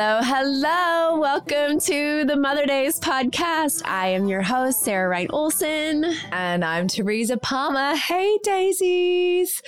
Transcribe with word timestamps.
Hello, 0.00 0.22
hello. 0.24 1.20
Welcome 1.20 1.59
to 1.80 2.26
the 2.26 2.36
Mother 2.36 2.66
Daze 2.66 3.00
podcast. 3.00 3.80
I 3.86 4.08
am 4.08 4.28
your 4.28 4.42
host, 4.42 4.82
Sarah 4.82 5.08
Wright 5.08 5.30
Olsen. 5.30 6.04
And 6.30 6.62
I'm 6.62 6.88
Teresa 6.88 7.38
Palmer. 7.38 7.96
Hey, 7.96 8.36
Dazies. 8.46 9.62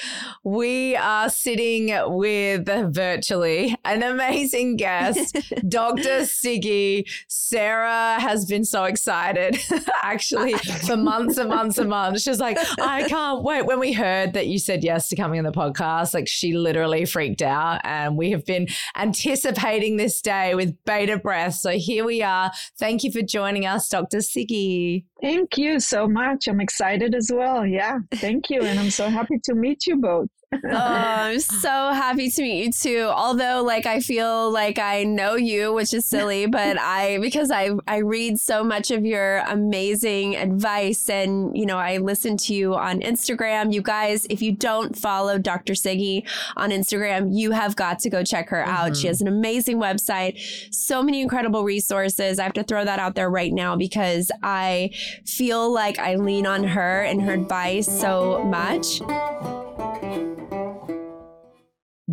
We 0.45 0.95
are 0.95 1.31
sitting 1.31 1.91
with 2.15 2.67
virtually 2.95 3.75
an 3.87 4.03
amazing 4.03 4.77
guest, 4.77 5.39
Dr. 5.69 6.27
Siggie. 6.27 7.09
Sarah 7.29 8.21
has 8.21 8.45
been 8.45 8.67
so 8.67 8.85
excited, 8.85 9.57
actually, 10.03 10.53
for 10.87 10.99
months 10.99 11.39
and 11.39 11.49
months 11.49 11.79
and 11.79 11.89
months. 11.89 12.25
She's 12.25 12.41
like, 12.41 12.59
I 12.79 13.09
can't 13.09 13.43
wait. 13.43 13.65
When 13.65 13.81
we 13.81 13.95
heard 13.95 14.35
that 14.35 14.49
you 14.49 14.59
said 14.59 14.85
yes 14.85 15.09
to 15.09 15.17
coming 15.17 15.39
on 15.39 15.45
the 15.47 15.53
podcast, 15.53 16.13
like 16.13 16.29
she 16.29 16.59
literally 16.59 17.07
freaked 17.07 17.41
out. 17.41 17.81
And 17.85 18.19
we 18.19 18.33
have 18.33 18.45
been 18.45 18.69
anticipating 18.97 19.97
this 19.97 20.21
day 20.21 20.55
with 20.55 20.77
bated 20.85 21.23
breath. 21.23 21.55
So 21.55 21.71
here 21.71 22.02
we 22.05 22.23
are. 22.23 22.51
Thank 22.79 23.05
you 23.05 23.13
for 23.13 23.23
joining 23.23 23.67
us, 23.67 23.89
Dr. 23.89 24.19
Siggie. 24.19 25.05
Thank 25.21 25.57
you 25.57 25.81
so 25.81 26.09
much. 26.09 26.49
I'm 26.49 26.61
excited 26.61 27.15
as 27.15 27.31
well. 27.33 27.67
Yeah, 27.67 27.99
thank 28.13 28.51
you. 28.51 28.63
And 28.63 28.79
I'm 28.79 28.91
so 28.91 29.09
happy 29.09 29.39
to 29.45 29.55
meet 29.55 29.87
you 29.87 29.97
both 29.97 30.29
oh, 30.65 30.69
I'm 30.71 31.41
so 31.41 31.69
happy 31.69 32.31
to 32.31 32.43
meet 32.43 32.65
you 32.65 32.73
too. 32.73 33.11
Although, 33.15 33.63
like, 33.63 33.87
I 33.87 34.01
feel 34.01 34.51
like 34.51 34.79
I 34.79 35.05
know 35.05 35.35
you, 35.35 35.73
which 35.73 35.95
is 35.95 36.05
silly, 36.05 36.47
but 36.47 36.79
I 36.81 37.19
because 37.19 37.51
I 37.51 37.71
I 37.87 37.99
read 37.99 38.39
so 38.39 38.63
much 38.63 38.91
of 38.91 39.05
your 39.05 39.39
amazing 39.49 40.37
advice, 40.37 41.09
and 41.09 41.57
you 41.57 41.65
know, 41.65 41.79
I 41.79 41.99
listen 41.99 42.37
to 42.39 42.55
you 42.55 42.75
on 42.75 43.01
Instagram. 43.01 43.73
You 43.73 43.81
guys, 43.81 44.27
if 44.29 44.43
you 44.43 44.53
don't 44.53 44.97
follow 44.97 45.39
Dr. 45.39 45.73
Siggie 45.73 46.25
on 46.57 46.71
Instagram, 46.71 47.29
you 47.33 47.53
have 47.53 47.75
got 47.75 47.99
to 48.01 48.11
go 48.11 48.23
check 48.23 48.51
her 48.51 48.65
out. 48.67 48.93
Mm-hmm. 48.93 49.01
She 49.01 49.07
has 49.07 49.21
an 49.21 49.29
amazing 49.29 49.79
website, 49.79 50.39
so 50.71 51.03
many 51.03 51.23
incredible 51.23 51.65
resources. 51.65 52.39
I 52.39 52.43
have 52.43 52.53
to 52.55 52.65
throw 52.65 52.85
that 52.85 52.99
out 52.99 53.15
there 53.15 53.31
right 53.31 53.53
now 53.53 53.77
because 53.77 54.31
I 54.43 54.91
feel 55.25 55.73
like 55.73 55.99
I 55.99 56.17
lean 56.17 56.47
on 56.47 56.65
her 56.65 57.03
and 57.03 57.23
her 57.23 57.33
advice 57.33 57.87
so 57.87 58.45
much. 58.45 59.01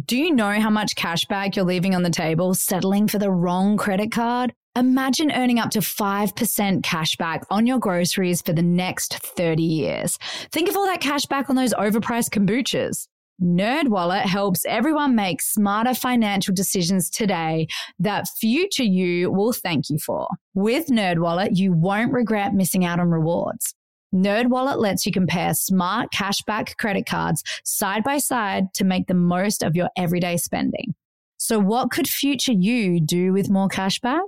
Do 0.06 0.16
you 0.16 0.32
know 0.32 0.52
how 0.52 0.70
much 0.70 0.96
cash 0.96 1.26
back 1.26 1.56
you're 1.56 1.66
leaving 1.66 1.96
on 1.96 2.04
the 2.04 2.12
table 2.12 2.54
settling 2.54 3.08
for 3.08 3.18
the 3.18 3.32
wrong 3.32 3.76
credit 3.76 4.12
card? 4.12 4.54
Imagine 4.76 5.32
earning 5.32 5.58
up 5.58 5.72
to 5.72 5.80
5% 5.80 6.84
cash 6.84 7.16
back 7.16 7.44
on 7.50 7.66
your 7.66 7.80
groceries 7.80 8.40
for 8.40 8.54
the 8.54 8.62
next 8.62 9.16
30 9.16 9.64
years. 9.64 10.20
Think 10.52 10.70
of 10.70 10.78
all 10.78 10.86
that 10.86 11.02
cash 11.02 11.26
back 11.26 11.50
on 11.50 11.56
those 11.56 11.74
overpriced 11.74 12.30
kombuchas. 12.30 13.08
NerdWallet 13.42 14.22
helps 14.22 14.64
everyone 14.68 15.16
make 15.16 15.42
smarter 15.42 15.96
financial 15.96 16.54
decisions 16.54 17.10
today 17.10 17.68
that 17.98 18.28
future 18.40 18.84
you 18.84 19.32
will 19.32 19.54
thank 19.54 19.90
you 19.90 19.98
for. 19.98 20.28
With 20.54 20.88
NerdWallet, 20.88 21.58
you 21.58 21.74
won't 21.74 22.14
regret 22.14 22.54
missing 22.54 22.86
out 22.86 23.00
on 23.00 23.10
rewards. 23.10 23.74
NerdWallet 24.14 24.78
lets 24.78 25.06
you 25.06 25.12
compare 25.12 25.54
smart 25.54 26.10
cashback 26.12 26.78
credit 26.78 27.06
cards 27.06 27.44
side 27.64 28.04
by 28.04 28.18
side 28.18 28.74
to 28.74 28.84
make 28.84 29.08
the 29.08 29.14
most 29.14 29.64
of 29.64 29.76
your 29.76 29.90
everyday 29.96 30.38
spending. 30.38 30.96
So 31.38 31.60
what 31.60 31.92
could 31.92 32.08
future 32.08 32.52
you 32.52 33.00
do 33.00 33.32
with 33.34 33.50
more 33.50 33.70
cashback? 33.70 34.28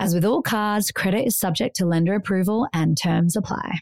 As 0.00 0.14
with 0.14 0.24
all 0.24 0.40
cards, 0.40 0.90
credit 0.90 1.26
is 1.26 1.38
subject 1.38 1.76
to 1.76 1.84
lender 1.84 2.14
approval 2.14 2.66
and 2.72 2.96
terms 2.96 3.36
apply. 3.36 3.80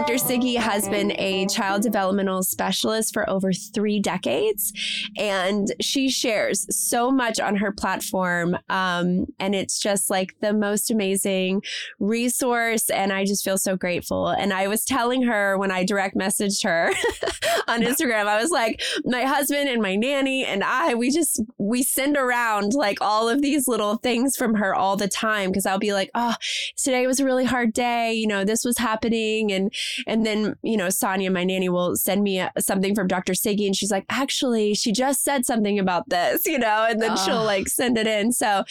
Dr. 0.00 0.14
Siggie 0.14 0.56
has 0.56 0.88
been 0.88 1.12
a 1.18 1.44
child 1.48 1.82
developmental 1.82 2.42
specialist 2.42 3.12
for 3.12 3.28
over 3.28 3.52
three 3.52 4.00
decades, 4.00 4.72
and 5.18 5.74
she 5.78 6.08
shares 6.08 6.66
so 6.74 7.10
much 7.10 7.38
on 7.38 7.56
her 7.56 7.70
platform. 7.70 8.56
Um, 8.70 9.26
and 9.38 9.54
it's 9.54 9.78
just 9.78 10.08
like 10.08 10.34
the 10.40 10.54
most 10.54 10.90
amazing 10.90 11.62
resource. 11.98 12.88
And 12.88 13.12
I 13.12 13.26
just 13.26 13.44
feel 13.44 13.58
so 13.58 13.76
grateful. 13.76 14.28
And 14.28 14.54
I 14.54 14.68
was 14.68 14.86
telling 14.86 15.22
her 15.24 15.58
when 15.58 15.70
I 15.70 15.84
direct 15.84 16.16
messaged 16.16 16.64
her 16.64 16.94
on 17.68 17.82
Instagram, 17.82 18.24
I 18.24 18.40
was 18.40 18.50
like, 18.50 18.80
my 19.04 19.24
husband 19.24 19.68
and 19.68 19.82
my 19.82 19.96
nanny 19.96 20.46
and 20.46 20.64
I, 20.64 20.94
we 20.94 21.10
just, 21.10 21.42
we 21.58 21.82
send 21.82 22.16
around 22.16 22.72
like 22.72 23.02
all 23.02 23.28
of 23.28 23.42
these 23.42 23.68
little 23.68 23.96
things 23.96 24.34
from 24.34 24.54
her 24.54 24.74
all 24.74 24.96
the 24.96 25.08
time. 25.08 25.52
Cause 25.52 25.66
I'll 25.66 25.78
be 25.78 25.92
like, 25.92 26.10
oh, 26.14 26.36
today 26.74 27.06
was 27.06 27.20
a 27.20 27.24
really 27.26 27.44
hard 27.44 27.74
day. 27.74 28.14
You 28.14 28.26
know, 28.26 28.46
this 28.46 28.64
was 28.64 28.78
happening. 28.78 29.52
And, 29.52 29.70
and 30.06 30.24
then, 30.24 30.54
you 30.62 30.76
know, 30.76 30.90
Sonia, 30.90 31.30
my 31.30 31.44
nanny, 31.44 31.68
will 31.68 31.96
send 31.96 32.22
me 32.22 32.38
a, 32.38 32.52
something 32.58 32.94
from 32.94 33.06
Dr. 33.06 33.32
Siggie 33.34 33.66
and 33.66 33.76
she's 33.76 33.90
like, 33.90 34.06
actually, 34.08 34.74
she 34.74 34.92
just 34.92 35.22
said 35.22 35.46
something 35.46 35.78
about 35.78 36.08
this, 36.08 36.46
you 36.46 36.58
know, 36.58 36.86
and 36.88 37.00
then 37.00 37.16
she'll 37.16 37.44
like 37.44 37.68
send 37.68 37.98
it 37.98 38.06
in. 38.06 38.32
So 38.32 38.64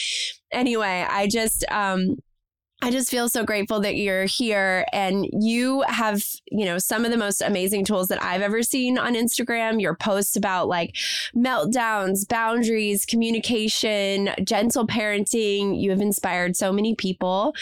anyway, 0.52 1.06
I 1.09 1.28
just, 1.28 1.66
um, 1.72 2.18
I 2.81 2.91
just 2.91 3.12
feel 3.12 3.28
so 3.28 3.44
grateful 3.44 3.81
that 3.81 3.97
you're 3.97 4.23
here 4.23 4.85
and 4.94 5.28
you 5.34 5.84
have, 5.88 6.23
you 6.50 6.63
know, 6.63 6.78
some 6.78 7.03
of 7.03 7.12
the 7.12 7.17
most 7.17 7.41
amazing 7.41 7.84
tools 7.84 8.07
that 8.07 8.23
I've 8.23 8.41
ever 8.41 8.63
seen 8.63 8.97
on 8.97 9.16
Instagram. 9.16 9.81
Your 9.81 9.95
posts 9.95 10.38
about 10.38 10.69
like 10.69 10.95
meltdowns, 11.35 12.25
boundaries, 12.25 13.06
communication, 13.06 14.29
gentle 14.45 14.88
parenting. 14.88 15.78
You 15.79 15.89
have 15.89 16.00
inspired 16.00 16.56
so 16.56 16.72
many 16.72 16.95
people. 16.95 17.53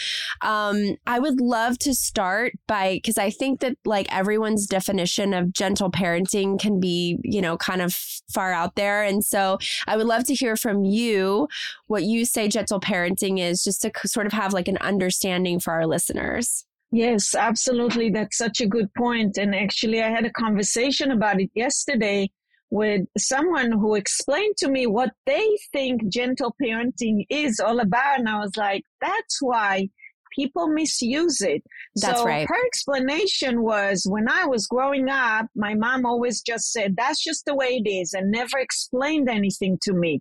Um, 0.42 0.96
I 1.04 1.18
would 1.18 1.40
love 1.40 1.80
to 1.80 1.94
start 1.94 2.52
by, 2.68 2.94
because 2.94 3.18
I 3.18 3.30
think 3.30 3.58
that 3.58 3.76
like 3.84 4.06
everyone's 4.14 4.68
definition 4.68 5.34
of 5.34 5.52
gentle 5.52 5.90
parenting 5.90 6.60
can 6.60 6.78
be, 6.78 7.18
you 7.24 7.42
know, 7.42 7.56
kind 7.56 7.82
of 7.82 7.92
far 8.30 8.52
out 8.52 8.76
there. 8.76 9.02
And 9.02 9.24
so 9.24 9.58
I 9.88 9.96
would 9.96 10.06
love 10.06 10.22
to 10.24 10.34
hear 10.34 10.54
from 10.54 10.84
you 10.84 11.48
what 11.88 12.04
you 12.04 12.24
say 12.24 12.46
gentle 12.46 12.78
parenting 12.78 13.40
is, 13.40 13.64
just 13.64 13.82
to 13.82 13.90
sort 14.06 14.26
of 14.26 14.32
have 14.32 14.52
like 14.52 14.68
an 14.68 14.78
under 14.80 15.07
understanding 15.08 15.58
for 15.58 15.72
our 15.72 15.86
listeners. 15.86 16.66
Yes, 16.90 17.34
absolutely. 17.34 18.10
That's 18.10 18.36
such 18.36 18.60
a 18.60 18.66
good 18.66 18.92
point. 18.94 19.38
And 19.38 19.54
actually, 19.54 20.02
I 20.02 20.10
had 20.10 20.26
a 20.26 20.32
conversation 20.32 21.10
about 21.10 21.40
it 21.40 21.50
yesterday 21.54 22.30
with 22.70 23.06
someone 23.16 23.72
who 23.72 23.94
explained 23.94 24.56
to 24.58 24.68
me 24.68 24.86
what 24.86 25.12
they 25.24 25.46
think 25.72 26.06
gentle 26.08 26.54
parenting 26.62 27.24
is 27.30 27.58
all 27.58 27.80
about. 27.80 28.18
And 28.18 28.28
I 28.28 28.38
was 28.38 28.54
like, 28.58 28.82
that's 29.00 29.38
why 29.40 29.88
people 30.36 30.68
misuse 30.68 31.40
it. 31.40 31.62
That's 31.96 32.20
so 32.20 32.26
right. 32.26 32.46
Her 32.46 32.66
explanation 32.66 33.62
was 33.62 34.06
when 34.06 34.28
I 34.28 34.44
was 34.44 34.66
growing 34.66 35.08
up, 35.08 35.46
my 35.56 35.74
mom 35.74 36.04
always 36.04 36.42
just 36.42 36.70
said, 36.70 36.96
that's 36.98 37.24
just 37.24 37.46
the 37.46 37.54
way 37.54 37.80
it 37.82 37.88
is 37.88 38.12
and 38.12 38.30
never 38.30 38.58
explained 38.58 39.30
anything 39.30 39.78
to 39.84 39.94
me. 39.94 40.20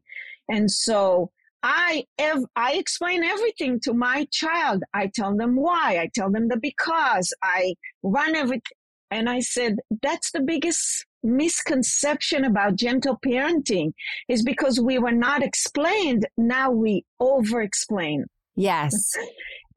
And 0.49 0.71
so 0.71 1.31
I 1.69 2.05
ev- 2.17 2.45
I 2.55 2.75
explain 2.75 3.25
everything 3.25 3.81
to 3.81 3.93
my 3.93 4.25
child. 4.31 4.83
I 4.93 5.11
tell 5.13 5.35
them 5.35 5.57
why. 5.57 5.99
I 5.99 6.09
tell 6.15 6.31
them 6.31 6.47
the 6.47 6.55
because. 6.55 7.33
I 7.43 7.75
run 8.03 8.37
everything. 8.37 8.77
And 9.11 9.29
I 9.29 9.41
said, 9.41 9.75
that's 10.01 10.31
the 10.31 10.39
biggest 10.39 11.05
misconception 11.23 12.45
about 12.45 12.77
gentle 12.77 13.19
parenting 13.25 13.91
is 14.29 14.43
because 14.43 14.79
we 14.79 14.97
were 14.97 15.11
not 15.11 15.43
explained. 15.43 16.25
Now 16.37 16.71
we 16.71 17.03
over 17.19 17.61
explain. 17.61 18.25
Yes. 18.55 19.13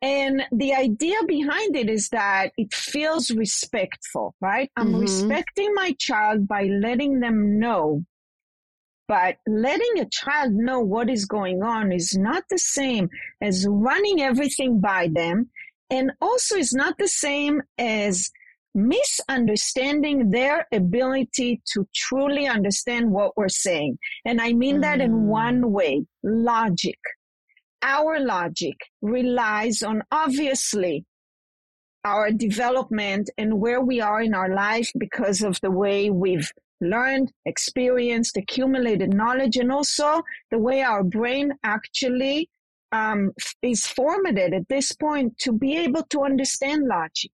And 0.02 0.44
the 0.50 0.72
idea 0.72 1.18
behind 1.28 1.76
it 1.76 1.90
is 1.90 2.08
that 2.08 2.52
it 2.56 2.72
feels 2.72 3.30
respectful, 3.30 4.34
right? 4.40 4.70
I'm 4.74 4.92
mm-hmm. 4.92 5.00
respecting 5.00 5.74
my 5.74 5.94
child 5.98 6.48
by 6.48 6.62
letting 6.62 7.20
them 7.20 7.58
know 7.58 8.06
but 9.10 9.38
letting 9.48 9.98
a 9.98 10.08
child 10.08 10.52
know 10.52 10.78
what 10.78 11.10
is 11.10 11.24
going 11.24 11.64
on 11.64 11.90
is 11.90 12.16
not 12.16 12.44
the 12.48 12.58
same 12.58 13.10
as 13.40 13.66
running 13.68 14.22
everything 14.22 14.80
by 14.80 15.08
them. 15.12 15.50
And 15.90 16.12
also 16.22 16.54
is 16.54 16.72
not 16.72 16.96
the 16.96 17.08
same 17.08 17.60
as 17.76 18.30
misunderstanding 18.72 20.30
their 20.30 20.68
ability 20.72 21.60
to 21.72 21.88
truly 21.92 22.46
understand 22.46 23.10
what 23.10 23.36
we're 23.36 23.48
saying. 23.48 23.98
And 24.24 24.40
I 24.40 24.52
mean 24.52 24.76
mm. 24.76 24.82
that 24.82 25.00
in 25.00 25.10
mm. 25.10 25.24
one 25.24 25.72
way, 25.72 26.06
logic. 26.22 27.00
Our 27.82 28.20
logic 28.20 28.76
relies 29.02 29.82
on 29.82 30.04
obviously 30.12 31.04
our 32.04 32.30
development 32.30 33.28
and 33.36 33.60
where 33.60 33.80
we 33.80 34.00
are 34.00 34.22
in 34.22 34.34
our 34.34 34.54
life 34.54 34.92
because 34.96 35.42
of 35.42 35.58
the 35.62 35.70
way 35.72 36.10
we've 36.10 36.52
learned, 36.80 37.32
experienced, 37.46 38.36
accumulated 38.36 39.14
knowledge, 39.14 39.56
and 39.56 39.70
also 39.70 40.22
the 40.50 40.58
way 40.58 40.82
our 40.82 41.02
brain 41.02 41.52
actually 41.62 42.48
um, 42.92 43.32
is 43.62 43.86
formatted 43.86 44.54
at 44.54 44.68
this 44.68 44.92
point 44.92 45.38
to 45.38 45.52
be 45.52 45.76
able 45.76 46.02
to 46.10 46.22
understand 46.22 46.86
logic. 46.86 47.30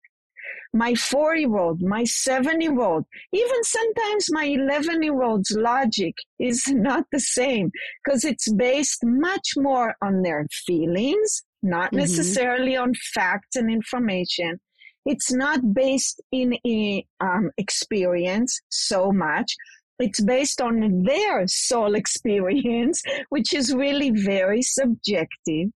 My 0.73 0.95
four 0.95 1.35
year 1.35 1.55
old, 1.55 1.81
my 1.81 2.03
seven 2.03 2.59
year 2.59 2.79
old, 2.79 3.05
even 3.31 3.63
sometimes 3.63 4.31
my 4.31 4.45
11 4.45 5.03
year 5.03 5.21
old's 5.21 5.51
logic 5.51 6.15
is 6.39 6.67
not 6.67 7.05
the 7.11 7.19
same 7.19 7.71
because 8.03 8.25
it's 8.25 8.51
based 8.53 9.03
much 9.03 9.53
more 9.55 9.95
on 10.01 10.23
their 10.23 10.47
feelings, 10.65 11.43
not 11.61 11.87
mm-hmm. 11.87 11.97
necessarily 11.97 12.75
on 12.75 12.93
facts 13.13 13.55
and 13.55 13.71
information. 13.71 14.59
It's 15.05 15.31
not 15.31 15.73
based 15.73 16.21
in 16.31 16.57
a, 16.65 17.05
um, 17.19 17.51
experience 17.57 18.61
so 18.69 19.11
much. 19.11 19.55
It's 19.99 20.21
based 20.21 20.61
on 20.61 21.03
their 21.03 21.47
soul 21.47 21.95
experience, 22.03 23.01
which 23.29 23.53
is 23.53 23.73
really 23.73 24.11
very 24.11 24.61
subjective. 24.61 25.69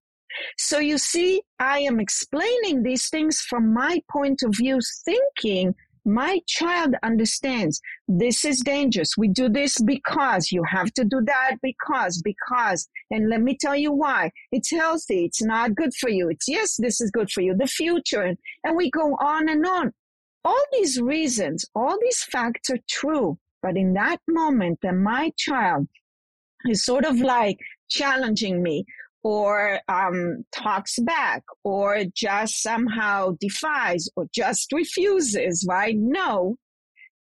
So 0.58 0.80
you 0.80 0.98
see, 0.98 1.42
I 1.60 1.80
am 1.80 2.00
explaining 2.00 2.84
these 2.84 3.10
things 3.10 3.42
from 3.42 3.74
my 3.74 4.02
point 4.12 4.44
of 4.44 4.56
view, 4.56 4.80
thinking 5.06 5.74
my 6.08 6.40
child 6.48 6.96
understands 7.04 7.82
this 8.08 8.46
is 8.46 8.62
dangerous. 8.62 9.12
We 9.18 9.28
do 9.28 9.50
this 9.50 9.80
because 9.82 10.52
you 10.52 10.64
have 10.64 10.94
to 10.94 11.04
do 11.04 11.22
that 11.26 11.58
because, 11.62 12.22
because. 12.24 12.88
And 13.12 13.30
let 13.30 13.42
me 13.42 13.58
tell 13.60 13.76
you 13.76 13.92
why. 13.92 14.32
It's 14.52 14.72
healthy. 14.72 15.26
It's 15.26 15.44
not 15.44 15.76
good 15.76 15.94
for 16.00 16.10
you. 16.10 16.30
It's 16.30 16.48
yes, 16.48 16.78
this 16.78 17.02
is 17.02 17.12
good 17.12 17.30
for 17.30 17.42
you. 17.42 17.56
The 17.56 17.68
future. 17.68 18.22
And, 18.22 18.38
and 18.64 18.78
we 18.78 18.90
go 18.90 19.18
on 19.20 19.50
and 19.50 19.66
on. 19.66 19.94
All 20.46 20.64
these 20.72 21.00
reasons, 21.02 21.66
all 21.76 21.98
these 22.02 22.24
facts 22.24 22.70
are 22.70 22.80
true. 22.90 23.38
But 23.62 23.76
in 23.76 23.94
that 23.94 24.22
moment 24.30 24.80
that 24.84 24.96
my 24.96 25.34
child 25.38 25.88
is 26.70 26.86
sort 26.86 27.06
of 27.06 27.20
like 27.20 27.58
challenging 27.90 28.64
me 28.64 28.86
or 29.28 29.82
um, 29.90 30.46
talks 30.54 30.98
back 31.00 31.44
or 31.66 32.06
just 32.16 32.64
somehow 32.64 33.36
defies 33.42 34.08
or 34.16 34.26
just 34.34 34.72
refuses, 34.72 35.66
right? 35.68 35.98
No, 35.98 36.56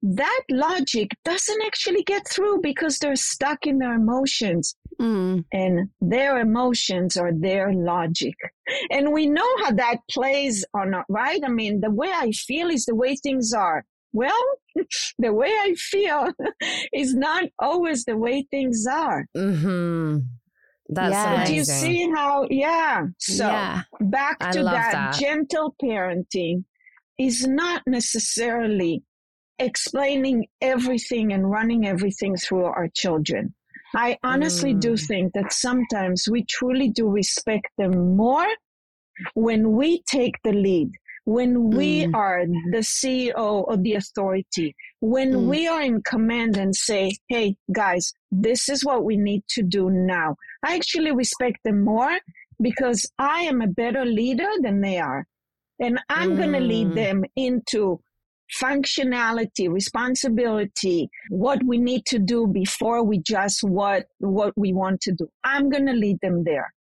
that 0.02 0.42
logic 0.50 1.10
doesn't 1.26 1.62
actually 1.66 2.04
get 2.04 2.26
through 2.30 2.62
because 2.62 2.98
they're 2.98 3.18
stuck 3.18 3.68
in 3.68 3.80
their 3.80 3.94
emotions. 3.94 4.74
Mm. 5.02 5.44
And 5.52 5.90
their 6.00 6.40
emotions 6.40 7.18
are 7.18 7.34
their 7.34 7.74
logic. 7.74 8.36
And 8.90 9.12
we 9.12 9.28
know 9.28 9.58
how 9.62 9.72
that 9.72 9.98
plays 10.10 10.64
on, 10.74 10.94
right? 11.10 11.42
I 11.44 11.50
mean, 11.50 11.82
the 11.82 11.92
way 11.92 12.10
I 12.16 12.32
feel 12.32 12.70
is 12.70 12.86
the 12.86 12.96
way 12.96 13.18
things 13.18 13.52
are. 13.52 13.84
Well, 14.14 14.46
the 15.20 15.34
way 15.34 15.50
I 15.50 15.76
feel 15.76 16.32
is 16.94 17.14
not 17.14 17.44
always 17.60 18.06
the 18.06 18.16
way 18.16 18.48
things 18.50 18.86
are. 18.90 19.26
Mm-hmm. 19.36 20.20
That's 20.92 21.14
yes. 21.14 21.28
amazing. 21.28 21.46
Do 21.46 21.56
you 21.56 21.64
see 21.64 22.12
how? 22.12 22.48
Yeah. 22.50 23.08
So 23.18 23.48
yeah. 23.48 23.82
back 24.02 24.40
to 24.52 24.64
that, 24.64 24.92
that 24.92 25.20
gentle 25.20 25.74
parenting 25.82 26.66
is 27.18 27.48
not 27.48 27.82
necessarily 27.88 29.04
explaining 29.58 30.48
everything 30.60 31.32
and 31.32 31.50
running 31.50 31.88
everything 31.88 32.36
through 32.36 32.66
our 32.66 32.90
children. 32.94 33.54
I 33.96 34.18
honestly 34.24 34.74
mm. 34.74 34.82
do 34.82 34.98
think 34.98 35.34
that 35.34 35.54
sometimes 35.54 36.28
we 36.30 36.46
truly 36.46 36.90
do 36.90 37.08
respect 37.10 37.68
them 37.78 38.16
more 38.16 38.48
when 39.34 39.74
we 39.74 40.02
take 40.04 40.36
the 40.44 40.54
lead, 40.54 40.92
when 41.26 41.70
we 41.72 42.06
mm. 42.06 42.16
are 42.16 42.46
the 42.72 42.80
CEO 42.80 43.64
or 43.68 43.78
the 43.78 43.96
authority, 43.96 44.76
when 45.02 45.34
mm. 45.34 45.48
we 45.48 45.68
are 45.68 45.82
in 45.82 46.02
command 46.04 46.58
and 46.58 46.76
say, 46.76 47.12
hey, 47.28 47.56
guys, 47.74 48.14
this 48.32 48.70
is 48.70 48.86
what 48.86 49.04
we 49.04 49.18
need 49.18 49.44
to 49.50 49.64
do 49.64 49.90
now. 49.90 50.36
I 50.64 50.76
actually 50.76 51.12
respect 51.12 51.58
them 51.66 51.84
more 51.84 52.18
because 52.62 53.12
I 53.18 53.42
am 53.42 53.62
a 53.62 53.68
better 53.68 54.06
leader 54.06 54.48
than 54.62 54.82
they 54.82 55.00
are. 55.00 55.26
And 55.80 56.00
I'm 56.10 56.34
mm. 56.34 56.38
going 56.38 56.54
to 56.54 56.60
lead 56.60 56.94
them 56.94 57.24
into 57.36 58.00
functionality, 58.62 59.70
responsibility, 59.70 61.10
what 61.30 61.64
we 61.66 61.80
need 61.80 62.06
to 62.06 62.20
do 62.20 62.46
before 62.48 63.04
we 63.04 63.20
just 63.20 63.64
what, 63.64 64.06
what 64.20 64.54
we 64.56 64.72
want 64.72 65.02
to 65.02 65.14
do. 65.14 65.28
I'm 65.44 65.70
going 65.70 65.88
to 65.88 65.94
lead 65.94 66.20
them 66.22 66.44
there 66.44 66.72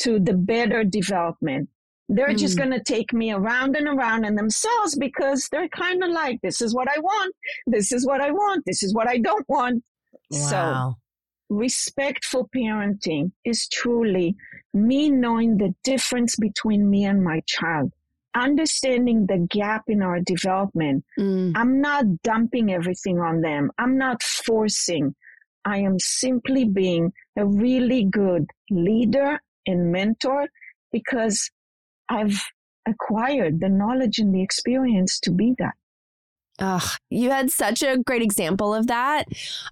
to 0.00 0.18
the 0.18 0.34
better 0.34 0.82
development. 0.82 1.68
They're 2.10 2.30
mm. 2.30 2.38
just 2.38 2.58
going 2.58 2.72
to 2.72 2.82
take 2.82 3.12
me 3.12 3.32
around 3.32 3.76
and 3.76 3.86
around 3.86 4.24
in 4.24 4.34
themselves 4.34 4.96
because 4.96 5.48
they're 5.50 5.68
kind 5.68 6.02
of 6.02 6.10
like, 6.10 6.40
this 6.42 6.60
is 6.60 6.74
what 6.74 6.88
I 6.88 6.98
want. 6.98 7.34
This 7.66 7.92
is 7.92 8.04
what 8.04 8.20
I 8.20 8.32
want. 8.32 8.64
This 8.66 8.82
is 8.82 8.92
what 8.92 9.08
I 9.08 9.18
don't 9.18 9.48
want. 9.48 9.84
Wow. 10.30 10.38
So 10.50 10.94
respectful 11.48 12.48
parenting 12.54 13.30
is 13.44 13.68
truly 13.68 14.34
me 14.74 15.08
knowing 15.08 15.56
the 15.56 15.74
difference 15.84 16.36
between 16.36 16.90
me 16.90 17.04
and 17.04 17.22
my 17.22 17.42
child 17.46 17.92
understanding 18.34 19.26
the 19.26 19.46
gap 19.50 19.84
in 19.88 20.02
our 20.02 20.20
development. 20.20 21.04
Mm. 21.18 21.52
I'm 21.56 21.80
not 21.80 22.04
dumping 22.22 22.72
everything 22.72 23.18
on 23.18 23.40
them. 23.40 23.70
I'm 23.78 23.98
not 23.98 24.22
forcing. 24.22 25.14
I 25.64 25.78
am 25.78 25.98
simply 25.98 26.64
being 26.64 27.12
a 27.36 27.44
really 27.44 28.04
good 28.04 28.46
leader 28.70 29.40
and 29.66 29.92
mentor 29.92 30.46
because 30.92 31.50
I've 32.10 32.42
acquired 32.88 33.60
the 33.60 33.70
knowledge 33.70 34.18
and 34.18 34.34
the 34.34 34.42
experience 34.42 35.20
to 35.20 35.32
be 35.32 35.54
that. 35.58 35.74
Ugh, 36.60 36.82
you 37.08 37.30
had 37.30 37.50
such 37.50 37.82
a 37.82 37.96
great 37.96 38.20
example 38.20 38.74
of 38.74 38.86
that 38.86 39.24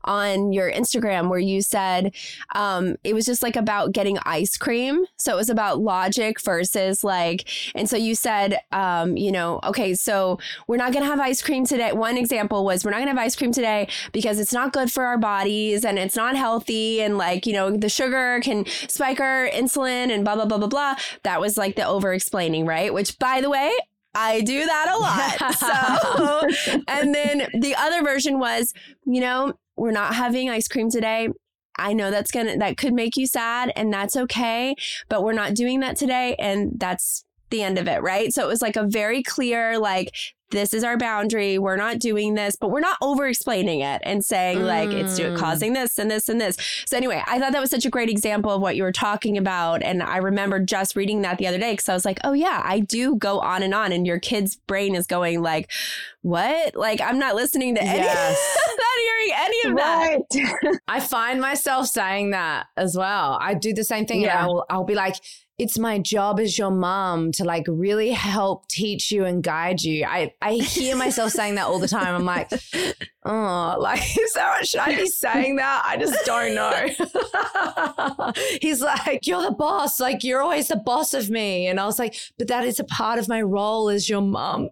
on 0.04 0.52
your 0.52 0.72
Instagram 0.72 1.28
where 1.28 1.38
you 1.38 1.60
said 1.60 2.14
um, 2.54 2.96
it 3.04 3.14
was 3.14 3.26
just 3.26 3.42
like 3.42 3.56
about 3.56 3.92
getting 3.92 4.18
ice 4.24 4.56
cream. 4.56 5.04
So 5.18 5.34
it 5.34 5.36
was 5.36 5.50
about 5.50 5.80
logic 5.80 6.40
versus 6.40 7.04
like, 7.04 7.46
and 7.74 7.90
so 7.90 7.96
you 7.96 8.14
said, 8.14 8.58
um, 8.72 9.18
you 9.18 9.30
know, 9.30 9.60
okay, 9.64 9.94
so 9.94 10.38
we're 10.66 10.78
not 10.78 10.92
going 10.92 11.04
to 11.04 11.10
have 11.10 11.20
ice 11.20 11.42
cream 11.42 11.66
today. 11.66 11.92
One 11.92 12.16
example 12.16 12.64
was 12.64 12.84
we're 12.84 12.90
not 12.90 12.98
going 12.98 13.08
to 13.08 13.20
have 13.20 13.26
ice 13.26 13.36
cream 13.36 13.52
today 13.52 13.88
because 14.12 14.40
it's 14.40 14.52
not 14.54 14.72
good 14.72 14.90
for 14.90 15.04
our 15.04 15.18
bodies 15.18 15.84
and 15.84 15.98
it's 15.98 16.16
not 16.16 16.36
healthy. 16.36 17.02
And 17.02 17.18
like, 17.18 17.46
you 17.46 17.52
know, 17.52 17.70
the 17.70 17.90
sugar 17.90 18.40
can 18.42 18.64
spike 18.88 19.20
our 19.20 19.50
insulin 19.50 20.10
and 20.10 20.24
blah, 20.24 20.36
blah, 20.36 20.46
blah, 20.46 20.58
blah, 20.58 20.68
blah. 20.68 20.96
That 21.24 21.38
was 21.40 21.58
like 21.58 21.76
the 21.76 21.86
over 21.86 22.14
explaining, 22.14 22.64
right? 22.64 22.94
Which, 22.94 23.18
by 23.18 23.42
the 23.42 23.50
way, 23.50 23.72
I 24.14 24.40
do 24.40 24.64
that 24.64 24.94
a 24.94 24.98
lot. 24.98 25.54
so, 26.64 26.80
and 26.88 27.14
then 27.14 27.48
the 27.60 27.74
other 27.76 28.02
version 28.02 28.38
was, 28.38 28.72
you 29.04 29.20
know, 29.20 29.54
we're 29.76 29.92
not 29.92 30.14
having 30.14 30.50
ice 30.50 30.68
cream 30.68 30.90
today. 30.90 31.28
I 31.78 31.92
know 31.92 32.10
that's 32.10 32.32
going 32.32 32.46
to, 32.46 32.58
that 32.58 32.76
could 32.76 32.92
make 32.92 33.16
you 33.16 33.26
sad 33.26 33.72
and 33.76 33.92
that's 33.92 34.16
okay, 34.16 34.74
but 35.08 35.22
we're 35.22 35.32
not 35.32 35.54
doing 35.54 35.80
that 35.80 35.96
today. 35.96 36.34
And 36.38 36.72
that's 36.76 37.24
the 37.50 37.62
end 37.62 37.78
of 37.78 37.88
it, 37.88 38.02
right? 38.02 38.32
So 38.32 38.44
it 38.44 38.48
was 38.48 38.62
like 38.62 38.76
a 38.76 38.84
very 38.84 39.22
clear, 39.22 39.78
like, 39.78 40.12
this 40.50 40.72
is 40.72 40.82
our 40.82 40.96
boundary. 40.96 41.58
We're 41.58 41.76
not 41.76 41.98
doing 41.98 42.34
this, 42.34 42.56
but 42.56 42.70
we're 42.70 42.80
not 42.80 42.96
over 43.02 43.26
explaining 43.26 43.80
it 43.80 44.00
and 44.04 44.24
saying 44.24 44.58
mm. 44.58 44.66
like 44.66 44.90
it's 44.90 45.18
mm. 45.20 45.36
causing 45.36 45.74
this 45.74 45.98
and 45.98 46.10
this 46.10 46.28
and 46.28 46.40
this. 46.40 46.56
So 46.86 46.96
anyway, 46.96 47.22
I 47.26 47.38
thought 47.38 47.52
that 47.52 47.60
was 47.60 47.70
such 47.70 47.84
a 47.84 47.90
great 47.90 48.08
example 48.08 48.50
of 48.50 48.62
what 48.62 48.76
you 48.76 48.82
were 48.82 48.92
talking 48.92 49.36
about. 49.36 49.82
And 49.82 50.02
I 50.02 50.18
remember 50.18 50.58
just 50.60 50.96
reading 50.96 51.22
that 51.22 51.38
the 51.38 51.46
other 51.46 51.58
day 51.58 51.72
because 51.72 51.88
I 51.88 51.94
was 51.94 52.04
like, 52.04 52.18
oh 52.24 52.32
yeah, 52.32 52.62
I 52.64 52.80
do 52.80 53.16
go 53.16 53.40
on 53.40 53.62
and 53.62 53.74
on. 53.74 53.92
And 53.92 54.06
your 54.06 54.18
kid's 54.18 54.56
brain 54.56 54.94
is 54.94 55.06
going 55.06 55.42
like, 55.42 55.70
what? 56.22 56.74
Like 56.74 57.00
I'm 57.00 57.18
not 57.18 57.34
listening 57.34 57.74
to 57.74 57.82
any 57.82 58.00
yes. 58.00 58.58
not 58.78 58.86
hearing 59.04 59.32
any 59.36 59.68
of 59.68 59.74
right. 59.74 60.18
that. 60.30 60.80
I 60.88 61.00
find 61.00 61.40
myself 61.40 61.88
saying 61.88 62.30
that 62.30 62.66
as 62.76 62.96
well. 62.96 63.38
I 63.40 63.54
do 63.54 63.74
the 63.74 63.84
same 63.84 64.06
thing. 64.06 64.22
Yeah. 64.22 64.42
I'll, 64.42 64.64
I'll 64.70 64.84
be 64.84 64.94
like, 64.94 65.16
it's 65.58 65.76
my 65.76 65.98
job 65.98 66.38
as 66.38 66.56
your 66.56 66.70
mom 66.70 67.32
to 67.32 67.44
like 67.44 67.64
really 67.66 68.10
help 68.10 68.68
teach 68.68 69.10
you 69.10 69.24
and 69.24 69.42
guide 69.42 69.82
you. 69.82 70.04
I, 70.04 70.32
I 70.40 70.54
hear 70.54 70.94
myself 70.94 71.32
saying 71.32 71.56
that 71.56 71.66
all 71.66 71.80
the 71.80 71.88
time. 71.88 72.14
I'm 72.14 72.24
like, 72.24 72.52
oh, 73.24 73.76
like, 73.80 74.00
is 74.18 74.32
that 74.34 74.66
should 74.66 74.80
I 74.80 74.94
be 74.94 75.06
saying 75.08 75.56
that? 75.56 75.82
I 75.84 75.96
just 75.96 76.24
don't 76.24 76.54
know. 76.54 78.32
He's 78.60 78.80
like, 78.80 79.26
you're 79.26 79.42
the 79.42 79.50
boss. 79.50 79.98
Like, 79.98 80.22
you're 80.22 80.40
always 80.40 80.68
the 80.68 80.76
boss 80.76 81.12
of 81.12 81.28
me. 81.28 81.66
And 81.66 81.80
I 81.80 81.86
was 81.86 81.98
like, 81.98 82.16
but 82.38 82.46
that 82.46 82.64
is 82.64 82.78
a 82.78 82.84
part 82.84 83.18
of 83.18 83.28
my 83.28 83.42
role 83.42 83.88
as 83.88 84.08
your 84.08 84.22
mom. 84.22 84.68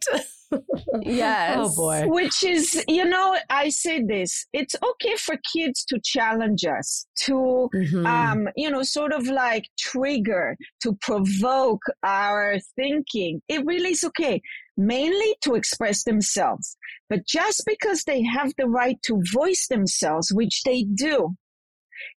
yes. 1.03 1.57
Oh 1.59 1.75
boy. 1.75 2.05
Which 2.09 2.45
is, 2.45 2.83
you 2.89 3.05
know, 3.05 3.37
I 3.51 3.69
say 3.71 4.03
this. 4.03 4.47
It's 4.53 4.75
okay 4.83 5.17
for 5.17 5.37
kids 5.55 5.85
to 5.87 6.01
challenge 6.03 6.65
us, 6.65 7.07
to, 7.23 7.69
mm-hmm. 7.75 8.07
um, 8.07 8.49
you 8.57 8.71
know, 8.71 8.83
sort 8.83 9.13
of 9.13 9.27
like 9.27 9.69
trigger, 9.79 10.57
to 10.83 10.97
provoke 11.01 11.83
our 12.03 12.59
thinking. 12.77 13.43
It 13.49 13.65
really 13.65 13.91
is 13.91 14.05
okay. 14.05 14.41
Mainly 14.77 15.37
to 15.43 15.55
express 15.55 16.05
themselves. 16.05 16.77
But 17.09 17.27
just 17.27 17.63
because 17.67 18.05
they 18.05 18.23
have 18.23 18.53
the 18.59 18.69
right 18.69 18.99
to 19.05 19.23
voice 19.33 19.69
themselves, 19.69 20.33
which 20.33 20.63
they 20.65 20.83
do, 20.83 21.37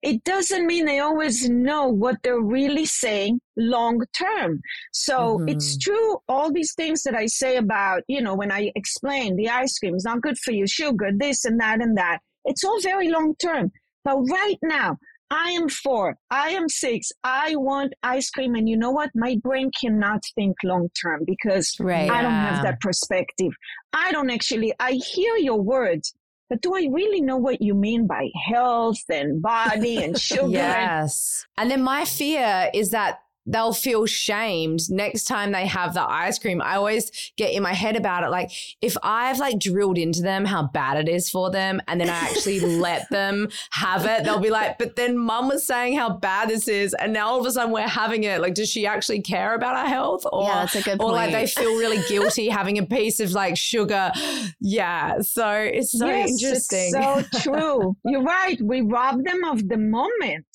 it 0.02 0.24
doesn't 0.24 0.66
mean 0.66 0.84
they 0.84 1.00
always 1.00 1.48
know 1.48 1.86
what 1.86 2.16
they're 2.22 2.40
really 2.40 2.86
saying 2.86 3.40
long 3.56 4.02
term. 4.16 4.60
So 4.92 5.38
mm-hmm. 5.38 5.48
it's 5.48 5.78
true. 5.78 6.18
All 6.28 6.52
these 6.52 6.74
things 6.74 7.02
that 7.02 7.14
I 7.14 7.26
say 7.26 7.56
about, 7.56 8.02
you 8.08 8.20
know, 8.20 8.34
when 8.34 8.52
I 8.52 8.72
explain 8.74 9.36
the 9.36 9.48
ice 9.48 9.78
cream 9.78 9.94
is 9.94 10.04
not 10.04 10.22
good 10.22 10.38
for 10.38 10.52
you, 10.52 10.66
sugar, 10.66 11.10
this 11.14 11.44
and 11.44 11.60
that 11.60 11.80
and 11.80 11.96
that, 11.96 12.18
it's 12.44 12.64
all 12.64 12.80
very 12.80 13.08
long 13.08 13.34
term. 13.36 13.72
But 14.04 14.18
right 14.30 14.58
now, 14.62 14.98
I 15.30 15.50
am 15.50 15.68
four, 15.68 16.16
I 16.30 16.50
am 16.50 16.68
six, 16.68 17.10
I 17.22 17.54
want 17.56 17.92
ice 18.02 18.30
cream. 18.30 18.54
And 18.54 18.68
you 18.68 18.78
know 18.78 18.90
what? 18.90 19.10
My 19.14 19.36
brain 19.42 19.70
cannot 19.78 20.22
think 20.34 20.56
long 20.64 20.88
term 21.00 21.24
because 21.26 21.76
right. 21.78 22.10
I 22.10 22.22
don't 22.22 22.32
have 22.32 22.62
that 22.62 22.80
perspective. 22.80 23.52
I 23.92 24.10
don't 24.12 24.30
actually, 24.30 24.72
I 24.80 24.92
hear 24.92 25.36
your 25.36 25.60
words, 25.60 26.14
but 26.48 26.62
do 26.62 26.74
I 26.74 26.88
really 26.90 27.20
know 27.20 27.36
what 27.36 27.60
you 27.60 27.74
mean 27.74 28.06
by 28.06 28.28
health 28.46 29.02
and 29.10 29.42
body 29.42 30.02
and 30.02 30.18
sugar? 30.20 30.48
yes. 30.48 31.46
And 31.56 31.70
then 31.70 31.82
my 31.82 32.04
fear 32.04 32.70
is 32.74 32.90
that 32.90 33.20
they'll 33.48 33.72
feel 33.72 34.06
shamed 34.06 34.80
next 34.90 35.24
time 35.24 35.52
they 35.52 35.66
have 35.66 35.94
the 35.94 36.08
ice 36.08 36.38
cream. 36.38 36.60
I 36.60 36.76
always 36.76 37.10
get 37.36 37.52
in 37.52 37.62
my 37.62 37.72
head 37.72 37.96
about 37.96 38.22
it. 38.22 38.28
Like 38.28 38.50
if 38.82 38.96
I've 39.02 39.38
like 39.38 39.58
drilled 39.58 39.98
into 39.98 40.20
them 40.20 40.44
how 40.44 40.64
bad 40.68 40.98
it 40.98 41.10
is 41.10 41.30
for 41.30 41.50
them 41.50 41.80
and 41.88 42.00
then 42.00 42.10
I 42.10 42.12
actually 42.12 42.60
let 42.78 43.08
them 43.10 43.48
have 43.70 44.04
it, 44.04 44.24
they'll 44.24 44.38
be 44.38 44.50
like, 44.50 44.78
but 44.78 44.96
then 44.96 45.16
mum 45.16 45.48
was 45.48 45.66
saying 45.66 45.96
how 45.96 46.10
bad 46.10 46.50
this 46.50 46.68
is. 46.68 46.94
And 46.94 47.12
now 47.12 47.28
all 47.28 47.40
of 47.40 47.46
a 47.46 47.50
sudden 47.50 47.72
we're 47.72 47.88
having 47.88 48.24
it. 48.24 48.40
Like, 48.40 48.54
does 48.54 48.68
she 48.68 48.86
actually 48.86 49.22
care 49.22 49.54
about 49.54 49.76
our 49.76 49.88
health? 49.88 50.24
Or, 50.30 50.44
yeah, 50.44 50.54
that's 50.60 50.76
a 50.76 50.82
good 50.82 51.00
Or 51.00 51.12
like 51.12 51.32
they 51.32 51.46
feel 51.46 51.76
really 51.78 52.02
guilty 52.08 52.48
having 52.48 52.78
a 52.78 52.84
piece 52.84 53.18
of 53.18 53.32
like 53.32 53.56
sugar. 53.56 54.12
Yeah. 54.60 55.20
So 55.20 55.50
it's 55.50 55.98
so 55.98 56.06
yes, 56.06 56.30
interesting. 56.30 56.92
It's 56.94 57.42
so 57.42 57.52
true. 57.52 57.96
You're 58.04 58.22
right. 58.22 58.60
We 58.60 58.82
rob 58.82 59.24
them 59.24 59.44
of 59.44 59.68
the 59.68 59.78
moment. 59.78 60.46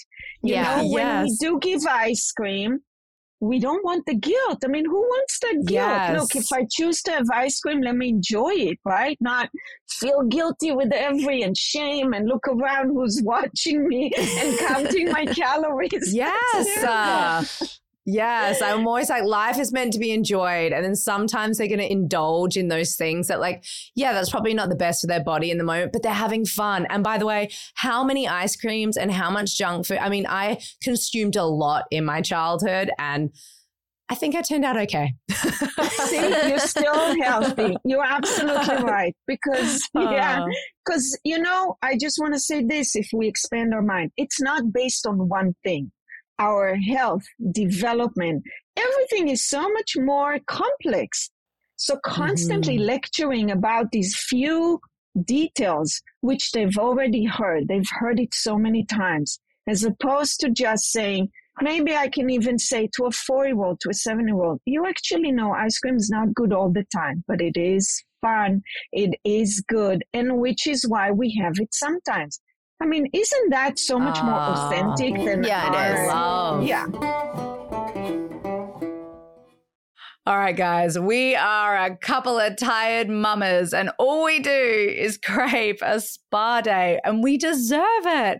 You 0.44 0.56
yeah, 0.56 0.78
know, 0.78 0.88
when 0.90 1.08
yes. 1.08 1.24
we 1.24 1.36
do 1.38 1.60
give 1.60 1.86
ice 1.86 2.32
cream, 2.32 2.80
we 3.44 3.60
don't 3.60 3.84
want 3.84 4.06
the 4.06 4.16
guilt. 4.16 4.60
I 4.64 4.68
mean, 4.68 4.86
who 4.86 5.00
wants 5.00 5.40
that 5.40 5.64
guilt? 5.66 5.70
Yes. 5.70 6.20
Look, 6.20 6.36
if 6.36 6.52
I 6.54 6.66
choose 6.72 7.02
to 7.04 7.12
have 7.12 7.26
ice 7.34 7.60
cream, 7.60 7.82
let 7.82 7.96
me 7.96 8.10
enjoy 8.10 8.52
it, 8.54 8.78
right? 8.86 9.18
Not 9.20 9.50
feel 9.90 10.24
guilty 10.24 10.72
with 10.72 10.94
every 10.94 11.42
and 11.42 11.58
shame 11.58 12.14
and 12.14 12.28
look 12.28 12.48
around 12.48 12.90
who's 12.90 13.22
watching 13.26 13.88
me 13.88 14.12
and 14.18 14.58
counting 14.60 15.12
my 15.12 15.26
calories. 15.42 16.14
Yes. 16.14 16.84
Uh, 16.84 17.44
Yes, 18.06 18.62
I'm 18.62 18.88
always 18.88 19.10
like, 19.10 19.24
life 19.24 19.58
is 19.60 19.72
meant 19.72 19.94
to 19.94 20.00
be 20.00 20.12
enjoyed. 20.12 20.72
And 20.72 20.84
then 20.84 20.96
sometimes 20.96 21.58
they're 21.58 21.68
going 21.68 21.80
to 21.80 21.92
indulge 21.92 22.58
in 22.58 22.68
those 22.68 22.96
things 22.96 23.28
that, 23.28 23.40
like, 23.40 23.64
yeah, 23.96 24.14
that's 24.14 24.30
probably 24.30 24.54
not 24.54 24.70
the 24.70 24.76
best 24.76 25.02
for 25.02 25.08
their 25.08 25.24
body 25.24 25.52
in 25.52 25.58
the 25.58 25.64
moment, 25.64 25.94
but 25.94 26.04
they're 26.04 26.14
having 26.14 26.46
fun. 26.46 26.86
And 26.90 27.04
by 27.04 27.18
the 27.18 27.26
way, 27.26 27.50
how 27.76 28.04
many 28.04 28.28
ice 28.28 28.56
creams 28.56 28.98
and 28.98 29.12
how 29.12 29.30
much 29.30 29.58
junk 29.58 29.86
food? 29.86 30.00
I 30.00 30.10
mean, 30.10 30.26
I 30.28 30.62
consumed 30.82 31.36
a 31.36 31.46
lot 31.46 31.86
in 31.92 32.06
my 32.06 32.22
childhood 32.22 32.92
and 33.00 33.32
I 34.10 34.16
think 34.16 34.36
I 34.36 34.42
turned 34.42 34.66
out 34.66 34.78
okay. 34.78 35.14
See, 35.32 36.18
you're 36.20 36.60
still 36.60 37.22
healthy. 37.22 37.78
You're 37.86 38.04
absolutely 38.04 38.84
right. 38.84 39.16
Because, 39.28 39.82
yeah, 39.96 40.46
because, 40.86 41.18
you 41.24 41.40
know, 41.40 41.78
I 41.82 41.98
just 41.98 42.20
want 42.20 42.34
to 42.34 42.40
say 42.40 42.64
this 42.64 42.96
if 42.96 43.08
we 43.14 43.28
expand 43.28 43.74
our 43.74 43.82
mind, 43.82 44.12
it's 44.18 44.42
not 44.42 44.74
based 44.74 45.08
on 45.08 45.30
one 45.30 45.56
thing 45.64 45.92
our 46.40 46.76
health, 46.76 47.24
development, 47.52 48.44
everything 48.76 49.30
is 49.30 49.48
so 49.48 49.62
much 49.70 49.96
more 49.98 50.40
complex. 50.48 51.30
So 51.76 51.98
constantly 52.06 52.76
mm-hmm. 52.76 52.86
lecturing 52.86 53.52
about 53.52 53.92
these 53.92 54.16
few 54.16 54.80
details, 55.26 56.02
which 56.22 56.52
they've 56.52 56.78
already 56.78 57.26
heard. 57.26 57.68
They've 57.68 57.90
heard 58.00 58.20
it 58.20 58.34
so 58.34 58.58
many 58.58 58.86
times, 58.86 59.40
as 59.68 59.84
opposed 59.84 60.40
to 60.42 60.50
just 60.50 60.92
saying, 60.92 61.30
maybe 61.62 61.96
I 61.96 62.08
can 62.08 62.30
even 62.30 62.58
say 62.58 62.90
to 62.96 63.06
a 63.06 63.12
four 63.12 63.46
year 63.46 63.62
old, 63.62 63.80
to 63.82 63.90
a 63.90 63.94
seven 63.94 64.28
year 64.28 64.42
old, 64.42 64.60
you 64.66 64.86
actually 64.88 65.32
know 65.32 65.52
ice 65.54 65.78
cream 65.80 65.98
is 65.98 66.10
not 66.10 66.34
good 66.34 66.54
all 66.54 66.72
the 66.72 66.86
time, 66.96 67.24
but 67.28 67.42
it 67.42 67.58
is 67.58 68.04
fun. 68.22 68.62
It 68.92 69.20
is 69.24 69.62
good. 69.68 70.04
And 70.14 70.40
which 70.40 70.66
is 70.68 70.88
why 70.88 71.12
we 71.12 71.38
have 71.42 71.54
it 71.58 71.74
sometimes. 71.74 72.40
I 72.82 72.86
mean, 72.86 73.08
isn't 73.14 73.50
that 73.50 73.80
so 73.80 73.98
much 73.98 74.22
more 74.24 74.34
ah. 74.34 74.68
authentic 74.68 75.16
than 75.16 75.44
yeah, 75.44 75.92
it 75.92 76.00
is. 76.00 76.08
Love. 76.08 76.64
Yeah. 76.64 76.88
All 80.26 80.38
right, 80.38 80.56
guys, 80.56 80.98
we 80.98 81.36
are 81.36 81.76
a 81.76 81.98
couple 81.98 82.40
of 82.40 82.56
tired 82.56 83.10
mamas, 83.10 83.74
and 83.74 83.92
all 84.00 84.24
we 84.24 84.40
do 84.40 84.50
is 84.98 85.18
crave 85.24 85.80
a 85.82 86.00
spa 86.00 86.62
day, 86.62 87.00
and 87.04 87.22
we 87.22 87.38
deserve 87.38 88.06
it 88.06 88.40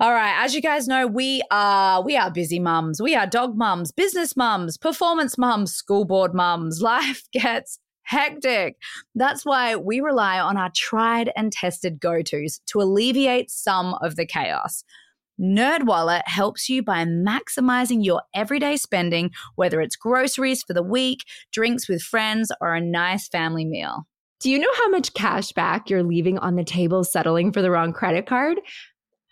All 0.00 0.14
right, 0.14 0.42
as 0.42 0.54
you 0.54 0.62
guys 0.62 0.88
know, 0.88 1.06
we 1.06 1.42
are 1.50 2.02
we 2.02 2.16
are 2.16 2.30
busy 2.30 2.58
mums. 2.58 3.02
We 3.02 3.14
are 3.14 3.26
dog 3.26 3.58
mums, 3.58 3.92
business 3.92 4.34
mums, 4.34 4.78
performance 4.78 5.36
mums, 5.36 5.74
school 5.74 6.06
board 6.06 6.32
mums. 6.32 6.80
Life 6.82 7.24
gets 7.34 7.78
hectic. 8.04 8.76
That's 9.14 9.44
why 9.44 9.76
we 9.76 10.00
rely 10.00 10.40
on 10.40 10.56
our 10.56 10.70
tried 10.74 11.30
and 11.36 11.52
tested 11.52 12.00
go-tos 12.00 12.62
to 12.68 12.80
alleviate 12.80 13.50
some 13.50 13.92
of 14.00 14.16
the 14.16 14.24
chaos. 14.24 14.84
NerdWallet 15.38 16.22
helps 16.24 16.70
you 16.70 16.82
by 16.82 17.04
maximizing 17.04 18.02
your 18.02 18.22
everyday 18.34 18.78
spending, 18.78 19.30
whether 19.56 19.82
it's 19.82 19.96
groceries 19.96 20.62
for 20.62 20.72
the 20.72 20.82
week, 20.82 21.26
drinks 21.52 21.90
with 21.90 22.00
friends, 22.00 22.50
or 22.62 22.74
a 22.74 22.80
nice 22.80 23.28
family 23.28 23.66
meal. 23.66 24.06
Do 24.40 24.50
you 24.50 24.58
know 24.58 24.72
how 24.78 24.88
much 24.88 25.12
cash 25.12 25.52
back 25.52 25.90
you're 25.90 26.02
leaving 26.02 26.38
on 26.38 26.56
the 26.56 26.64
table 26.64 27.04
settling 27.04 27.52
for 27.52 27.60
the 27.60 27.70
wrong 27.70 27.92
credit 27.92 28.24
card? 28.24 28.58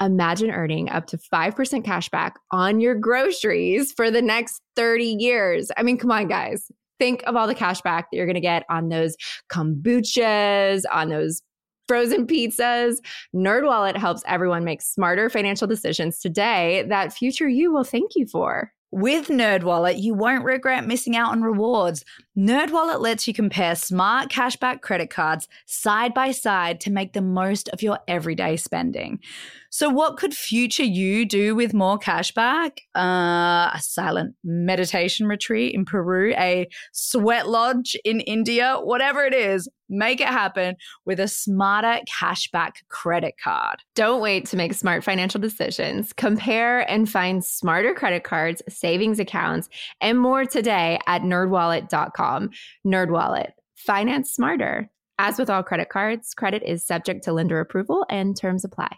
Imagine 0.00 0.50
earning 0.50 0.88
up 0.90 1.06
to 1.06 1.18
5% 1.18 1.84
cash 1.84 2.08
back 2.08 2.38
on 2.52 2.80
your 2.80 2.94
groceries 2.94 3.92
for 3.92 4.10
the 4.10 4.22
next 4.22 4.60
30 4.76 5.04
years. 5.04 5.70
I 5.76 5.82
mean, 5.82 5.98
come 5.98 6.12
on, 6.12 6.28
guys. 6.28 6.70
think 6.98 7.22
of 7.26 7.36
all 7.36 7.46
the 7.46 7.54
cash 7.54 7.80
back 7.80 8.10
that 8.10 8.16
you're 8.16 8.26
going 8.26 8.34
to 8.34 8.40
get 8.40 8.64
on 8.68 8.88
those 8.88 9.16
kombuchas, 9.50 10.82
on 10.92 11.08
those 11.08 11.42
frozen 11.86 12.26
pizzas. 12.26 12.98
NerdWallet 13.34 13.96
helps 13.96 14.22
everyone 14.26 14.64
make 14.64 14.82
smarter 14.82 15.30
financial 15.30 15.66
decisions 15.66 16.20
today 16.20 16.84
that 16.88 17.12
future 17.12 17.48
you 17.48 17.72
will 17.72 17.84
thank 17.84 18.12
you 18.14 18.26
for. 18.26 18.72
With 18.90 19.28
NerdWallet, 19.28 20.00
you 20.00 20.14
won't 20.14 20.44
regret 20.44 20.86
missing 20.86 21.14
out 21.14 21.32
on 21.32 21.42
rewards. 21.42 22.06
NerdWallet 22.38 23.00
lets 23.00 23.28
you 23.28 23.34
compare 23.34 23.74
smart 23.76 24.30
cashback 24.30 24.80
credit 24.80 25.10
cards 25.10 25.46
side 25.66 26.14
by 26.14 26.30
side 26.30 26.80
to 26.80 26.90
make 26.90 27.12
the 27.12 27.20
most 27.20 27.68
of 27.68 27.82
your 27.82 27.98
everyday 28.08 28.56
spending. 28.56 29.20
So, 29.70 29.90
what 29.90 30.16
could 30.16 30.34
future 30.34 30.84
you 30.84 31.26
do 31.26 31.54
with 31.54 31.74
more 31.74 31.98
cashback? 31.98 32.78
Uh, 32.96 33.70
a 33.74 33.80
silent 33.80 34.34
meditation 34.42 35.26
retreat 35.26 35.74
in 35.74 35.84
Peru, 35.84 36.32
a 36.38 36.66
sweat 36.92 37.48
lodge 37.48 37.96
in 38.04 38.20
India, 38.20 38.78
whatever 38.82 39.24
it 39.24 39.34
is, 39.34 39.68
make 39.88 40.20
it 40.20 40.28
happen 40.28 40.76
with 41.04 41.20
a 41.20 41.28
smarter 41.28 42.00
cashback 42.06 42.76
credit 42.88 43.34
card. 43.42 43.78
Don't 43.94 44.20
wait 44.22 44.46
to 44.46 44.56
make 44.56 44.72
smart 44.74 45.04
financial 45.04 45.40
decisions. 45.40 46.12
Compare 46.12 46.90
and 46.90 47.08
find 47.08 47.44
smarter 47.44 47.94
credit 47.94 48.24
cards, 48.24 48.62
savings 48.68 49.18
accounts, 49.18 49.68
and 50.00 50.18
more 50.18 50.44
today 50.44 50.98
at 51.06 51.22
nerdwallet.com. 51.22 52.50
Nerdwallet, 52.86 53.50
finance 53.76 54.32
smarter. 54.32 54.90
As 55.18 55.36
with 55.36 55.50
all 55.50 55.64
credit 55.64 55.88
cards, 55.88 56.32
credit 56.32 56.62
is 56.62 56.86
subject 56.86 57.24
to 57.24 57.32
lender 57.32 57.58
approval 57.58 58.06
and 58.08 58.36
terms 58.36 58.64
apply. 58.64 58.96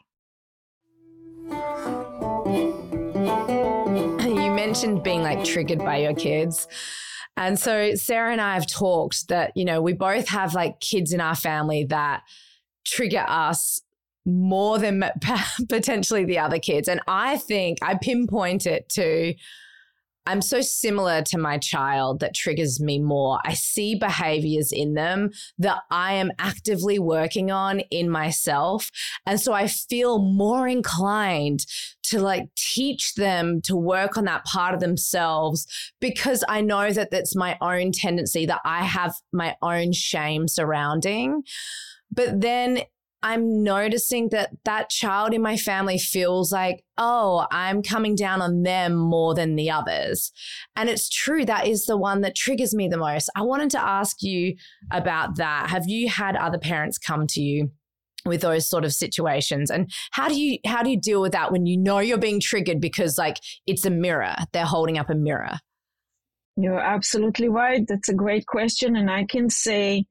You 4.30 4.50
mentioned 4.52 5.02
being 5.02 5.23
like 5.23 5.45
triggered 5.45 5.78
by 5.78 5.99
your 5.99 6.14
kids. 6.14 6.69
And 7.37 7.59
so 7.59 7.95
Sarah 7.95 8.33
and 8.33 8.40
I 8.40 8.54
have 8.54 8.66
talked 8.66 9.28
that, 9.28 9.52
you 9.57 9.64
know, 9.64 9.80
we 9.80 9.92
both 9.92 10.28
have 10.28 10.54
like 10.54 10.80
kids 10.80 11.12
in 11.12 11.21
our 11.21 11.35
family 11.35 11.85
that 11.85 12.23
trigger 12.85 13.25
us 13.26 13.80
more 14.26 14.78
than 14.78 15.04
potentially 15.69 16.25
the 16.25 16.38
other 16.38 16.59
kids. 16.59 16.88
And 16.88 17.00
I 17.07 17.38
think 17.38 17.78
I 17.83 17.95
pinpoint 17.95 18.66
it 18.66 18.88
to 18.90 19.35
I'm 20.30 20.42
so 20.42 20.60
similar 20.60 21.22
to 21.22 21.38
my 21.38 21.58
child 21.58 22.20
that 22.20 22.34
triggers 22.34 22.80
me 22.80 23.00
more. 23.00 23.40
I 23.44 23.54
see 23.54 23.96
behaviors 23.96 24.70
in 24.70 24.94
them 24.94 25.30
that 25.58 25.82
I 25.90 26.12
am 26.12 26.30
actively 26.38 27.00
working 27.00 27.50
on 27.50 27.80
in 27.90 28.08
myself. 28.08 28.92
And 29.26 29.40
so 29.40 29.52
I 29.52 29.66
feel 29.66 30.20
more 30.20 30.68
inclined 30.68 31.66
to 32.04 32.20
like 32.20 32.49
teach 32.56 33.14
them 33.14 33.60
to 33.62 33.75
work 33.75 34.16
on 34.16 34.25
that 34.26 34.44
part 34.44 34.72
of 34.72 34.78
themselves 34.78 35.66
because 36.00 36.44
I 36.49 36.60
know 36.60 36.92
that 36.92 37.10
that's 37.10 37.34
my 37.34 37.58
own 37.60 37.90
tendency, 37.90 38.46
that 38.46 38.60
I 38.64 38.84
have 38.84 39.14
my 39.32 39.56
own 39.62 39.92
shame 39.92 40.46
surrounding. 40.46 41.42
But 42.12 42.40
then 42.40 42.82
I'm 43.22 43.62
noticing 43.62 44.30
that 44.30 44.50
that 44.64 44.88
child 44.88 45.34
in 45.34 45.42
my 45.42 45.56
family 45.56 45.98
feels 45.98 46.50
like, 46.52 46.84
oh, 46.96 47.46
I'm 47.50 47.82
coming 47.82 48.14
down 48.14 48.40
on 48.40 48.62
them 48.62 48.96
more 48.96 49.34
than 49.34 49.56
the 49.56 49.70
others. 49.70 50.32
And 50.76 50.88
it's 50.88 51.08
true, 51.08 51.44
that 51.44 51.66
is 51.66 51.84
the 51.84 51.98
one 51.98 52.22
that 52.22 52.34
triggers 52.34 52.74
me 52.74 52.88
the 52.88 52.96
most. 52.96 53.30
I 53.36 53.42
wanted 53.42 53.70
to 53.70 53.80
ask 53.80 54.22
you 54.22 54.56
about 54.90 55.36
that. 55.36 55.68
Have 55.70 55.86
you 55.86 56.08
had 56.08 56.36
other 56.36 56.58
parents 56.58 56.98
come 56.98 57.26
to 57.28 57.40
you? 57.40 57.70
with 58.26 58.42
those 58.42 58.68
sort 58.68 58.84
of 58.84 58.92
situations 58.92 59.70
and 59.70 59.90
how 60.10 60.28
do 60.28 60.38
you 60.38 60.58
how 60.66 60.82
do 60.82 60.90
you 60.90 61.00
deal 61.00 61.22
with 61.22 61.32
that 61.32 61.50
when 61.50 61.64
you 61.64 61.78
know 61.78 62.00
you're 62.00 62.18
being 62.18 62.38
triggered 62.38 62.78
because 62.78 63.16
like 63.16 63.38
it's 63.66 63.86
a 63.86 63.90
mirror 63.90 64.34
they're 64.52 64.66
holding 64.66 64.98
up 64.98 65.08
a 65.08 65.14
mirror 65.14 65.52
you're 66.56 66.78
absolutely 66.78 67.48
right 67.48 67.86
that's 67.88 68.10
a 68.10 68.14
great 68.14 68.44
question 68.44 68.94
and 68.94 69.10
i 69.10 69.24
can 69.24 69.48
say 69.48 70.04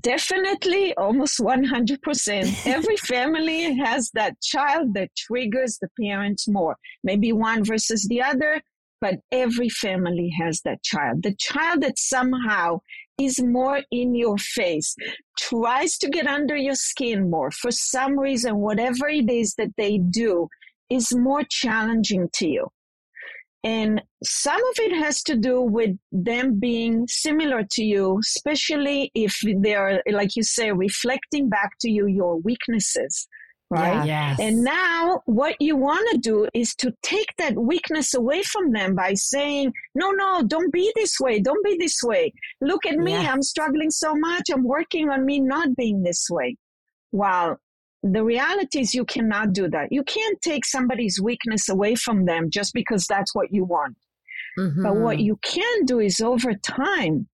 Definitely, 0.00 0.94
almost 0.96 1.38
100%. 1.38 2.66
Every 2.66 2.96
family 2.98 3.74
has 3.76 4.10
that 4.12 4.38
child 4.42 4.92
that 4.92 5.08
triggers 5.16 5.78
the 5.80 5.88
parents 5.98 6.46
more. 6.46 6.76
Maybe 7.02 7.32
one 7.32 7.64
versus 7.64 8.06
the 8.06 8.20
other, 8.20 8.60
but 9.00 9.20
every 9.32 9.70
family 9.70 10.30
has 10.38 10.60
that 10.66 10.82
child. 10.82 11.22
The 11.22 11.34
child 11.34 11.80
that 11.82 11.98
somehow 11.98 12.80
is 13.18 13.40
more 13.42 13.80
in 13.90 14.14
your 14.14 14.36
face, 14.36 14.94
tries 15.38 15.96
to 15.98 16.10
get 16.10 16.26
under 16.26 16.56
your 16.56 16.74
skin 16.74 17.30
more 17.30 17.50
for 17.50 17.70
some 17.70 18.18
reason, 18.18 18.56
whatever 18.56 19.08
it 19.08 19.30
is 19.30 19.54
that 19.54 19.74
they 19.78 19.96
do 19.96 20.48
is 20.90 21.14
more 21.14 21.42
challenging 21.48 22.28
to 22.34 22.48
you. 22.48 22.66
And 23.62 24.00
some 24.24 24.56
of 24.56 24.74
it 24.78 24.92
has 24.96 25.22
to 25.24 25.36
do 25.36 25.60
with 25.60 25.96
them 26.12 26.58
being 26.58 27.06
similar 27.08 27.62
to 27.72 27.84
you, 27.84 28.18
especially 28.20 29.10
if 29.14 29.38
they're, 29.58 30.02
like 30.10 30.34
you 30.34 30.42
say, 30.42 30.72
reflecting 30.72 31.48
back 31.48 31.72
to 31.80 31.90
you 31.90 32.06
your 32.06 32.38
weaknesses. 32.38 33.28
Right. 33.72 34.04
Yeah, 34.04 34.30
yes. 34.30 34.40
And 34.40 34.64
now 34.64 35.22
what 35.26 35.54
you 35.60 35.76
want 35.76 36.08
to 36.10 36.18
do 36.18 36.48
is 36.54 36.74
to 36.76 36.92
take 37.02 37.28
that 37.38 37.54
weakness 37.54 38.14
away 38.14 38.42
from 38.42 38.72
them 38.72 38.96
by 38.96 39.14
saying, 39.14 39.72
no, 39.94 40.10
no, 40.10 40.42
don't 40.42 40.72
be 40.72 40.90
this 40.96 41.20
way. 41.20 41.38
Don't 41.38 41.64
be 41.64 41.76
this 41.78 42.00
way. 42.02 42.32
Look 42.60 42.84
at 42.84 42.96
me. 42.96 43.14
I'm 43.14 43.42
struggling 43.42 43.90
so 43.90 44.14
much. 44.16 44.50
I'm 44.52 44.64
working 44.64 45.10
on 45.10 45.24
me 45.24 45.38
not 45.38 45.76
being 45.76 46.02
this 46.02 46.26
way. 46.28 46.56
While 47.12 47.60
the 48.02 48.24
reality 48.24 48.80
is 48.80 48.94
you 48.94 49.04
cannot 49.04 49.52
do 49.52 49.68
that. 49.68 49.92
You 49.92 50.02
can't 50.02 50.40
take 50.40 50.64
somebody's 50.64 51.20
weakness 51.20 51.68
away 51.68 51.94
from 51.94 52.24
them 52.24 52.50
just 52.50 52.72
because 52.72 53.06
that's 53.06 53.34
what 53.34 53.52
you 53.52 53.64
want. 53.64 53.96
Mm-hmm. 54.58 54.82
But 54.82 54.96
what 54.96 55.18
you 55.20 55.38
can 55.42 55.84
do 55.84 56.00
is 56.00 56.20
over 56.20 56.54
time 56.54 57.28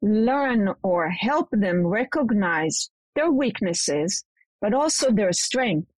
learn 0.00 0.72
or 0.82 1.08
help 1.10 1.48
them 1.50 1.86
recognize 1.86 2.88
their 3.16 3.30
weaknesses, 3.30 4.24
but 4.60 4.72
also 4.72 5.10
their 5.10 5.32
strength. 5.32 5.88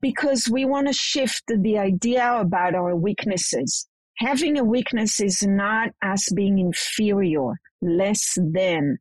Because 0.00 0.48
we 0.48 0.64
want 0.64 0.86
to 0.86 0.92
shift 0.92 1.42
the 1.48 1.78
idea 1.78 2.34
about 2.34 2.74
our 2.74 2.94
weaknesses. 2.94 3.88
Having 4.18 4.58
a 4.58 4.64
weakness 4.64 5.20
is 5.20 5.42
not 5.42 5.90
us 6.02 6.28
being 6.32 6.58
inferior, 6.58 7.54
less 7.82 8.36
than. 8.36 8.98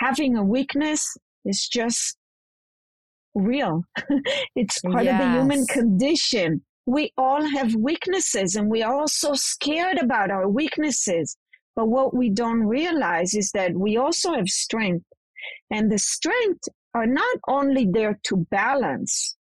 Having 0.00 0.36
a 0.36 0.44
weakness 0.44 1.16
is 1.44 1.68
just 1.68 2.16
real. 3.34 3.84
it's 4.56 4.80
part 4.80 5.04
yes. 5.04 5.14
of 5.14 5.26
the 5.26 5.32
human 5.38 5.66
condition. 5.66 6.62
We 6.86 7.12
all 7.16 7.44
have 7.44 7.74
weaknesses 7.74 8.56
and 8.56 8.70
we 8.70 8.82
are 8.82 8.94
all 8.94 9.08
so 9.08 9.34
scared 9.34 9.98
about 9.98 10.30
our 10.30 10.48
weaknesses. 10.48 11.36
But 11.76 11.88
what 11.88 12.14
we 12.14 12.30
don't 12.30 12.64
realize 12.64 13.34
is 13.34 13.52
that 13.52 13.74
we 13.74 13.96
also 13.96 14.34
have 14.34 14.48
strength. 14.48 15.04
And 15.70 15.90
the 15.90 15.98
strength 15.98 16.68
are 16.94 17.06
not 17.06 17.38
only 17.48 17.86
there 17.90 18.18
to 18.24 18.46
balance, 18.50 19.36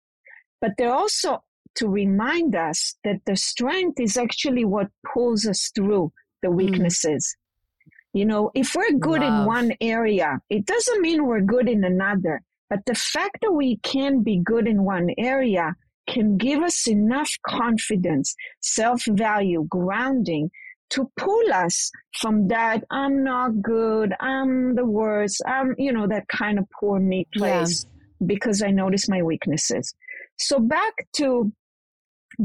but 0.62 0.72
they're 0.78 0.94
also 0.94 1.44
to 1.76 1.88
remind 1.88 2.56
us 2.56 2.96
that 3.04 3.22
the 3.26 3.36
strength 3.36 4.00
is 4.00 4.18
actually 4.18 4.66
what 4.66 4.88
pulls 5.14 5.46
us 5.46 5.72
through 5.76 6.12
the 6.42 6.50
mm. 6.50 6.56
weaknesses. 6.56 7.36
Mm. 7.38 7.90
You 8.14 8.26
know, 8.26 8.52
if 8.56 8.74
we're 8.76 8.92
good 8.94 9.22
Love. 9.22 9.42
in 9.42 9.46
one 9.46 9.72
area, 9.80 10.40
it 10.50 10.66
doesn't 10.66 11.02
mean 11.02 11.26
we're 11.26 11.42
good 11.42 11.70
in 11.70 11.84
another. 11.84 12.42
But 12.70 12.86
the 12.86 12.96
fact 12.96 13.38
that 13.42 13.52
we 13.52 13.78
can 13.78 14.24
be 14.24 14.42
good 14.44 14.68
in 14.68 14.84
one 14.84 15.10
area 15.18 15.76
can 16.08 16.38
give 16.38 16.62
us 16.62 16.88
enough 16.88 17.32
confidence, 17.46 18.36
self 18.62 19.04
value, 19.06 19.66
grounding 19.70 20.52
to 20.90 21.12
pull 21.18 21.54
us 21.54 21.92
from 22.20 22.48
that 22.48 22.84
I'm 22.90 23.24
not 23.24 23.62
good, 23.62 24.14
I'm 24.20 24.76
the 24.76 24.86
worst, 24.86 25.42
I'm, 25.46 25.76
you 25.78 25.92
know, 25.92 26.08
that 26.08 26.28
kind 26.30 26.58
of 26.58 26.66
poor 26.80 27.00
me 27.00 27.28
place 27.36 27.86
yeah. 27.86 28.26
because 28.28 28.64
I 28.64 28.72
notice 28.72 29.10
my 29.10 29.22
weaknesses. 29.22 29.94
So 30.38 30.60
back 30.60 30.94
to 31.18 31.52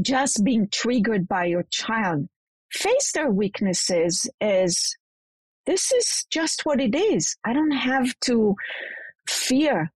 just 0.01 0.43
being 0.43 0.67
triggered 0.71 1.27
by 1.27 1.45
your 1.45 1.63
child. 1.69 2.27
Face 2.71 3.11
their 3.13 3.31
weaknesses 3.31 4.29
as 4.41 4.95
this 5.65 5.91
is 5.91 6.25
just 6.29 6.65
what 6.65 6.81
it 6.81 6.95
is. 6.95 7.37
I 7.45 7.53
don't 7.53 7.71
have 7.71 8.13
to 8.21 8.55
fear 9.27 9.92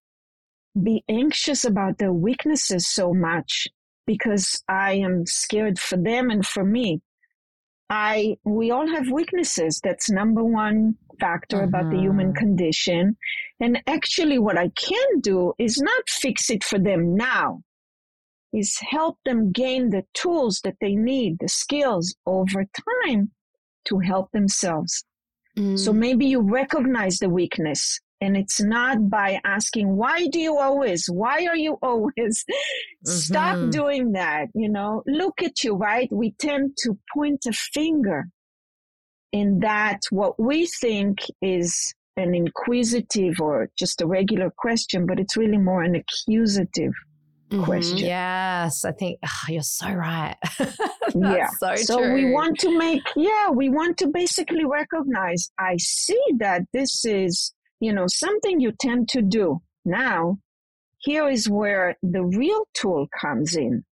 be 0.84 1.04
anxious 1.10 1.66
about 1.66 1.98
their 1.98 2.14
weaknesses 2.14 2.88
so 2.88 3.14
much 3.14 3.68
because 4.06 4.62
I 4.68 4.94
am 4.94 5.26
scared 5.26 5.80
for 5.80 5.98
them 5.98 6.30
and 6.30 6.46
for 6.46 6.64
me. 6.64 7.02
I 7.90 8.38
we 8.44 8.72
all 8.72 8.88
have 8.88 9.12
weaknesses. 9.12 9.80
That's 9.84 10.10
number 10.10 10.44
one 10.44 10.96
factor 11.20 11.62
about 11.62 11.90
the 11.90 12.00
human 12.00 12.28
mm-hmm. 12.28 12.38
condition. 12.38 13.18
And 13.60 13.82
actually 13.88 14.40
what 14.40 14.58
I 14.58 14.70
can 14.70 15.20
do 15.22 15.54
is 15.58 15.78
not 15.82 16.10
fix 16.10 16.50
it 16.50 16.64
for 16.64 16.80
them 16.80 17.16
now. 17.16 17.62
Is 18.54 18.78
help 18.80 19.18
them 19.26 19.52
gain 19.52 19.90
the 19.90 20.04
tools 20.14 20.62
that 20.64 20.76
they 20.82 20.96
need, 20.96 21.38
the 21.40 21.50
skills 21.50 22.16
over 22.26 22.66
time 23.04 23.32
to 23.86 24.00
help 24.00 24.32
themselves. 24.32 25.04
Mm. 25.58 25.78
So 25.78 25.92
maybe 25.92 26.26
you 26.26 26.42
recognize 26.42 27.20
the 27.20 27.30
weakness 27.30 28.00
and 28.20 28.36
it's 28.36 28.62
not 28.62 29.10
by 29.10 29.40
asking, 29.46 29.96
why 29.96 30.28
do 30.28 30.40
you 30.40 30.58
always? 30.58 31.06
Why 31.08 31.46
are 31.46 31.56
you 31.56 31.78
always? 31.82 32.16
Mm-hmm. 32.18 33.12
Stop 33.12 33.70
doing 33.70 34.14
that. 34.14 34.48
You 34.56 34.70
know, 34.70 35.04
look 35.06 35.42
at 35.44 35.64
you, 35.64 35.76
right? 35.76 36.10
We 36.12 36.32
tend 36.40 36.78
to 36.84 36.98
point 37.14 37.46
a 37.48 37.54
finger. 37.54 38.30
in 39.32 39.60
that 39.60 40.00
what 40.10 40.40
we 40.40 40.68
think 40.68 41.20
is 41.42 41.94
an 42.16 42.34
inquisitive 42.34 43.40
or 43.40 43.70
just 43.78 44.02
a 44.02 44.08
regular 44.08 44.52
question, 44.58 45.06
but 45.06 45.20
it's 45.20 45.38
really 45.38 45.58
more 45.58 45.84
an 45.84 45.96
accusative 45.96 46.94
mm-hmm. 47.50 47.64
question. 47.64 48.00
Yes, 48.00 48.84
I 48.84 48.92
think 48.92 49.20
oh, 49.24 49.30
you're 49.50 49.62
so 49.62 49.92
right. 49.92 50.36
yeah. 51.16 51.48
So, 51.60 51.76
so 51.76 51.98
true. 52.00 52.14
we 52.14 52.32
want 52.32 52.60
to 52.60 52.78
make, 52.78 53.04
yeah, 53.16 53.50
we 53.52 53.70
want 53.70 53.98
to 54.00 54.08
basically 54.08 54.66
recognize 54.66 55.52
I 55.60 55.78
see 55.78 56.22
that 56.40 56.64
this 56.74 57.06
is, 57.06 57.54
you 57.80 57.94
know, 57.94 58.06
something 58.08 58.60
you 58.60 58.72
tend 58.72 59.10
to 59.10 59.22
do. 59.22 59.62
Now, 59.86 60.40
here 61.00 61.30
is 61.30 61.50
where 61.50 61.98
the 62.02 62.24
real 62.24 62.68
tool 62.74 63.08
comes 63.20 63.56
in. 63.56 63.84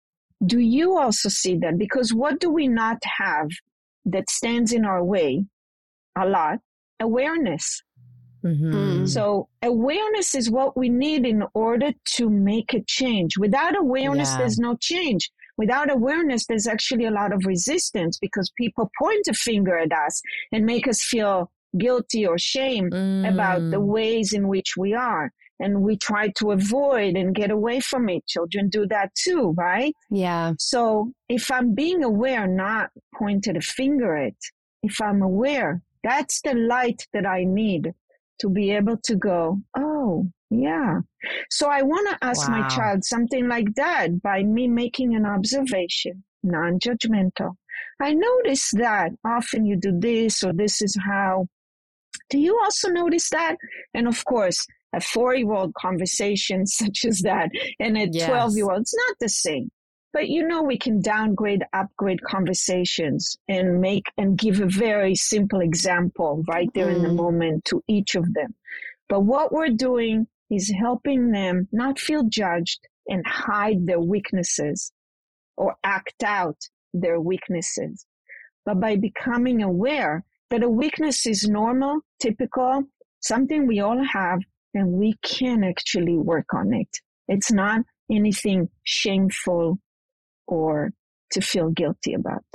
Do 0.45 0.59
you 0.59 0.97
also 0.97 1.29
see 1.29 1.57
that? 1.57 1.77
Because 1.77 2.13
what 2.13 2.39
do 2.39 2.49
we 2.49 2.67
not 2.67 2.97
have 3.03 3.49
that 4.05 4.29
stands 4.29 4.73
in 4.73 4.85
our 4.85 5.03
way 5.03 5.45
a 6.17 6.25
lot? 6.25 6.59
Awareness. 6.99 7.81
Mm-hmm. 8.43 8.73
Mm. 8.73 9.07
So 9.07 9.47
awareness 9.63 10.35
is 10.35 10.51
what 10.51 10.77
we 10.77 10.89
need 10.89 11.25
in 11.25 11.43
order 11.53 11.91
to 12.17 12.29
make 12.29 12.73
a 12.73 12.83
change. 12.83 13.37
Without 13.37 13.75
awareness, 13.77 14.31
yeah. 14.31 14.37
there's 14.39 14.59
no 14.59 14.75
change. 14.79 15.31
Without 15.57 15.89
awareness, 15.89 16.45
there's 16.45 16.67
actually 16.67 17.05
a 17.05 17.11
lot 17.11 17.33
of 17.33 17.45
resistance 17.45 18.19
because 18.19 18.51
people 18.57 18.91
point 18.99 19.27
a 19.27 19.33
finger 19.33 19.77
at 19.77 19.91
us 19.91 20.21
and 20.51 20.65
make 20.65 20.87
us 20.87 21.01
feel 21.01 21.49
guilty 21.77 22.25
or 22.25 22.37
shame 22.37 22.89
mm. 22.89 23.31
about 23.31 23.59
the 23.71 23.77
mm. 23.77 23.85
ways 23.85 24.33
in 24.33 24.47
which 24.47 24.75
we 24.77 24.93
are. 24.93 25.31
And 25.59 25.81
we 25.81 25.97
try 25.97 26.33
to 26.37 26.51
avoid 26.51 27.15
and 27.15 27.33
get 27.33 27.49
away 27.49 27.79
from 27.79 28.09
it. 28.09 28.25
Children 28.27 28.67
do 28.69 28.85
that 28.87 29.11
too, 29.15 29.53
right? 29.57 29.93
Yeah. 30.11 30.51
So 30.59 31.13
if 31.29 31.49
I'm 31.49 31.73
being 31.73 32.03
aware, 32.03 32.45
not 32.45 32.89
pointed 33.17 33.55
a 33.55 33.61
finger 33.61 34.17
at, 34.17 34.33
if 34.83 35.01
I'm 35.01 35.21
aware, 35.21 35.81
that's 36.03 36.41
the 36.41 36.55
light 36.55 37.07
that 37.13 37.25
I 37.25 37.45
need 37.45 37.93
to 38.39 38.49
be 38.49 38.71
able 38.71 38.97
to 39.05 39.15
go, 39.15 39.59
oh, 39.77 40.27
yeah. 40.49 40.99
So 41.49 41.67
I 41.67 41.81
want 41.81 42.09
to 42.09 42.25
ask 42.25 42.47
wow. 42.47 42.59
my 42.59 42.67
child 42.67 43.03
something 43.03 43.47
like 43.47 43.73
that 43.75 44.21
by 44.21 44.43
me 44.43 44.67
making 44.67 45.15
an 45.15 45.25
observation, 45.25 46.23
non 46.43 46.79
judgmental. 46.79 47.55
I 48.01 48.13
notice 48.13 48.71
that 48.73 49.11
often 49.25 49.65
you 49.65 49.77
do 49.77 49.97
this 49.97 50.43
or 50.43 50.53
this 50.53 50.81
is 50.81 50.97
how. 51.05 51.47
Do 52.29 52.39
you 52.39 52.59
also 52.63 52.89
notice 52.89 53.29
that? 53.29 53.57
And 53.93 54.07
of 54.07 54.23
course, 54.25 54.65
a 54.93 55.01
four 55.01 55.35
year 55.35 55.51
old 55.51 55.73
conversation 55.75 56.65
such 56.81 57.05
as 57.05 57.21
that 57.21 57.49
and 57.79 57.97
a 57.97 58.07
12 58.07 58.55
year 58.55 58.69
old, 58.69 58.81
it's 58.81 58.95
not 58.95 59.17
the 59.19 59.29
same. 59.29 59.69
But 60.13 60.29
you 60.29 60.47
know, 60.47 60.63
we 60.63 60.77
can 60.77 61.01
downgrade, 61.01 61.63
upgrade 61.73 62.21
conversations 62.23 63.35
and 63.49 63.81
make 63.81 64.05
and 64.17 64.37
give 64.37 64.61
a 64.61 64.65
very 64.65 65.13
simple 65.13 65.59
example 65.59 66.41
right 66.47 66.69
there 66.73 66.87
mm. 66.87 66.95
in 66.95 67.03
the 67.03 67.09
mm. 67.09 67.17
moment 67.17 67.65
to 67.65 67.83
each 67.89 68.15
of 68.15 68.33
them. 68.33 68.55
But 69.09 69.21
what 69.21 69.51
we're 69.51 69.69
doing 69.69 70.27
is 70.49 70.73
helping 70.79 71.31
them 71.31 71.67
not 71.71 71.99
feel 71.99 72.23
judged 72.23 72.79
and 73.07 73.25
hide 73.27 73.85
their 73.85 73.99
weaknesses 73.99 74.91
or 75.57 75.75
act 75.83 76.23
out 76.23 76.57
their 76.93 77.19
weaknesses, 77.19 78.05
but 78.65 78.79
by 78.79 78.95
becoming 78.95 79.61
aware 79.61 80.23
that 80.49 80.63
a 80.63 80.69
weakness 80.69 81.25
is 81.25 81.47
normal, 81.47 82.01
typical, 82.21 82.83
something 83.21 83.67
we 83.67 83.79
all 83.79 84.03
have, 84.03 84.39
and 84.73 84.93
we 84.93 85.15
can 85.23 85.63
actually 85.63 86.17
work 86.17 86.53
on 86.53 86.73
it. 86.73 86.89
It's 87.27 87.51
not 87.51 87.81
anything 88.11 88.69
shameful 88.83 89.79
or 90.47 90.91
to 91.31 91.41
feel 91.41 91.69
guilty 91.69 92.13
about. 92.13 92.45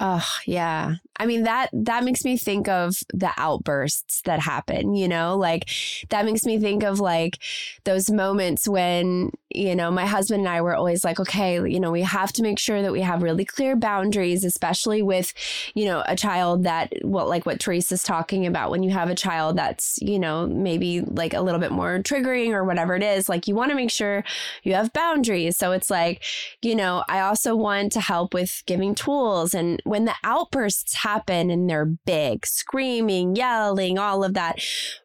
Oh, 0.00 0.28
yeah. 0.46 0.94
I 1.16 1.26
mean 1.26 1.42
that 1.44 1.68
that 1.72 2.04
makes 2.04 2.24
me 2.24 2.36
think 2.36 2.68
of 2.68 2.94
the 3.12 3.30
outbursts 3.36 4.22
that 4.22 4.40
happen, 4.40 4.94
you 4.94 5.08
know? 5.08 5.36
Like 5.36 5.68
that 6.08 6.24
makes 6.24 6.44
me 6.44 6.58
think 6.58 6.82
of 6.82 7.00
like 7.00 7.38
those 7.84 8.10
moments 8.10 8.66
when, 8.66 9.30
you 9.50 9.76
know, 9.76 9.90
my 9.90 10.06
husband 10.06 10.40
and 10.40 10.48
I 10.48 10.62
were 10.62 10.74
always 10.74 11.04
like, 11.04 11.20
okay, 11.20 11.54
you 11.54 11.78
know, 11.78 11.90
we 11.90 12.02
have 12.02 12.32
to 12.34 12.42
make 12.42 12.58
sure 12.58 12.80
that 12.80 12.92
we 12.92 13.02
have 13.02 13.22
really 13.22 13.44
clear 13.44 13.76
boundaries, 13.76 14.42
especially 14.44 15.02
with, 15.02 15.34
you 15.74 15.84
know, 15.84 16.02
a 16.06 16.16
child 16.16 16.64
that 16.64 16.92
well 17.04 17.28
like 17.28 17.44
what 17.44 17.60
Teresa's 17.60 18.02
talking 18.02 18.46
about 18.46 18.70
when 18.70 18.82
you 18.82 18.90
have 18.90 19.10
a 19.10 19.14
child 19.14 19.56
that's, 19.56 19.98
you 20.00 20.18
know, 20.18 20.46
maybe 20.46 21.02
like 21.02 21.34
a 21.34 21.42
little 21.42 21.60
bit 21.60 21.72
more 21.72 21.98
triggering 21.98 22.52
or 22.52 22.64
whatever 22.64 22.96
it 22.96 23.02
is, 23.02 23.28
like 23.28 23.46
you 23.46 23.54
want 23.54 23.70
to 23.70 23.76
make 23.76 23.90
sure 23.90 24.24
you 24.62 24.74
have 24.74 24.92
boundaries. 24.92 25.58
So 25.58 25.72
it's 25.72 25.90
like, 25.90 26.24
you 26.62 26.74
know, 26.74 27.04
I 27.08 27.20
also 27.20 27.54
want 27.54 27.92
to 27.92 28.00
help 28.00 28.32
with 28.32 28.62
giving 28.66 28.94
tools 28.94 29.52
and 29.52 29.80
when 29.84 30.06
the 30.06 30.14
outbursts 30.24 30.94
happen 31.02 31.50
and 31.50 31.68
they're 31.68 31.86
big, 32.06 32.46
screaming, 32.46 33.36
yelling, 33.36 33.98
all 33.98 34.24
of 34.24 34.34
that, 34.34 34.58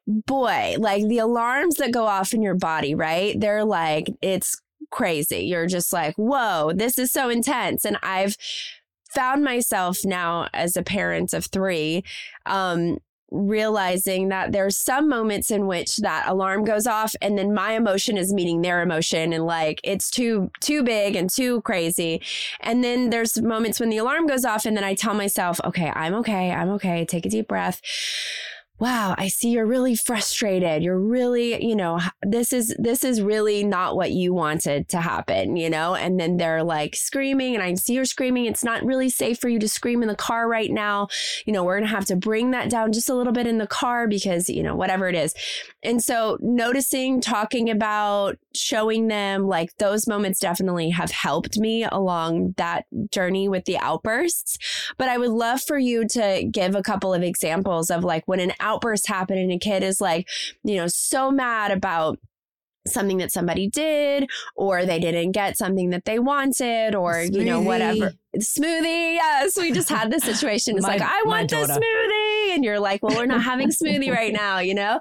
boy, 0.07 0.75
like 0.79 1.07
the 1.07 1.19
alarms 1.19 1.75
that 1.75 1.91
go 1.91 2.05
off 2.05 2.33
in 2.33 2.41
your 2.41 2.55
body, 2.55 2.95
right? 2.95 3.39
They're 3.39 3.65
like, 3.65 4.07
it's 4.21 4.61
crazy. 4.91 5.39
You're 5.45 5.67
just 5.67 5.91
like, 5.91 6.15
whoa, 6.15 6.71
this 6.75 6.97
is 6.97 7.11
so 7.11 7.29
intense. 7.29 7.85
And 7.85 7.97
I've 8.01 8.35
found 9.13 9.43
myself 9.43 9.99
now 10.03 10.47
as 10.53 10.75
a 10.75 10.83
parent 10.83 11.33
of 11.33 11.45
three, 11.45 12.03
um, 12.45 12.97
realizing 13.31 14.29
that 14.29 14.51
there's 14.51 14.77
some 14.77 15.09
moments 15.09 15.51
in 15.51 15.67
which 15.67 15.97
that 15.97 16.27
alarm 16.27 16.63
goes 16.63 16.87
off 16.87 17.13
and 17.21 17.37
then 17.37 17.53
my 17.53 17.73
emotion 17.73 18.17
is 18.17 18.33
meeting 18.33 18.61
their 18.61 18.81
emotion 18.81 19.33
and 19.33 19.45
like 19.45 19.81
it's 19.83 20.09
too 20.09 20.49
too 20.61 20.83
big 20.83 21.15
and 21.15 21.29
too 21.29 21.61
crazy. 21.61 22.21
And 22.61 22.83
then 22.83 23.09
there's 23.09 23.41
moments 23.41 23.79
when 23.79 23.89
the 23.89 23.97
alarm 23.97 24.27
goes 24.27 24.45
off 24.45 24.65
and 24.65 24.77
then 24.77 24.83
I 24.83 24.93
tell 24.93 25.13
myself 25.13 25.59
okay 25.63 25.91
I'm 25.93 26.13
okay 26.15 26.51
I'm 26.51 26.69
okay 26.71 27.05
take 27.05 27.25
a 27.25 27.29
deep 27.29 27.47
breath 27.47 27.81
wow, 28.79 29.15
I 29.17 29.27
see 29.27 29.49
you're 29.49 29.65
really 29.65 29.95
frustrated. 29.95 30.83
You're 30.83 30.99
really, 30.99 31.65
you 31.65 31.75
know, 31.75 31.99
this 32.21 32.53
is 32.53 32.75
this 32.77 33.03
is 33.03 33.21
really 33.21 33.63
not 33.63 33.95
what 33.95 34.11
you 34.11 34.33
wanted 34.33 34.87
to 34.89 35.01
happen, 35.01 35.57
you 35.57 35.69
know? 35.69 35.95
And 35.95 36.19
then 36.19 36.37
they're 36.37 36.63
like 36.63 36.95
screaming 36.95 37.55
and 37.55 37.63
I 37.63 37.73
see 37.73 37.93
you're 37.93 38.05
screaming. 38.05 38.45
It's 38.45 38.63
not 38.63 38.83
really 38.83 39.09
safe 39.09 39.39
for 39.39 39.49
you 39.49 39.57
to 39.59 39.67
scream 39.67 40.03
in 40.03 40.07
the 40.07 40.15
car 40.15 40.47
right 40.47 40.71
now. 40.71 41.07
You 41.45 41.53
know, 41.53 41.63
we're 41.63 41.77
going 41.77 41.89
to 41.89 41.95
have 41.95 42.05
to 42.05 42.15
bring 42.15 42.51
that 42.51 42.69
down 42.69 42.91
just 42.91 43.09
a 43.09 43.15
little 43.15 43.33
bit 43.33 43.47
in 43.47 43.57
the 43.57 43.67
car 43.67 44.07
because, 44.07 44.47
you 44.47 44.61
know, 44.61 44.75
whatever 44.75 45.07
it 45.07 45.15
is. 45.15 45.33
And 45.81 46.03
so 46.03 46.37
noticing, 46.41 47.19
talking 47.19 47.69
about, 47.69 48.37
showing 48.53 49.07
them 49.07 49.47
like 49.47 49.75
those 49.77 50.07
moments 50.07 50.39
definitely 50.39 50.89
have 50.89 51.11
helped 51.11 51.57
me 51.57 51.83
along 51.83 52.53
that 52.57 52.85
journey 53.11 53.47
with 53.49 53.65
the 53.65 53.77
outbursts. 53.79 54.57
But 54.97 55.09
I 55.09 55.17
would 55.17 55.29
love 55.29 55.61
for 55.61 55.77
you 55.77 56.07
to 56.09 56.47
give 56.49 56.75
a 56.75 56.83
couple 56.83 57.13
of 57.13 57.23
examples 57.23 57.89
of 57.89 58.03
like 58.03 58.23
when 58.27 58.39
an 58.39 58.53
outburst 58.67 59.07
happened 59.07 59.39
and 59.39 59.51
a 59.51 59.59
kid 59.59 59.83
is 59.83 60.01
like, 60.01 60.27
you 60.63 60.75
know, 60.75 60.87
so 60.87 61.31
mad 61.31 61.71
about 61.71 62.19
something 62.85 63.17
that 63.17 63.31
somebody 63.31 63.69
did 63.69 64.29
or 64.55 64.85
they 64.85 64.99
didn't 64.99 65.33
get 65.33 65.57
something 65.57 65.89
that 65.89 66.05
they 66.05 66.19
wanted 66.19 66.95
or 66.95 67.21
you 67.21 67.43
know 67.43 67.61
whatever. 67.61 68.13
Smoothie. 68.37 69.15
Yes 69.15 69.57
we 69.57 69.71
just 69.71 69.89
had 69.89 70.11
this 70.11 70.23
situation. 70.23 70.77
It's 70.77 70.83
my, 70.83 70.97
like 70.97 71.01
i 71.01 71.23
want 71.25 71.49
the 71.49 71.57
smoothie 71.57 72.16
and 72.57 72.65
you're 72.65 72.79
like 72.79 73.01
well 73.01 73.15
we're 73.15 73.25
not 73.25 73.41
having 73.41 73.69
smoothie 73.69 74.11
right 74.11 74.33
now 74.45 74.59
you 74.59 74.73
know 74.73 74.99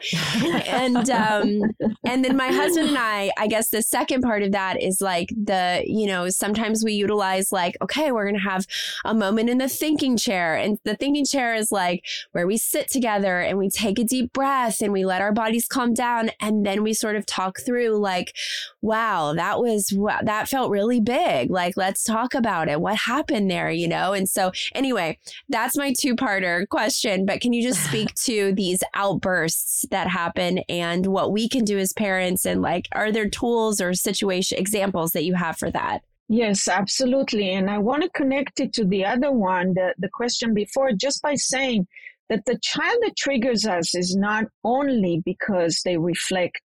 and 0.68 1.10
um 1.10 1.62
and 2.04 2.24
then 2.24 2.36
my 2.36 2.48
husband 2.48 2.88
and 2.88 2.98
i 2.98 3.30
i 3.38 3.46
guess 3.46 3.70
the 3.70 3.82
second 3.82 4.22
part 4.22 4.42
of 4.42 4.52
that 4.52 4.80
is 4.80 5.00
like 5.00 5.28
the 5.30 5.82
you 5.84 6.06
know 6.06 6.28
sometimes 6.28 6.84
we 6.84 6.92
utilize 6.92 7.50
like 7.50 7.76
okay 7.82 8.12
we're 8.12 8.26
gonna 8.26 8.38
have 8.38 8.66
a 9.04 9.14
moment 9.14 9.50
in 9.50 9.58
the 9.58 9.68
thinking 9.68 10.16
chair 10.16 10.54
and 10.54 10.78
the 10.84 10.94
thinking 10.94 11.24
chair 11.24 11.54
is 11.54 11.72
like 11.72 12.04
where 12.32 12.46
we 12.46 12.56
sit 12.56 12.88
together 12.88 13.40
and 13.40 13.58
we 13.58 13.68
take 13.68 13.98
a 13.98 14.04
deep 14.04 14.32
breath 14.32 14.80
and 14.80 14.92
we 14.92 15.04
let 15.04 15.20
our 15.20 15.32
bodies 15.32 15.66
calm 15.66 15.92
down 15.94 16.30
and 16.40 16.64
then 16.64 16.82
we 16.82 16.94
sort 16.94 17.16
of 17.16 17.26
talk 17.26 17.58
through 17.60 17.96
like 17.96 18.36
wow 18.82 19.32
that 19.32 19.58
was 19.58 19.92
that 20.22 20.48
felt 20.48 20.70
really 20.70 21.00
big 21.00 21.50
like 21.50 21.76
let's 21.76 22.04
talk 22.04 22.34
about 22.34 22.68
it 22.68 22.80
what 22.80 22.96
happened 22.96 23.50
there, 23.50 23.70
you 23.70 23.88
know? 23.88 24.12
And 24.12 24.28
so, 24.28 24.52
anyway, 24.74 25.18
that's 25.48 25.76
my 25.76 25.92
two 25.98 26.14
parter 26.14 26.68
question. 26.68 27.26
But 27.26 27.40
can 27.46 27.52
you 27.52 27.62
just 27.62 27.84
speak 27.84 28.12
to 28.24 28.52
these 28.54 28.82
outbursts 28.94 29.84
that 29.92 30.08
happen 30.08 30.58
and 30.68 31.06
what 31.06 31.30
we 31.30 31.48
can 31.48 31.64
do 31.64 31.78
as 31.78 31.92
parents? 31.92 32.44
And 32.44 32.60
like, 32.60 32.88
are 32.90 33.12
there 33.12 33.28
tools 33.28 33.80
or 33.80 33.94
situation 33.94 34.58
examples 34.58 35.12
that 35.12 35.22
you 35.22 35.34
have 35.34 35.56
for 35.56 35.70
that? 35.70 36.02
Yes, 36.28 36.66
absolutely. 36.66 37.50
And 37.52 37.70
I 37.70 37.78
want 37.78 38.02
to 38.02 38.10
connect 38.10 38.58
it 38.58 38.72
to 38.72 38.84
the 38.84 39.04
other 39.06 39.30
one, 39.30 39.74
the, 39.74 39.94
the 39.96 40.08
question 40.08 40.54
before, 40.54 40.90
just 40.90 41.22
by 41.22 41.36
saying 41.36 41.86
that 42.28 42.44
the 42.46 42.58
child 42.64 42.98
that 43.02 43.16
triggers 43.16 43.64
us 43.64 43.94
is 43.94 44.16
not 44.16 44.46
only 44.64 45.22
because 45.24 45.82
they 45.84 45.96
reflect 45.96 46.62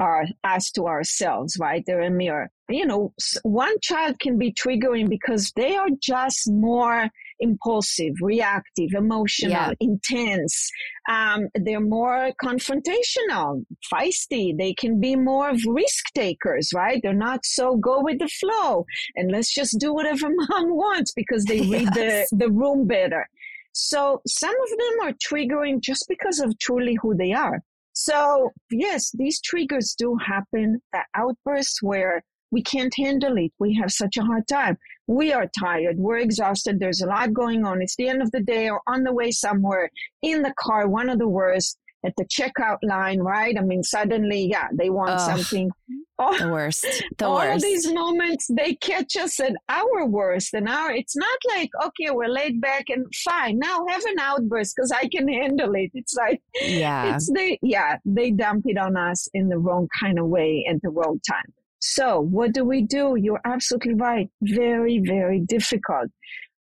our 0.00 0.24
us 0.42 0.70
to 0.70 0.86
ourselves, 0.86 1.58
right? 1.60 1.84
They're 1.86 2.00
a 2.00 2.10
mirror. 2.10 2.48
You 2.70 2.86
know, 2.86 3.12
one 3.42 3.74
child 3.82 4.20
can 4.20 4.38
be 4.38 4.54
triggering 4.54 5.10
because 5.10 5.52
they 5.54 5.76
are 5.76 5.90
just 6.00 6.50
more 6.50 7.10
impulsive, 7.40 8.14
reactive, 8.20 8.90
emotional, 8.94 9.50
yeah. 9.50 9.72
intense. 9.80 10.70
Um, 11.08 11.48
they're 11.54 11.80
more 11.80 12.32
confrontational, 12.42 13.64
feisty. 13.92 14.56
They 14.56 14.74
can 14.74 15.00
be 15.00 15.16
more 15.16 15.50
of 15.50 15.60
risk 15.66 16.12
takers, 16.14 16.70
right? 16.74 17.00
They're 17.02 17.12
not 17.12 17.44
so 17.44 17.76
go 17.76 18.02
with 18.02 18.18
the 18.18 18.28
flow 18.28 18.84
and 19.16 19.30
let's 19.30 19.52
just 19.52 19.78
do 19.78 19.92
whatever 19.92 20.28
mom 20.48 20.76
wants 20.76 21.12
because 21.12 21.44
they 21.44 21.60
read 21.68 21.88
yes. 21.94 22.28
the, 22.30 22.36
the 22.36 22.50
room 22.50 22.86
better. 22.86 23.28
So 23.72 24.20
some 24.26 24.54
of 24.54 24.70
them 24.70 25.08
are 25.08 25.12
triggering 25.12 25.80
just 25.80 26.06
because 26.08 26.40
of 26.40 26.58
truly 26.58 26.98
who 27.00 27.14
they 27.14 27.32
are. 27.32 27.62
So 27.92 28.50
yes, 28.70 29.10
these 29.12 29.40
triggers 29.40 29.94
do 29.98 30.16
happen, 30.16 30.80
the 30.92 31.02
outbursts 31.14 31.82
where 31.82 32.22
we 32.50 32.62
can't 32.62 32.94
handle 32.96 33.36
it. 33.36 33.52
We 33.58 33.74
have 33.74 33.90
such 33.90 34.16
a 34.16 34.22
hard 34.22 34.46
time. 34.48 34.78
We 35.08 35.32
are 35.32 35.50
tired. 35.58 35.96
We're 35.98 36.18
exhausted. 36.18 36.78
There's 36.78 37.00
a 37.00 37.06
lot 37.06 37.32
going 37.32 37.64
on. 37.64 37.82
It's 37.82 37.96
the 37.96 38.08
end 38.08 38.22
of 38.22 38.30
the 38.30 38.42
day 38.42 38.68
or 38.68 38.80
on 38.86 39.02
the 39.02 39.12
way 39.12 39.30
somewhere 39.30 39.90
in 40.22 40.42
the 40.42 40.54
car, 40.58 40.86
one 40.86 41.08
of 41.08 41.18
the 41.18 41.28
worst 41.28 41.78
at 42.04 42.14
the 42.16 42.26
checkout 42.26 42.78
line, 42.82 43.18
right? 43.20 43.56
I 43.58 43.62
mean, 43.62 43.82
suddenly, 43.82 44.46
yeah, 44.48 44.68
they 44.72 44.90
want 44.90 45.10
Ugh, 45.12 45.20
something. 45.20 45.70
Oh, 46.18 46.36
the 46.36 46.48
worst. 46.48 46.86
The 47.16 47.26
all 47.26 47.36
worst. 47.36 47.64
these 47.64 47.92
moments, 47.92 48.48
they 48.50 48.74
catch 48.74 49.16
us 49.16 49.40
at 49.40 49.54
our 49.68 50.04
worst. 50.06 50.52
And 50.54 50.68
our, 50.68 50.92
it's 50.92 51.16
not 51.16 51.38
like, 51.56 51.70
okay, 51.84 52.10
we're 52.10 52.28
laid 52.28 52.60
back 52.60 52.84
and 52.88 53.06
fine. 53.24 53.58
Now 53.58 53.86
have 53.88 54.04
an 54.04 54.18
outburst 54.20 54.74
because 54.76 54.92
I 54.92 55.08
can 55.08 55.28
handle 55.28 55.74
it. 55.74 55.90
It's 55.94 56.14
like, 56.14 56.40
yeah, 56.60 57.14
it's 57.14 57.30
they, 57.32 57.58
yeah, 57.62 57.96
they 58.04 58.30
dump 58.30 58.64
it 58.66 58.78
on 58.78 58.96
us 58.96 59.28
in 59.32 59.48
the 59.48 59.58
wrong 59.58 59.88
kind 60.00 60.18
of 60.18 60.26
way 60.26 60.66
at 60.68 60.82
the 60.82 60.90
wrong 60.90 61.20
time. 61.28 61.52
So 61.80 62.20
what 62.20 62.52
do 62.52 62.64
we 62.64 62.82
do? 62.82 63.16
You're 63.16 63.40
absolutely 63.44 63.94
right. 63.94 64.28
Very, 64.42 64.98
very 64.98 65.40
difficult. 65.40 66.10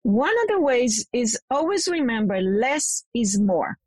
One 0.03 0.35
of 0.43 0.49
the 0.49 0.61
ways 0.61 1.07
is 1.13 1.39
always 1.51 1.87
remember 1.89 2.41
less 2.41 3.05
is 3.15 3.41
more. 3.41 3.79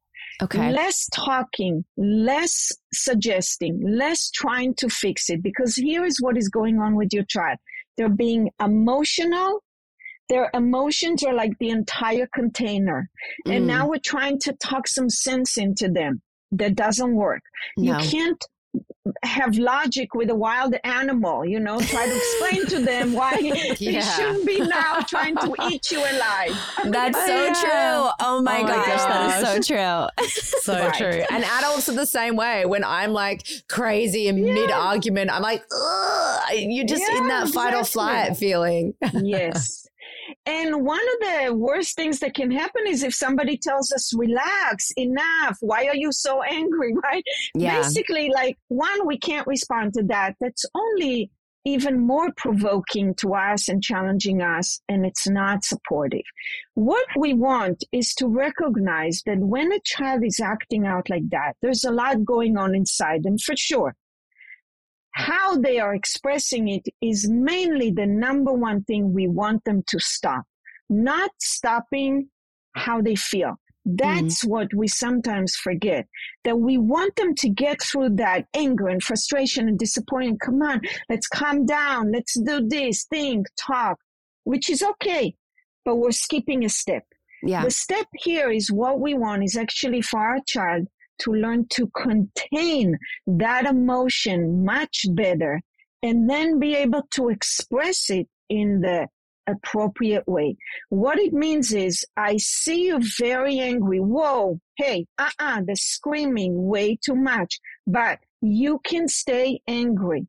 Okay. 0.42 0.72
Less 0.72 1.08
talking, 1.14 1.86
less 1.98 2.72
suggesting, 2.94 3.82
less 3.82 4.30
trying 4.32 4.76
to 4.76 4.90
fix 4.90 5.30
it. 5.30 5.42
Because 5.42 5.76
here 5.76 6.06
is 6.06 6.22
what 6.22 6.38
is 6.38 6.50
going 6.50 6.80
on 6.80 6.96
with 6.96 7.10
your 7.14 7.24
child. 7.24 7.58
They're 7.98 8.10
being 8.10 8.50
emotional. 8.62 9.64
Their 10.28 10.50
emotions 10.54 11.24
are 11.24 11.34
like 11.34 11.58
the 11.60 11.70
entire 11.70 12.28
container. 12.34 13.10
Mm. 13.48 13.56
And 13.56 13.68
now 13.68 13.88
we're 13.88 14.00
trying 14.00 14.40
to 14.40 14.54
talk 14.54 14.88
some 14.88 15.10
sense 15.10 15.58
into 15.58 15.88
them. 15.88 16.22
That 16.52 16.76
doesn't 16.76 17.16
work. 17.16 17.42
No. 17.78 17.98
You 17.98 18.10
can't 18.10 18.44
have 19.24 19.58
logic 19.58 20.16
with 20.16 20.30
a 20.30 20.36
wild 20.36 20.76
animal, 20.84 21.46
you 21.46 21.60
know, 21.60 21.80
try 21.80 22.08
to 22.08 22.16
explain 22.16 22.66
to 22.68 22.80
them 22.86 23.14
why 23.14 23.38
yeah. 23.80 24.00
shouldn't 24.16 24.46
be 24.46 24.60
now 24.60 25.00
trying 25.02 25.36
to 25.38 25.54
eat 25.70 25.92
you 25.92 26.00
alive. 26.00 26.58
That's 26.86 27.18
so 27.26 27.46
yeah. 27.46 27.54
true. 27.54 28.12
Oh 28.20 28.42
my, 28.42 28.62
oh 28.62 28.68
gosh, 28.68 28.86
gosh, 28.86 29.04
that 29.04 29.44
is 29.44 29.68
so 29.68 29.76
true. 29.76 30.28
so 30.62 30.74
right. 30.74 30.94
true. 30.96 31.24
And 31.30 31.44
adults 31.44 31.88
are 31.90 31.96
the 31.96 32.06
same 32.06 32.36
way. 32.36 32.66
When 32.66 32.84
I'm 32.84 33.12
like 33.12 33.48
crazy 33.70 34.28
in 34.28 34.38
yeah. 34.38 34.54
mid 34.54 34.72
argument, 34.72 35.32
I'm 35.32 35.42
like, 35.42 35.64
you're 36.54 36.86
just 36.86 37.08
in 37.10 37.28
that 37.28 37.50
fight 37.50 37.74
exactly. 37.74 37.80
or 37.80 37.84
flight 37.84 38.38
feeling. 38.38 38.94
yes. 39.14 39.85
And 40.46 40.86
one 40.86 41.00
of 41.00 41.20
the 41.48 41.56
worst 41.56 41.96
things 41.96 42.20
that 42.20 42.36
can 42.36 42.52
happen 42.52 42.84
is 42.88 43.04
if 43.04 43.16
somebody 43.16 43.58
tells 43.58 43.92
us, 43.92 44.14
relax, 44.16 44.92
enough, 44.96 45.58
why 45.62 45.88
are 45.88 45.96
you 45.96 46.12
so 46.12 46.42
angry, 46.50 46.94
right? 47.04 47.24
Yeah. 47.56 47.82
Basically, 47.82 48.30
like, 48.34 48.58
one, 48.68 49.08
we 49.08 49.18
can't 49.18 49.48
respond 49.48 49.94
to 49.94 50.04
that. 50.04 50.36
That's 50.40 50.66
only 50.76 51.32
even 51.68 52.00
more 52.00 52.32
provoking 52.38 53.16
to 53.16 53.34
us 53.34 53.68
and 53.68 53.82
challenging 53.82 54.44
us, 54.44 54.80
and 54.88 55.04
it's 55.04 55.28
not 55.28 55.66
supportive. 55.66 56.22
What 56.76 57.08
we 57.18 57.34
want 57.34 57.84
is 57.92 58.14
to 58.16 58.28
recognize 58.28 59.24
that 59.26 59.40
when 59.40 59.72
a 59.72 59.80
child 59.80 60.24
is 60.24 60.40
acting 60.40 60.86
out 60.86 61.10
like 61.10 61.28
that, 61.32 61.54
there's 61.64 61.84
a 61.84 61.92
lot 61.92 62.24
going 62.24 62.56
on 62.56 62.76
inside 62.76 63.24
them 63.24 63.40
for 63.40 63.56
sure 63.58 63.96
how 65.16 65.56
they 65.56 65.80
are 65.80 65.96
expressing 65.96 66.68
it 66.68 66.86
is 67.02 67.30
mainly 67.30 67.90
the 67.90 68.06
number 68.06 68.52
one 68.52 68.84
thing 68.84 69.14
we 69.14 69.28
want 69.28 69.64
them 69.64 69.82
to 69.88 69.98
stop, 69.98 70.44
not 70.90 71.32
stopping 71.40 72.28
how 72.76 73.02
they 73.02 73.16
feel. 73.16 73.56
That's 73.86 74.42
mm-hmm. 74.42 74.50
what 74.50 74.74
we 74.74 74.90
sometimes 74.90 75.56
forget 75.56 76.06
that 76.44 76.58
we 76.58 76.78
want 76.78 77.16
them 77.16 77.34
to 77.36 77.50
get 77.50 77.82
through 77.82 78.16
that 78.16 78.48
anger 78.54 78.90
and 78.90 79.02
frustration 79.02 79.70
and 79.70 79.80
disappointment. 79.80 80.42
Come 80.42 80.62
on, 80.62 80.82
let's 81.08 81.28
calm 81.28 81.66
down. 81.66 82.12
Let's 82.12 82.38
do 82.38 82.68
this, 82.68 83.06
think, 83.06 83.48
talk, 83.58 83.98
which 84.44 84.70
is 84.70 84.84
okay, 84.84 85.34
but 85.86 85.96
we're 85.96 86.12
skipping 86.12 86.66
a 86.66 86.70
step. 86.70 87.04
Yeah. 87.42 87.64
The 87.64 87.72
step 87.72 88.08
here 88.16 88.52
is 88.52 88.70
what 88.70 89.00
we 89.00 89.14
want 89.14 89.46
is 89.46 89.56
actually 89.56 90.02
for 90.02 90.20
our 90.20 90.40
child 90.46 90.88
to 91.20 91.34
learn 91.34 91.68
to 91.70 91.88
contain 91.96 92.98
that 93.28 93.66
emotion 93.66 94.64
much 94.66 95.06
better 95.12 95.62
and 96.04 96.30
then 96.30 96.60
be 96.60 96.76
able 96.76 97.04
to 97.12 97.30
express 97.30 98.10
it 98.10 98.28
in 98.50 98.82
the 98.82 99.08
appropriate 99.48 100.28
way. 100.28 100.56
What 100.90 101.20
it 101.20 101.34
means 101.34 101.74
is, 101.74 102.06
I 102.18 102.38
see 102.38 102.88
you 102.88 103.00
very 103.20 103.60
angry. 103.60 104.00
Whoa, 104.00 104.60
hey, 104.78 105.06
uh 105.18 105.30
uh-uh, 105.40 105.58
uh, 105.58 105.62
the 105.66 105.76
screaming 105.76 106.68
way 106.68 106.98
too 107.04 107.16
much, 107.16 107.60
but 107.88 108.20
you 108.42 108.80
can 108.84 109.08
stay 109.08 109.62
angry. 109.68 110.28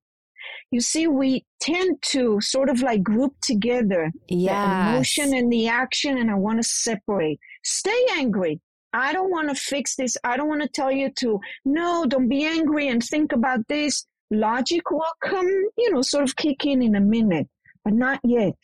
You 0.71 0.81
see, 0.81 1.07
we 1.07 1.45
tend 1.61 2.03
to 2.11 2.41
sort 2.41 2.69
of 2.69 2.83
like 2.83 3.03
group 3.03 3.35
together 3.43 4.13
yes. 4.29 4.53
the 4.53 4.91
emotion 4.91 5.35
and 5.35 5.53
the 5.53 5.69
action, 5.69 6.19
and 6.19 6.31
I 6.31 6.35
want 6.35 6.63
to 6.63 6.69
separate. 6.69 7.39
Stay 7.65 8.07
angry. 8.13 8.61
I 8.93 9.13
don't 9.13 9.31
want 9.31 9.49
to 9.49 9.55
fix 9.55 9.97
this. 9.97 10.17
I 10.25 10.37
don't 10.37 10.49
want 10.49 10.63
to 10.63 10.69
tell 10.69 10.91
you 10.91 11.11
to, 11.19 11.41
no, 11.65 12.07
don't 12.07 12.29
be 12.29 12.45
angry 12.45 12.89
and 12.89 13.03
think 13.03 13.33
about 13.33 13.67
this. 13.69 14.07
Logic 14.31 14.91
will 14.91 15.05
come, 15.23 15.47
you 15.77 15.93
know, 15.93 16.03
sort 16.03 16.25
of 16.25 16.37
kick 16.37 16.65
in 16.65 16.83
in 16.83 16.97
a 16.97 17.01
minute, 17.01 17.49
but 17.85 17.93
not 17.93 18.21
yet. 18.25 18.55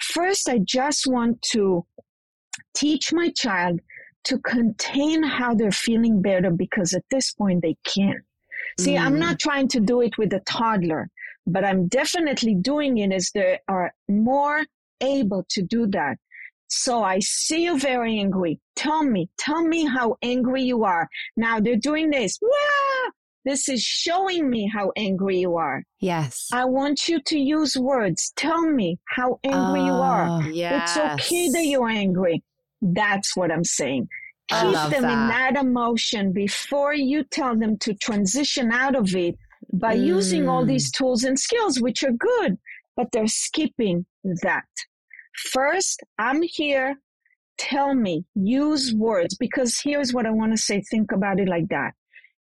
First, 0.00 0.48
I 0.48 0.58
just 0.58 1.06
want 1.06 1.42
to 1.52 1.84
teach 2.74 3.12
my 3.12 3.30
child 3.30 3.80
to 4.24 4.38
contain 4.38 5.22
how 5.22 5.54
they're 5.54 5.72
feeling 5.72 6.22
better 6.22 6.50
because 6.50 6.94
at 6.94 7.04
this 7.10 7.32
point 7.32 7.62
they 7.62 7.76
can't. 7.84 8.22
See, 8.78 8.94
mm. 8.94 9.00
I'm 9.00 9.18
not 9.18 9.38
trying 9.38 9.68
to 9.68 9.80
do 9.80 10.00
it 10.00 10.16
with 10.16 10.32
a 10.32 10.40
toddler, 10.40 11.08
but 11.46 11.64
I'm 11.64 11.88
definitely 11.88 12.54
doing 12.54 12.98
it 12.98 13.12
as 13.12 13.30
they 13.34 13.58
are 13.68 13.92
more 14.08 14.64
able 15.00 15.44
to 15.50 15.62
do 15.62 15.86
that. 15.88 16.16
So 16.74 17.04
I 17.04 17.18
see 17.18 17.64
you 17.64 17.78
very 17.78 18.18
angry. 18.18 18.58
Tell 18.76 19.02
me, 19.04 19.28
tell 19.36 19.62
me 19.62 19.84
how 19.84 20.16
angry 20.22 20.62
you 20.62 20.84
are. 20.84 21.06
Now 21.36 21.60
they're 21.60 21.76
doing 21.76 22.08
this. 22.08 22.40
This 23.44 23.68
is 23.68 23.82
showing 23.82 24.48
me 24.48 24.70
how 24.72 24.90
angry 24.96 25.38
you 25.38 25.56
are. 25.56 25.82
Yes. 26.00 26.48
I 26.50 26.64
want 26.64 27.08
you 27.08 27.20
to 27.26 27.38
use 27.38 27.76
words. 27.76 28.32
Tell 28.36 28.62
me 28.62 28.98
how 29.04 29.38
angry 29.44 29.84
you 29.84 29.92
are. 29.92 30.42
Yes. 30.50 30.96
It's 30.96 31.24
okay 31.24 31.50
that 31.50 31.66
you're 31.66 31.90
angry. 31.90 32.42
That's 32.80 33.36
what 33.36 33.52
I'm 33.52 33.64
saying. 33.64 34.08
I 34.50 34.62
Keep 34.62 34.92
them 34.94 35.02
that. 35.02 35.12
in 35.12 35.28
that 35.28 35.56
emotion 35.56 36.32
before 36.32 36.94
you 36.94 37.22
tell 37.24 37.54
them 37.54 37.76
to 37.80 37.92
transition 37.94 38.72
out 38.72 38.96
of 38.96 39.14
it 39.14 39.36
by 39.74 39.94
mm. 39.94 40.06
using 40.06 40.48
all 40.48 40.64
these 40.64 40.90
mm. 40.90 40.96
tools 40.96 41.24
and 41.24 41.38
skills, 41.38 41.82
which 41.82 42.02
are 42.02 42.12
good, 42.12 42.58
but 42.96 43.08
they're 43.12 43.26
skipping 43.26 44.06
that. 44.42 44.64
First, 45.34 46.02
I'm 46.18 46.42
here. 46.42 46.96
Tell 47.58 47.94
me, 47.94 48.24
use 48.34 48.94
words, 48.94 49.36
because 49.38 49.78
here's 49.78 50.12
what 50.12 50.26
I 50.26 50.30
want 50.30 50.52
to 50.52 50.58
say. 50.58 50.82
Think 50.90 51.12
about 51.12 51.38
it 51.38 51.48
like 51.48 51.68
that. 51.68 51.92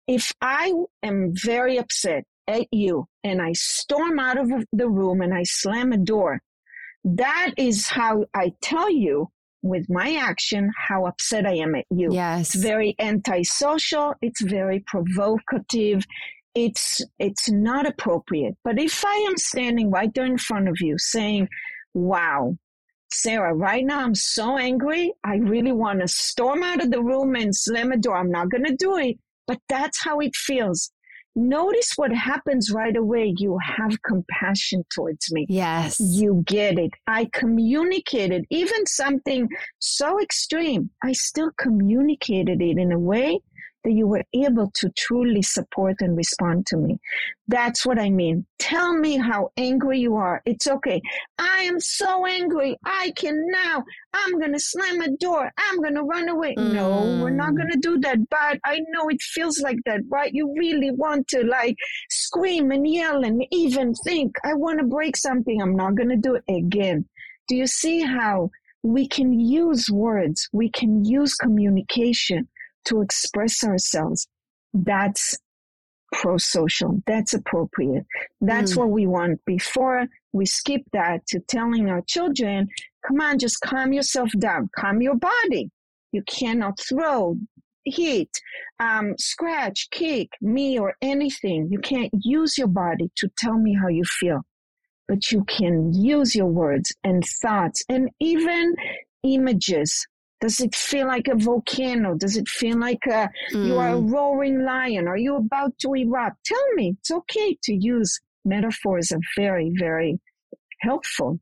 If 0.08 0.34
I 0.42 0.74
am 1.04 1.34
very 1.34 1.78
upset 1.78 2.24
at 2.48 2.68
you 2.72 3.08
and 3.24 3.42
I 3.42 3.54
storm 3.54 4.20
out 4.20 4.38
of 4.38 4.50
the 4.74 4.90
room 4.90 5.22
and 5.22 5.34
I 5.34 5.44
slam 5.44 5.92
a 5.92 5.98
door, 5.98 6.42
that 7.04 7.52
is 7.58 7.88
how 7.88 8.26
I 8.34 8.54
tell 8.62 8.90
you 8.90 9.30
with 9.62 9.90
my 9.90 10.16
action 10.16 10.72
how 10.76 11.06
upset 11.06 11.46
I 11.46 11.56
am 11.56 11.76
at 11.76 11.86
you. 11.92 12.12
Yes. 12.12 12.56
It's 12.56 12.64
very 12.64 12.96
antisocial. 12.98 14.16
It's 14.22 14.42
very 14.42 14.84
provocative. 14.88 16.04
It's, 16.56 17.02
it's 17.20 17.50
not 17.50 17.86
appropriate. 17.86 18.56
But 18.64 18.80
if 18.80 19.06
I 19.06 19.16
am 19.30 19.38
standing 19.38 19.92
right 19.92 20.12
there 20.14 20.26
in 20.26 20.38
front 20.38 20.68
of 20.68 20.78
you 20.80 20.98
saying, 20.98 21.48
wow, 21.94 22.58
Sarah, 23.14 23.54
right 23.54 23.86
now 23.86 24.00
I'm 24.00 24.16
so 24.16 24.58
angry. 24.58 25.14
I 25.24 25.36
really 25.36 25.72
want 25.72 26.02
to 26.02 26.08
storm 26.08 26.64
out 26.64 26.84
of 26.84 26.92
the 26.92 27.02
room 27.02 27.36
and 27.36 27.56
slam 27.56 27.92
a 27.92 27.98
door. 27.98 28.18
I'm 28.18 28.32
not 28.32 28.50
going 28.50 28.66
to 28.66 28.76
do 28.76 28.98
it, 28.98 29.18
but 29.48 29.60
that's 29.68 30.04
how 30.04 30.20
it 30.20 30.36
feels. 30.36 30.92
Notice 31.36 31.94
what 31.96 32.12
happens 32.12 32.72
right 32.72 32.96
away. 32.96 33.34
You 33.38 33.58
have 33.64 34.02
compassion 34.04 34.84
towards 34.94 35.32
me. 35.32 35.46
Yes. 35.48 35.98
You 36.00 36.44
get 36.46 36.78
it. 36.78 36.92
I 37.08 37.30
communicated 37.32 38.46
even 38.50 38.86
something 38.86 39.48
so 39.80 40.22
extreme. 40.22 40.90
I 41.04 41.14
still 41.14 41.52
communicated 41.58 42.62
it 42.62 42.78
in 42.78 42.92
a 42.92 43.00
way 43.00 43.40
that 43.84 43.92
you 43.92 44.08
were 44.08 44.24
able 44.34 44.72
to 44.76 44.90
truly 44.98 45.42
support 45.42 45.98
and 46.00 46.16
respond 46.16 46.66
to 46.68 46.78
me. 46.78 47.00
That's 47.48 47.86
what 47.86 48.00
I 48.00 48.10
mean. 48.10 48.46
Tell 48.60 48.96
me 48.96 49.18
how 49.18 49.50
angry 49.58 50.00
you 50.00 50.16
are. 50.16 50.42
It's 50.46 50.68
okay. 50.68 51.02
I 51.38 51.64
am 51.64 51.80
so 51.80 52.26
angry. 52.26 52.78
I 52.86 53.12
can 53.16 53.48
now. 53.50 53.84
I'm 54.14 54.40
going 54.40 54.54
to 54.54 54.60
slam 54.60 55.02
a 55.02 55.10
door. 55.18 55.52
I'm 55.58 55.82
going 55.82 55.96
to 55.96 56.04
run 56.04 56.30
away. 56.30 56.56
Mm. 56.56 56.74
No, 56.74 57.20
we're 57.22 57.30
not 57.32 57.56
going 57.56 57.72
to 57.72 57.80
do 57.80 58.00
that. 58.00 58.18
But 58.30 58.60
I 58.64 58.80
know 58.90 59.10
it 59.10 59.22
feels 59.22 59.60
like 59.62 59.80
that, 59.86 60.02
right? 60.10 60.32
You 60.34 60.54
really 60.58 60.92
want 60.92 61.28
to 61.30 61.44
like 61.44 61.76
scream 62.10 62.72
and 62.72 62.88
yell 62.88 63.24
and 63.24 63.46
even 63.52 63.94
think, 64.06 64.36
I 64.44 64.54
want 64.54 64.80
to 64.80 64.86
break 64.86 65.18
something. 65.18 65.62
I'm 65.62 65.76
not 65.76 65.96
going 65.96 66.10
to 66.10 66.18
do 66.18 66.36
it 66.36 66.44
again. 66.48 67.06
Do 67.48 67.56
you 67.56 67.68
see 67.68 68.02
how 68.02 68.52
we 68.84 69.08
can 69.08 69.40
use 69.40 69.90
words, 69.92 70.50
we 70.52 70.70
can 70.70 71.06
use 71.06 71.36
communication 71.36 72.48
to 72.86 73.02
express 73.02 73.64
ourselves. 73.64 74.28
That's 74.74 75.38
pro 76.12 76.38
social. 76.38 77.02
That's 77.08 77.34
appropriate. 77.34 78.06
That's 78.42 78.74
mm. 78.74 78.78
what 78.78 78.90
we 78.90 79.08
want. 79.08 79.44
Before 79.46 80.06
we 80.34 80.46
skip 80.46 80.82
that 80.94 81.26
to 81.28 81.40
telling 81.40 81.90
our 81.90 82.02
children, 82.08 82.68
come 83.06 83.22
on, 83.22 83.40
just 83.40 83.62
calm 83.62 83.94
yourself 83.94 84.30
down, 84.40 84.70
calm 84.78 85.02
your 85.02 85.16
body. 85.16 85.70
You 86.12 86.24
cannot 86.24 86.80
throw, 86.80 87.38
hit, 87.86 88.30
um, 88.80 89.16
scratch, 89.18 89.90
kick 89.92 90.30
me 90.42 90.78
or 90.78 90.96
anything. 91.02 91.70
You 91.72 91.80
can't 91.80 92.12
use 92.22 92.58
your 92.58 92.68
body 92.68 93.10
to 93.18 93.30
tell 93.38 93.58
me 93.58 93.78
how 93.82 93.88
you 93.88 94.04
feel, 94.04 94.42
but 95.08 95.32
you 95.32 95.44
can 95.46 95.94
use 95.94 96.36
your 96.36 96.48
words 96.48 96.94
and 97.04 97.24
thoughts 97.42 97.82
and 97.90 98.10
even 98.20 98.76
images 99.24 100.06
does 100.42 100.60
it 100.60 100.76
feel 100.76 101.08
like 101.08 101.28
a 101.28 101.36
volcano? 101.36 102.16
Does 102.16 102.36
it 102.36 102.48
feel 102.48 102.80
like 102.80 103.06
a, 103.06 103.30
mm. 103.54 103.68
you 103.68 103.78
are 103.78 103.90
a 103.90 104.00
mm. 104.00 104.12
roaring 104.12 104.64
lion? 104.66 105.08
Are 105.08 105.18
you 105.18 105.36
about 105.36 105.78
to 105.80 105.94
erupt? 105.94 106.44
Tell 106.46 106.74
me. 106.74 106.96
It's 107.00 107.12
okay 107.12 107.58
to 107.64 107.74
use 107.74 108.20
metaphors 108.44 109.12
are 109.12 109.20
very, 109.38 109.72
very 109.78 110.20
helpful. 110.80 111.40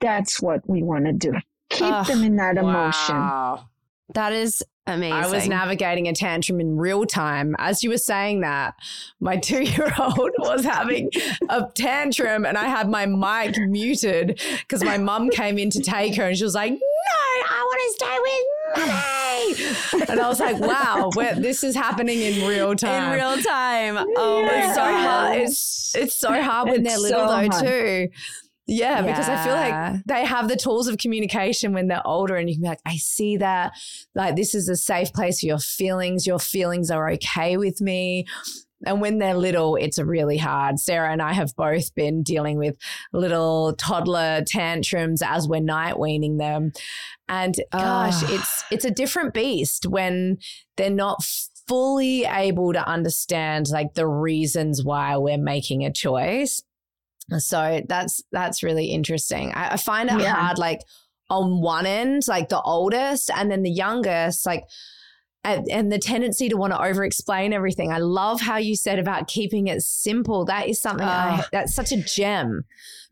That's 0.00 0.42
what 0.42 0.68
we 0.68 0.82
want 0.82 1.06
to 1.06 1.12
do. 1.12 1.32
Keep 1.70 2.06
them 2.06 2.22
in 2.22 2.36
that 2.36 2.58
emotion. 2.58 3.16
Wow. 3.16 3.68
That 4.14 4.32
is 4.32 4.62
amazing. 4.86 5.12
I 5.12 5.28
was 5.28 5.48
navigating 5.48 6.06
a 6.06 6.12
tantrum 6.12 6.60
in 6.60 6.76
real 6.76 7.06
time. 7.06 7.56
As 7.58 7.82
you 7.82 7.90
were 7.90 7.98
saying 7.98 8.42
that, 8.42 8.74
my 9.20 9.36
two 9.42 9.62
year 9.62 9.92
old 9.98 10.30
was 10.38 10.64
having 10.64 11.10
a 11.48 11.66
tantrum 11.74 12.44
and 12.44 12.56
I 12.56 12.66
had 12.66 12.88
my 12.88 13.06
mic 13.06 13.56
muted 13.58 14.40
because 14.60 14.84
my 14.84 14.98
mum 14.98 15.30
came 15.30 15.58
in 15.58 15.70
to 15.70 15.80
take 15.80 16.14
her 16.16 16.24
and 16.24 16.36
she 16.36 16.44
was 16.44 16.54
like, 16.54 16.72
No, 16.72 16.78
I 17.48 17.62
want 17.64 17.80
to 17.82 17.90
stay 17.98 18.18
with 18.26 18.44
mommy. 18.76 20.06
and 20.10 20.20
I 20.20 20.28
was 20.28 20.40
like, 20.40 20.58
Wow, 20.58 21.10
this 21.36 21.64
is 21.64 21.74
happening 21.74 22.20
in 22.20 22.46
real 22.46 22.74
time. 22.74 23.12
In 23.12 23.18
real 23.18 23.42
time. 23.42 24.06
Oh 24.16 24.42
yeah. 24.42 24.66
It's 24.66 24.74
so 24.74 24.82
hard. 24.82 25.40
It's, 25.40 25.94
it's 25.96 26.16
so 26.16 26.42
hard 26.42 26.68
when 26.68 26.80
it's 26.80 26.88
they're 26.88 26.98
little, 26.98 27.20
so 27.20 27.26
though, 27.26 27.48
hard. 27.50 27.66
too. 27.66 28.08
Yeah, 28.68 28.96
yeah, 28.96 29.02
because 29.02 29.28
I 29.28 29.44
feel 29.44 29.54
like 29.54 30.04
they 30.06 30.24
have 30.24 30.48
the 30.48 30.56
tools 30.56 30.88
of 30.88 30.98
communication 30.98 31.72
when 31.72 31.86
they're 31.86 32.04
older, 32.04 32.34
and 32.34 32.48
you 32.48 32.56
can 32.56 32.62
be 32.62 32.68
like, 32.68 32.80
I 32.84 32.96
see 32.96 33.36
that. 33.36 33.72
Like, 34.16 34.34
this 34.34 34.56
is 34.56 34.68
a 34.68 34.74
safe 34.74 35.12
place 35.12 35.38
for 35.40 35.46
your 35.46 35.60
feelings. 35.60 36.26
Your 36.26 36.40
feelings 36.40 36.90
are 36.90 37.08
okay 37.12 37.56
with 37.56 37.80
me. 37.80 38.26
And 38.84 39.00
when 39.00 39.18
they're 39.18 39.34
little, 39.34 39.76
it's 39.76 39.98
really 39.98 40.36
hard. 40.36 40.78
Sarah 40.78 41.10
and 41.10 41.22
I 41.22 41.32
have 41.32 41.56
both 41.56 41.94
been 41.94 42.22
dealing 42.22 42.58
with 42.58 42.76
little 43.12 43.74
toddler 43.74 44.42
tantrums 44.46 45.22
as 45.22 45.48
we're 45.48 45.60
night 45.60 45.98
weaning 45.98 46.36
them. 46.36 46.72
And 47.28 47.54
gosh, 47.72 48.22
ah. 48.22 48.26
it's 48.28 48.64
it's 48.70 48.84
a 48.84 48.90
different 48.90 49.32
beast 49.32 49.86
when 49.86 50.38
they're 50.76 50.90
not 50.90 51.24
fully 51.66 52.24
able 52.24 52.72
to 52.72 52.86
understand 52.86 53.68
like 53.70 53.94
the 53.94 54.06
reasons 54.06 54.84
why 54.84 55.16
we're 55.16 55.38
making 55.38 55.84
a 55.84 55.92
choice 55.92 56.62
so 57.38 57.82
that's 57.88 58.22
that's 58.32 58.62
really 58.62 58.86
interesting. 58.86 59.52
I, 59.52 59.72
I 59.72 59.76
find 59.76 60.10
it 60.10 60.20
yeah. 60.20 60.34
hard, 60.34 60.58
like 60.58 60.80
on 61.28 61.60
one 61.60 61.86
end, 61.86 62.22
like 62.28 62.48
the 62.48 62.60
oldest, 62.60 63.30
and 63.34 63.50
then 63.50 63.62
the 63.62 63.70
youngest, 63.70 64.46
like 64.46 64.64
and, 65.46 65.70
and 65.70 65.92
the 65.92 65.98
tendency 65.98 66.48
to 66.48 66.56
want 66.56 66.72
to 66.72 66.82
over 66.82 67.04
explain 67.04 67.52
everything. 67.52 67.92
I 67.92 67.98
love 67.98 68.40
how 68.40 68.56
you 68.56 68.74
said 68.74 68.98
about 68.98 69.28
keeping 69.28 69.68
it 69.68 69.80
simple. 69.82 70.44
That 70.44 70.68
is 70.68 70.80
something 70.80 71.06
I, 71.06 71.44
that's 71.52 71.74
such 71.74 71.92
a 71.92 72.02
gem 72.02 72.64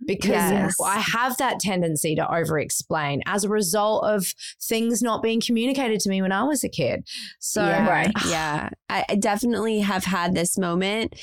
because 0.05 0.31
yes. 0.31 0.77
I 0.85 0.99
have 0.99 1.37
that 1.37 1.61
tendency 1.61 2.17
to 2.17 2.35
over 2.35 2.59
explain 2.59 3.23
as 3.27 3.45
a 3.45 3.49
result 3.49 4.05
of 4.05 4.35
things 4.61 5.01
not 5.01 5.23
being 5.23 5.41
communicated 5.41 6.01
to 6.01 6.11
me 6.11 6.21
when 6.21 6.33
I 6.33 6.43
was 6.43 6.65
a 6.65 6.69
kid. 6.69 7.07
So, 7.39 7.65
yeah, 7.65 7.89
right. 7.89 8.13
yeah, 8.27 8.71
I, 8.89 9.05
I 9.09 9.15
definitely 9.15 9.81
have 9.81 10.05
had 10.05 10.35
this 10.35 10.59
moment 10.59 11.15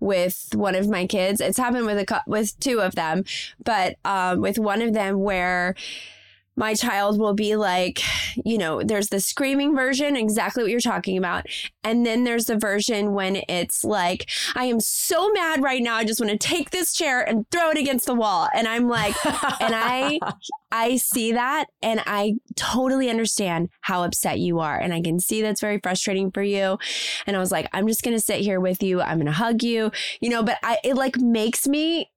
with 0.00 0.48
one 0.54 0.74
of 0.74 0.88
my 0.88 1.06
kids. 1.06 1.40
It's 1.40 1.58
happened 1.58 1.86
with 1.86 1.98
a 1.98 2.22
with 2.26 2.58
two 2.58 2.80
of 2.80 2.96
them, 2.96 3.22
but 3.64 3.96
um, 4.04 4.40
with 4.40 4.58
one 4.58 4.82
of 4.82 4.92
them 4.92 5.20
where 5.20 5.76
my 6.56 6.74
child 6.74 7.18
will 7.18 7.34
be 7.34 7.54
like, 7.54 8.00
you 8.44 8.56
know, 8.56 8.82
there's 8.82 9.08
the 9.08 9.20
screaming 9.20 9.76
version, 9.76 10.16
exactly 10.16 10.62
what 10.62 10.70
you're 10.70 10.80
talking 10.80 11.18
about. 11.18 11.46
And 11.84 12.04
then 12.04 12.24
there's 12.24 12.46
the 12.46 12.56
version 12.56 13.12
when 13.12 13.42
it's 13.48 13.84
like, 13.84 14.28
I 14.54 14.64
am 14.64 14.80
so 14.80 15.30
mad 15.32 15.62
right 15.62 15.82
now. 15.82 15.96
I 15.96 16.04
just 16.04 16.20
want 16.20 16.30
to 16.30 16.38
take 16.38 16.70
this 16.70 16.94
chair 16.94 17.22
and 17.22 17.44
throw 17.50 17.70
it 17.70 17.78
against 17.78 18.06
the 18.06 18.14
wall. 18.14 18.48
And 18.54 18.66
I'm 18.66 18.88
like, 18.88 19.14
and 19.60 19.74
I, 19.74 20.18
I 20.72 20.96
see 20.96 21.32
that 21.32 21.66
and 21.82 22.02
I 22.06 22.34
totally 22.56 23.10
understand 23.10 23.68
how 23.82 24.02
upset 24.02 24.38
you 24.38 24.58
are. 24.58 24.78
And 24.78 24.94
I 24.94 25.02
can 25.02 25.20
see 25.20 25.42
that's 25.42 25.60
very 25.60 25.78
frustrating 25.82 26.30
for 26.30 26.42
you. 26.42 26.78
And 27.26 27.36
I 27.36 27.38
was 27.38 27.52
like, 27.52 27.68
I'm 27.72 27.86
just 27.86 28.02
going 28.02 28.16
to 28.16 28.22
sit 28.22 28.40
here 28.40 28.60
with 28.60 28.82
you. 28.82 29.00
I'm 29.00 29.18
going 29.18 29.26
to 29.26 29.32
hug 29.32 29.62
you, 29.62 29.92
you 30.20 30.30
know, 30.30 30.42
but 30.42 30.58
I, 30.62 30.78
it 30.82 30.94
like 30.94 31.18
makes 31.18 31.68
me 31.68 32.10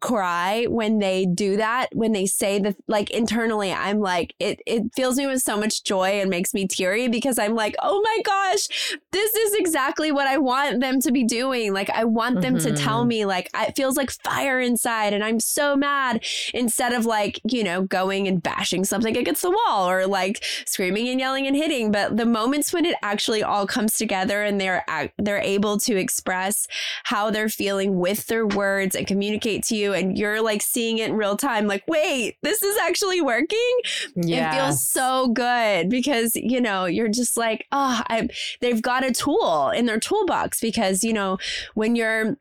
cry 0.00 0.64
when 0.68 0.98
they 0.98 1.24
do 1.24 1.56
that 1.56 1.88
when 1.94 2.12
they 2.12 2.26
say 2.26 2.58
the 2.58 2.74
like 2.86 3.10
internally 3.10 3.72
i'm 3.72 4.00
like 4.00 4.34
it 4.38 4.60
it 4.66 4.82
fills 4.94 5.16
me 5.16 5.26
with 5.26 5.40
so 5.40 5.56
much 5.56 5.84
joy 5.84 6.20
and 6.20 6.28
makes 6.28 6.52
me 6.52 6.66
teary 6.66 7.08
because 7.08 7.38
i'm 7.38 7.54
like 7.54 7.74
oh 7.82 8.00
my 8.02 8.20
gosh 8.24 8.68
this 9.12 9.34
is 9.34 9.54
exactly 9.54 10.10
what 10.10 10.26
i 10.26 10.36
want 10.36 10.80
them 10.80 11.00
to 11.00 11.12
be 11.12 11.24
doing 11.24 11.72
like 11.72 11.88
i 11.90 12.04
want 12.04 12.40
them 12.40 12.56
mm-hmm. 12.56 12.74
to 12.74 12.82
tell 12.82 13.00
mm-hmm. 13.00 13.08
me 13.08 13.24
like 13.24 13.48
it 13.54 13.76
feels 13.76 13.96
like 13.96 14.10
fire 14.10 14.60
inside 14.60 15.12
and 15.12 15.22
i'm 15.22 15.40
so 15.40 15.76
mad 15.76 16.22
instead 16.52 16.92
of 16.92 17.06
like 17.06 17.40
you 17.48 17.62
know 17.62 17.82
going 17.82 18.26
and 18.26 18.42
bashing 18.42 18.84
something 18.84 19.16
against 19.16 19.42
the 19.42 19.50
wall 19.50 19.88
or 19.88 20.06
like 20.06 20.42
screaming 20.66 21.08
and 21.08 21.20
yelling 21.20 21.46
and 21.46 21.56
hitting 21.56 21.92
but 21.92 22.16
the 22.16 22.26
moments 22.26 22.72
when 22.72 22.84
it 22.84 22.96
actually 23.02 23.42
all 23.42 23.66
comes 23.66 23.94
together 23.94 24.42
and 24.42 24.60
they're 24.60 24.84
they're 25.18 25.38
able 25.38 25.78
to 25.78 25.96
express 25.96 26.66
how 27.04 27.30
they're 27.30 27.48
feeling 27.48 27.98
with 27.98 28.26
their 28.26 28.46
words 28.46 28.94
and 28.94 29.06
communicate 29.06 29.62
to 29.62 29.75
you 29.76 29.92
and 29.92 30.18
you're 30.18 30.42
like 30.42 30.62
seeing 30.62 30.98
it 30.98 31.10
in 31.10 31.16
real 31.16 31.36
time 31.36 31.66
like 31.66 31.84
wait 31.86 32.36
this 32.42 32.62
is 32.62 32.76
actually 32.78 33.20
working 33.20 33.76
yes. 34.16 34.54
it 34.54 34.56
feels 34.56 34.86
so 34.86 35.28
good 35.28 35.88
because 35.88 36.34
you 36.34 36.60
know 36.60 36.84
you're 36.84 37.08
just 37.08 37.36
like 37.36 37.66
oh 37.72 38.02
I 38.08 38.28
they've 38.60 38.82
got 38.82 39.04
a 39.04 39.12
tool 39.12 39.70
in 39.70 39.86
their 39.86 40.00
toolbox 40.00 40.60
because 40.60 41.04
you 41.04 41.12
know 41.12 41.38
when 41.74 41.96
you're 41.96 42.36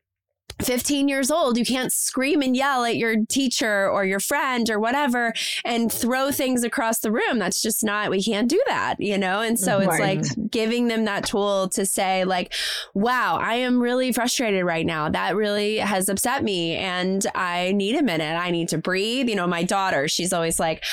15 0.62 1.10
years 1.10 1.29
old, 1.29 1.58
you 1.58 1.65
can't 1.65 1.91
scream 1.91 2.41
and 2.41 2.55
yell 2.55 2.86
at 2.86 2.95
your 2.95 3.15
teacher 3.27 3.89
or 3.89 4.05
your 4.05 4.19
friend 4.19 4.69
or 4.69 4.79
whatever 4.79 5.34
and 5.65 5.91
throw 5.91 6.31
things 6.31 6.63
across 6.63 6.99
the 6.99 7.12
room. 7.12 7.39
That's 7.39 7.62
just 7.62 7.84
not, 7.84 8.10
we 8.10 8.23
can't 8.23 8.49
do 8.49 8.62
that, 8.67 8.95
you 8.99 9.17
know? 9.17 9.41
And 9.41 9.60
so 9.60 9.79
right. 9.79 10.17
it's 10.17 10.38
like 10.38 10.51
giving 10.51 10.88
them 10.88 11.05
that 11.05 11.25
tool 11.25 11.67
to 11.69 11.86
say, 11.86 12.23
like, 12.23 12.53
wow, 12.93 13.38
I 13.41 13.55
am 13.55 13.81
really 13.81 14.13
frustrated 14.13 14.63
right 14.63 14.86
now. 14.86 15.10
That 15.10 15.36
really 15.36 15.77
has 15.77 16.08
upset 16.08 16.43
me. 16.43 16.75
And 16.75 17.25
I 17.36 17.73
need 17.73 17.95
a 17.95 18.03
minute. 18.03 18.36
I 18.36 18.49
need 18.51 18.69
to 18.69 18.77
breathe. 18.77 19.27
You 19.27 19.36
know, 19.36 19.47
my 19.47 19.63
daughter, 19.63 20.08
she's 20.08 20.31
always 20.31 20.58
like, 20.60 20.84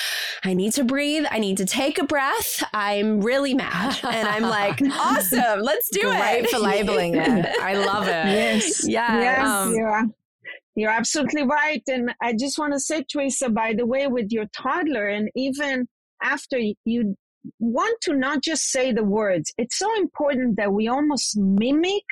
I 0.43 0.55
need 0.55 0.73
to 0.73 0.85
breathe. 0.85 1.25
I 1.31 1.39
need 1.39 1.59
to 1.59 1.67
take 1.67 1.99
a 1.99 2.05
breath. 2.05 2.65
I'm 2.75 3.21
really 3.21 3.55
mad. 3.55 3.99
And 4.03 4.27
I'm 4.27 4.43
like, 4.43 4.83
awesome. 4.93 5.61
Let's 5.61 5.89
do 5.89 6.01
Great 6.01 6.15
it. 6.15 6.19
Great 6.19 6.51
for 6.51 6.59
labeling 6.59 7.15
it. 7.15 7.47
I 7.61 7.75
love 7.75 8.03
it. 8.09 8.27
Yes. 8.27 8.89
Yeah. 8.89 9.21
Yes. 9.43 9.67
Um, 9.67 9.75
you're, 9.75 10.03
you're 10.75 10.91
absolutely 10.91 11.43
right. 11.43 11.83
And 11.89 12.15
I 12.21 12.33
just 12.33 12.59
want 12.59 12.73
to 12.73 12.81
say, 12.81 13.05
Teresa, 13.05 13.49
by 13.49 13.75
the 13.75 13.87
way, 13.87 14.07
with 14.07 14.31
your 14.31 14.47
toddler, 14.47 15.09
and 15.09 15.31
even 15.35 15.89
after 16.23 16.59
you 16.85 17.17
want 17.59 18.01
to 18.03 18.15
not 18.15 18.43
just 18.43 18.71
say 18.71 18.93
the 18.93 19.05
words, 19.05 19.53
it's 19.59 19.79
so 19.79 19.95
important 19.97 20.57
that 20.57 20.73
we 20.73 20.89
almost 20.89 21.37
mimic 21.37 22.05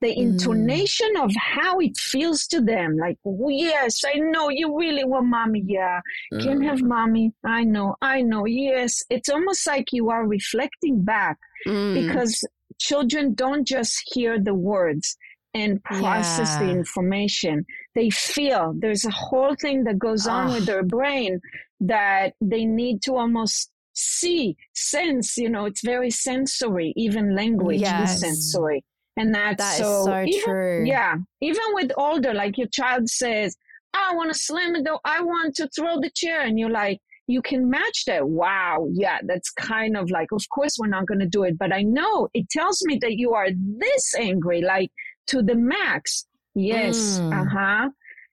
the 0.00 0.08
mm. 0.08 0.16
intonation 0.16 1.08
mm. 1.16 1.24
of 1.24 1.32
how 1.36 1.78
it 1.78 1.96
feels 1.96 2.46
to 2.46 2.60
them. 2.60 2.96
Like, 2.96 3.18
oh, 3.26 3.48
yes, 3.48 4.02
I 4.04 4.18
know 4.18 4.48
you 4.48 4.76
really 4.76 5.04
want 5.04 5.26
mommy. 5.26 5.62
Yeah, 5.66 6.00
mm. 6.32 6.42
can 6.42 6.62
have 6.62 6.82
mommy. 6.82 7.32
I 7.44 7.64
know, 7.64 7.96
I 8.00 8.22
know. 8.22 8.46
Yes, 8.46 9.02
it's 9.10 9.28
almost 9.28 9.66
like 9.66 9.92
you 9.92 10.10
are 10.10 10.26
reflecting 10.26 11.02
back 11.02 11.38
mm. 11.66 11.94
because 11.94 12.42
children 12.78 13.34
don't 13.34 13.66
just 13.66 14.02
hear 14.06 14.40
the 14.40 14.54
words 14.54 15.16
and 15.54 15.82
process 15.84 16.56
yeah. 16.60 16.66
the 16.66 16.70
information. 16.70 17.64
They 17.94 18.10
feel 18.10 18.74
there's 18.78 19.04
a 19.04 19.10
whole 19.10 19.54
thing 19.54 19.84
that 19.84 19.98
goes 19.98 20.26
on 20.26 20.52
with 20.52 20.66
their 20.66 20.82
brain 20.82 21.40
that 21.80 22.34
they 22.40 22.64
need 22.64 23.02
to 23.02 23.16
almost 23.16 23.70
see, 23.92 24.56
sense, 24.74 25.36
you 25.36 25.50
know, 25.50 25.66
it's 25.66 25.84
very 25.84 26.10
sensory, 26.10 26.92
even 26.96 27.34
language 27.34 27.80
yes. 27.80 28.14
is 28.14 28.20
sensory. 28.20 28.84
And 29.16 29.34
that's 29.34 29.56
that 29.62 29.78
so, 29.78 30.04
so 30.04 30.22
even, 30.22 30.44
true. 30.44 30.84
Yeah. 30.86 31.16
Even 31.40 31.62
with 31.72 31.90
older, 31.96 32.32
like 32.32 32.56
your 32.56 32.68
child 32.68 33.08
says, 33.08 33.56
I 33.92 34.14
want 34.14 34.32
to 34.32 34.38
slam 34.38 34.76
it 34.76 34.84
though. 34.84 35.00
I 35.04 35.20
want 35.20 35.56
to 35.56 35.68
throw 35.76 36.00
the 36.00 36.10
chair. 36.14 36.42
And 36.42 36.58
you're 36.58 36.70
like, 36.70 37.00
you 37.26 37.42
can 37.42 37.68
match 37.68 38.04
that. 38.06 38.28
Wow. 38.28 38.88
Yeah. 38.92 39.18
That's 39.24 39.50
kind 39.50 39.96
of 39.96 40.10
like, 40.10 40.28
of 40.32 40.42
course, 40.54 40.76
we're 40.78 40.88
not 40.88 41.06
going 41.06 41.20
to 41.20 41.26
do 41.26 41.42
it, 41.42 41.58
but 41.58 41.72
I 41.72 41.82
know 41.82 42.28
it 42.34 42.48
tells 42.50 42.80
me 42.84 42.98
that 43.02 43.16
you 43.18 43.34
are 43.34 43.48
this 43.52 44.14
angry. 44.18 44.62
Like, 44.62 44.90
to 45.28 45.42
the 45.42 45.54
max. 45.54 46.26
Yes. 46.54 47.18
Mm. 47.20 47.32
Uh 47.32 47.48
huh. 47.48 47.90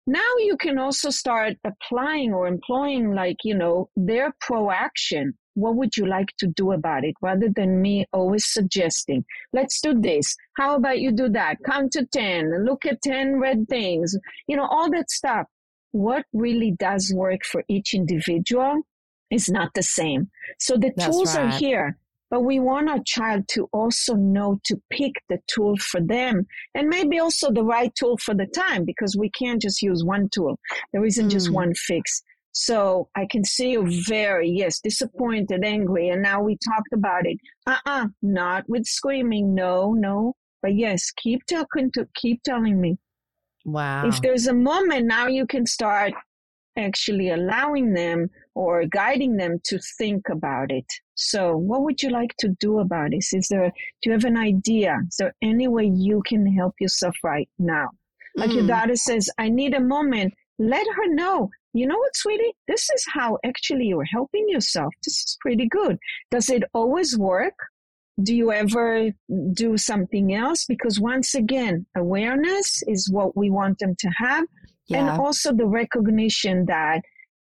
Now 0.08 0.32
you 0.40 0.56
can 0.56 0.80
also 0.80 1.10
start 1.10 1.58
applying 1.66 2.34
or 2.34 2.48
employing, 2.48 3.14
like, 3.14 3.38
you 3.44 3.56
know, 3.56 3.90
their 3.98 4.34
proaction. 4.40 5.34
What 5.56 5.76
would 5.76 5.98
you 5.98 6.08
like 6.08 6.30
to 6.38 6.48
do 6.48 6.72
about 6.72 7.04
it 7.04 7.16
rather 7.22 7.50
than 7.54 7.82
me 7.82 8.06
always 8.14 8.46
suggesting, 8.46 9.26
let's 9.52 9.82
do 9.82 10.00
this. 10.00 10.36
How 10.56 10.76
about 10.76 11.00
you 11.00 11.12
do 11.12 11.28
that? 11.30 11.58
Count 11.66 11.92
to 11.94 12.06
10, 12.06 12.64
look 12.64 12.86
at 12.86 13.02
10 13.02 13.38
red 13.40 13.68
things, 13.68 14.16
you 14.48 14.56
know, 14.56 14.68
all 14.68 14.90
that 14.92 15.10
stuff. 15.10 15.48
What 15.92 16.26
really 16.32 16.72
does 16.72 17.12
work 17.14 17.44
for 17.44 17.64
each 17.68 17.94
individual 17.94 18.84
is 19.30 19.50
not 19.50 19.72
the 19.74 19.84
same. 19.84 20.30
So 20.60 20.78
the 20.78 20.94
That's 20.96 21.10
tools 21.10 21.36
right. 21.36 21.46
are 21.46 21.58
here 21.58 21.98
but 22.30 22.42
we 22.42 22.60
want 22.60 22.90
our 22.90 23.02
child 23.06 23.48
to 23.50 23.70
also 23.72 24.16
know 24.16 24.60
to 24.66 24.82
pick 24.90 25.14
the 25.30 25.40
tool 25.48 25.78
for 25.78 26.02
them 26.02 26.46
and 26.76 26.90
maybe 26.90 27.20
also 27.20 27.52
the 27.52 27.64
right 27.64 27.94
tool 27.96 28.18
for 28.18 28.34
the 28.34 28.48
time 28.48 28.86
because 28.86 29.16
we 29.18 29.30
can't 29.32 29.62
just 29.62 29.82
use 29.82 30.04
one 30.04 30.30
tool. 30.34 30.60
There 30.92 31.06
isn't 31.06 31.28
mm. 31.28 31.32
just 31.32 31.52
one 31.52 31.74
fix. 31.74 32.22
So 32.52 33.08
I 33.16 33.28
can 33.30 33.44
see 33.44 33.72
you 33.72 33.86
very, 34.08 34.50
yes, 34.50 34.80
disappointed, 34.80 35.64
angry. 35.64 36.10
And 36.10 36.24
now 36.24 36.42
we 36.42 36.58
talked 36.58 36.92
about 36.92 37.26
it. 37.26 37.38
Uh-uh, 37.68 38.08
not 38.24 38.64
with 38.68 38.86
screaming. 38.86 39.54
No, 39.54 39.94
no. 39.94 40.34
But 40.64 40.76
yes, 40.76 41.12
keep 41.12 41.46
talking 41.46 41.92
to, 41.92 42.08
keep 42.16 42.42
telling 42.44 42.82
me. 42.82 42.98
Wow. 43.64 44.08
If 44.08 44.22
there's 44.22 44.48
a 44.48 44.54
moment 44.54 45.06
now 45.06 45.28
you 45.28 45.46
can 45.46 45.66
start 45.66 46.14
actually 46.78 47.30
allowing 47.30 47.94
them 47.94 48.30
or 48.58 48.86
guiding 48.88 49.38
them 49.38 49.62
to 49.64 49.78
think 50.00 50.30
about 50.30 50.72
it. 50.72 50.92
So, 51.14 51.56
what 51.56 51.84
would 51.84 52.02
you 52.02 52.10
like 52.10 52.34
to 52.40 52.50
do 52.60 52.80
about 52.80 53.12
this? 53.12 53.32
Is 53.32 53.48
there, 53.50 53.70
do 54.02 54.10
you 54.10 54.12
have 54.14 54.26
an 54.26 54.36
idea? 54.36 54.98
Is 55.08 55.18
there 55.20 55.36
any 55.44 55.68
way 55.68 55.86
you 55.86 56.24
can 56.26 56.44
help 56.52 56.74
yourself 56.80 57.16
right 57.24 57.48
now? 57.60 57.90
Like 58.36 58.50
mm. 58.50 58.56
your 58.56 58.68
daughter 58.68 58.96
says, 58.96 59.30
I 59.38 59.50
need 59.50 59.76
a 59.76 59.80
moment. 59.80 60.34
Let 60.58 60.88
her 60.88 61.14
know. 61.14 61.52
You 61.74 61.86
know 61.86 61.98
what, 61.98 62.16
sweetie? 62.16 62.54
This 62.68 62.90
is 62.90 63.06
how 63.14 63.38
actually 63.46 63.86
you're 63.86 64.12
helping 64.12 64.50
yourself. 64.50 64.92
This 65.06 65.18
is 65.18 65.38
pretty 65.40 65.68
good. 65.68 66.00
Does 66.32 66.50
it 66.50 66.64
always 66.74 67.16
work? 67.16 67.54
Do 68.24 68.36
you 68.36 68.52
ever 68.52 69.12
do 69.54 69.78
something 69.78 70.34
else? 70.34 70.66
Because 70.66 71.00
once 71.00 71.36
again, 71.36 71.86
awareness 71.96 72.82
is 72.88 73.12
what 73.12 73.38
we 73.38 73.52
want 73.52 73.78
them 73.78 73.96
to 74.00 74.10
have. 74.18 74.46
Yeah. 74.88 75.00
And 75.00 75.22
also 75.22 75.54
the 75.54 75.68
recognition 75.68 76.66
that 76.66 77.02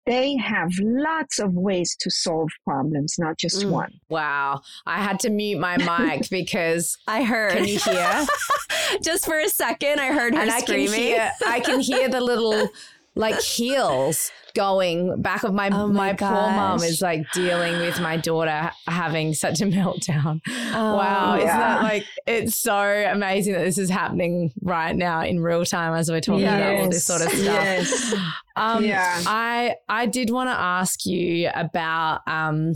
they 0.09 0.35
have 0.37 0.71
lots 0.81 1.37
of 1.37 1.53
ways 1.53 1.95
to 1.99 2.09
solve 2.09 2.49
problems, 2.65 3.17
not 3.19 3.37
just 3.37 3.63
mm. 3.63 3.69
one. 3.69 3.93
Wow. 4.09 4.61
I 4.87 5.03
had 5.03 5.19
to 5.19 5.29
mute 5.29 5.59
my 5.59 5.77
mic 6.09 6.27
because 6.31 6.97
I 7.07 7.23
heard. 7.23 7.53
Can 7.53 7.67
you 7.67 7.77
hear? 7.77 8.25
just 9.03 9.25
for 9.25 9.37
a 9.37 9.47
second, 9.49 9.99
I 9.99 10.07
heard 10.07 10.33
her 10.33 10.41
and 10.41 10.51
screaming. 10.63 10.89
I 10.89 10.95
can 10.95 11.03
hear, 11.03 11.31
I 11.45 11.59
can 11.59 11.79
hear 11.79 12.09
the 12.09 12.21
little 12.21 12.69
like 13.15 13.39
heels 13.41 14.31
going 14.55 15.21
back 15.21 15.43
of 15.43 15.53
my 15.53 15.69
oh 15.71 15.87
my, 15.87 16.11
my 16.11 16.13
poor 16.13 16.29
mom 16.29 16.81
is 16.81 17.01
like 17.01 17.29
dealing 17.31 17.79
with 17.79 17.99
my 17.99 18.17
daughter 18.17 18.71
having 18.87 19.33
such 19.33 19.61
a 19.61 19.65
meltdown. 19.65 20.41
Oh, 20.47 20.95
wow, 20.95 21.35
yeah. 21.35 21.43
isn't 21.43 21.59
that 21.59 21.83
like 21.83 22.05
it's 22.25 22.55
so 22.55 22.73
amazing 22.73 23.53
that 23.53 23.63
this 23.63 23.77
is 23.77 23.89
happening 23.89 24.51
right 24.61 24.95
now 24.95 25.21
in 25.21 25.39
real 25.39 25.65
time 25.65 25.93
as 25.93 26.09
we're 26.09 26.21
talking 26.21 26.41
yes. 26.41 26.61
about 26.61 26.79
all 26.81 26.89
this 26.89 27.05
sort 27.05 27.21
of 27.21 27.29
stuff. 27.29 27.43
Yes. 27.43 28.15
Um, 28.55 28.83
yeah. 28.83 29.21
I 29.25 29.75
I 29.87 30.05
did 30.05 30.29
want 30.29 30.49
to 30.49 30.59
ask 30.59 31.05
you 31.05 31.49
about 31.53 32.21
um 32.27 32.75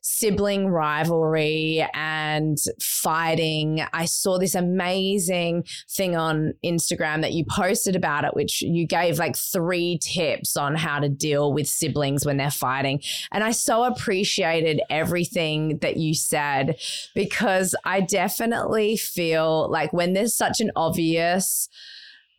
sibling 0.00 0.68
rivalry 0.68 1.86
and 1.94 2.58
fighting. 2.80 3.84
I 3.92 4.04
saw 4.04 4.38
this 4.38 4.54
amazing 4.54 5.64
thing 5.90 6.16
on 6.16 6.54
Instagram 6.64 7.22
that 7.22 7.32
you 7.32 7.44
posted 7.48 7.96
about 7.96 8.24
it, 8.24 8.34
which 8.34 8.62
you 8.62 8.86
gave 8.86 9.18
like 9.18 9.36
three 9.36 9.98
tips 10.02 10.56
on 10.56 10.74
how 10.76 11.00
to 11.00 11.08
deal 11.08 11.52
with 11.52 11.66
siblings 11.66 12.24
when 12.24 12.36
they're 12.36 12.50
fighting. 12.50 13.00
And 13.32 13.44
I 13.44 13.50
so 13.50 13.84
appreciated 13.84 14.80
everything 14.90 15.78
that 15.78 15.96
you 15.96 16.14
said 16.14 16.76
because 17.14 17.74
I 17.84 18.00
definitely 18.00 18.96
feel 18.96 19.70
like 19.70 19.92
when 19.92 20.12
there's 20.12 20.34
such 20.34 20.60
an 20.60 20.70
obvious, 20.76 21.68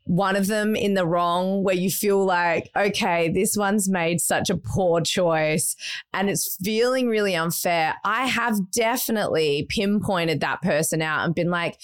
one 0.06 0.36
of 0.36 0.47
them 0.47 0.76
in 0.76 0.93
the 0.93 1.06
wrong 1.06 1.64
where 1.64 1.76
you 1.76 1.89
feel 1.89 2.24
like, 2.24 2.70
okay, 2.76 3.30
this 3.30 3.58
one's 3.58 3.89
made 3.89 4.22
such 4.22 4.49
a 4.49 4.58
poor 4.58 5.01
choice 5.01 5.76
and 6.14 6.30
it's 6.30 6.58
feeling 6.64 7.08
really 7.08 7.36
unfair. 7.36 7.95
I 8.03 8.28
have 8.28 8.72
definitely 8.72 9.66
pinpointed 9.70 10.41
that 10.41 10.62
person 10.62 11.01
out 11.01 11.26
and 11.26 11.36
been 11.36 11.49
like, 11.49 11.80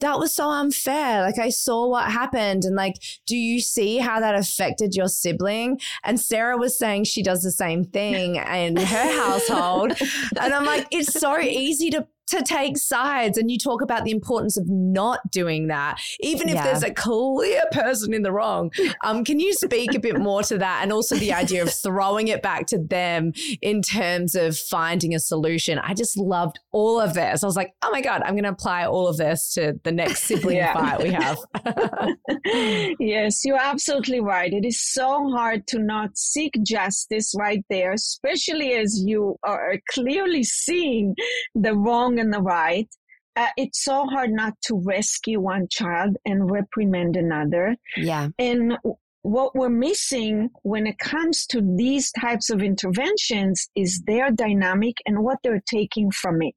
that 0.00 0.18
was 0.18 0.34
so 0.34 0.48
unfair. 0.48 1.22
Like 1.22 1.38
I 1.38 1.50
saw 1.50 1.88
what 1.88 2.10
happened 2.10 2.64
and 2.64 2.76
like, 2.76 2.94
do 3.26 3.36
you 3.36 3.60
see 3.60 3.98
how 3.98 4.20
that 4.20 4.34
affected 4.34 4.94
your 4.94 5.08
sibling? 5.08 5.80
And 6.04 6.20
Sarah 6.20 6.56
was 6.56 6.78
saying 6.78 7.04
she 7.04 7.22
does 7.22 7.42
the 7.42 7.50
same 7.50 7.84
thing 7.84 8.36
in 8.36 8.76
her 8.76 9.20
household. 9.20 9.92
And 10.40 10.54
I'm 10.54 10.64
like, 10.64 10.86
it's 10.90 11.18
so 11.18 11.38
easy 11.40 11.90
to 11.90 12.06
to 12.28 12.42
take 12.42 12.76
sides 12.76 13.38
and 13.38 13.50
you 13.50 13.58
talk 13.58 13.82
about 13.82 14.04
the 14.04 14.10
importance 14.10 14.56
of 14.56 14.68
not 14.68 15.20
doing 15.30 15.68
that 15.68 16.00
even 16.20 16.48
if 16.48 16.56
yeah. 16.56 16.64
there's 16.64 16.82
a 16.82 16.92
clear 16.92 17.62
person 17.72 18.12
in 18.12 18.22
the 18.22 18.32
wrong. 18.32 18.70
Um, 19.04 19.22
can 19.22 19.38
you 19.38 19.52
speak 19.52 19.94
a 19.94 19.98
bit 19.98 20.18
more 20.18 20.42
to 20.44 20.58
that 20.58 20.80
and 20.82 20.92
also 20.92 21.14
the 21.16 21.32
idea 21.32 21.62
of 21.62 21.72
throwing 21.72 22.28
it 22.28 22.42
back 22.42 22.66
to 22.66 22.78
them 22.78 23.32
in 23.62 23.80
terms 23.80 24.34
of 24.34 24.56
finding 24.56 25.14
a 25.14 25.20
solution? 25.20 25.78
I 25.78 25.94
just 25.94 26.16
loved 26.16 26.58
all 26.72 27.00
of 27.00 27.14
this. 27.14 27.42
I 27.42 27.46
was 27.46 27.54
like 27.54 27.74
oh 27.82 27.90
my 27.90 28.00
god 28.00 28.22
i'm 28.22 28.34
going 28.34 28.44
to 28.44 28.50
apply 28.50 28.86
all 28.86 29.06
of 29.06 29.16
this 29.18 29.52
to 29.54 29.78
the 29.84 29.92
next 29.92 30.24
sibling 30.24 30.56
yeah. 30.56 30.74
fight 30.74 31.02
we 31.02 31.10
have. 31.10 31.38
Yes 32.98 33.44
you're 33.44 33.60
absolutely 33.60 34.20
right. 34.20 34.52
It 34.52 34.64
is 34.64 34.80
so 34.80 35.30
hard 35.30 35.66
to 35.68 35.78
not 35.78 36.16
seek 36.16 36.54
justice 36.62 37.34
right 37.38 37.64
there 37.70 37.92
especially 37.92 38.72
as 38.72 39.02
you 39.04 39.36
are 39.42 39.76
clearly 39.90 40.42
seeing 40.42 41.14
the 41.54 41.74
wrong 41.74 42.17
and 42.18 42.32
the 42.32 42.40
right. 42.40 42.88
Uh, 43.36 43.46
it's 43.56 43.84
so 43.84 44.04
hard 44.06 44.30
not 44.30 44.54
to 44.62 44.82
rescue 44.84 45.40
one 45.40 45.68
child 45.70 46.16
and 46.24 46.50
reprimand 46.50 47.16
another. 47.16 47.76
Yeah. 47.96 48.28
And 48.38 48.76
what 49.22 49.54
we're 49.54 49.68
missing 49.68 50.50
when 50.62 50.86
it 50.86 50.98
comes 50.98 51.46
to 51.46 51.60
these 51.76 52.10
types 52.12 52.50
of 52.50 52.62
interventions 52.62 53.68
is 53.76 54.02
their 54.06 54.30
dynamic 54.30 54.96
and 55.06 55.22
what 55.22 55.38
they're 55.42 55.62
taking 55.70 56.10
from 56.10 56.42
it. 56.42 56.56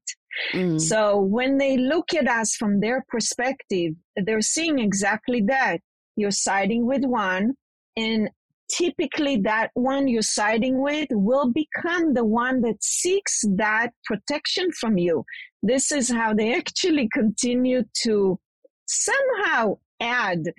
Mm. 0.54 0.80
So 0.80 1.20
when 1.20 1.58
they 1.58 1.76
look 1.76 2.14
at 2.14 2.26
us 2.26 2.54
from 2.56 2.80
their 2.80 3.04
perspective, 3.08 3.94
they're 4.16 4.40
seeing 4.40 4.78
exactly 4.78 5.42
that. 5.48 5.78
You're 6.16 6.30
siding 6.30 6.86
with 6.86 7.04
one 7.04 7.54
and 7.96 8.30
typically 8.70 9.38
that 9.38 9.70
one 9.74 10.08
you're 10.08 10.22
siding 10.22 10.80
with 10.80 11.08
will 11.10 11.52
become 11.52 12.14
the 12.14 12.24
one 12.24 12.62
that 12.62 12.82
seeks 12.82 13.42
that 13.56 13.90
protection 14.04 14.70
from 14.72 14.98
you. 14.98 15.24
This 15.62 15.92
is 15.92 16.10
how 16.10 16.34
they 16.34 16.54
actually 16.56 17.08
continue 17.12 17.84
to 18.02 18.38
somehow 18.86 19.78
add 20.00 20.52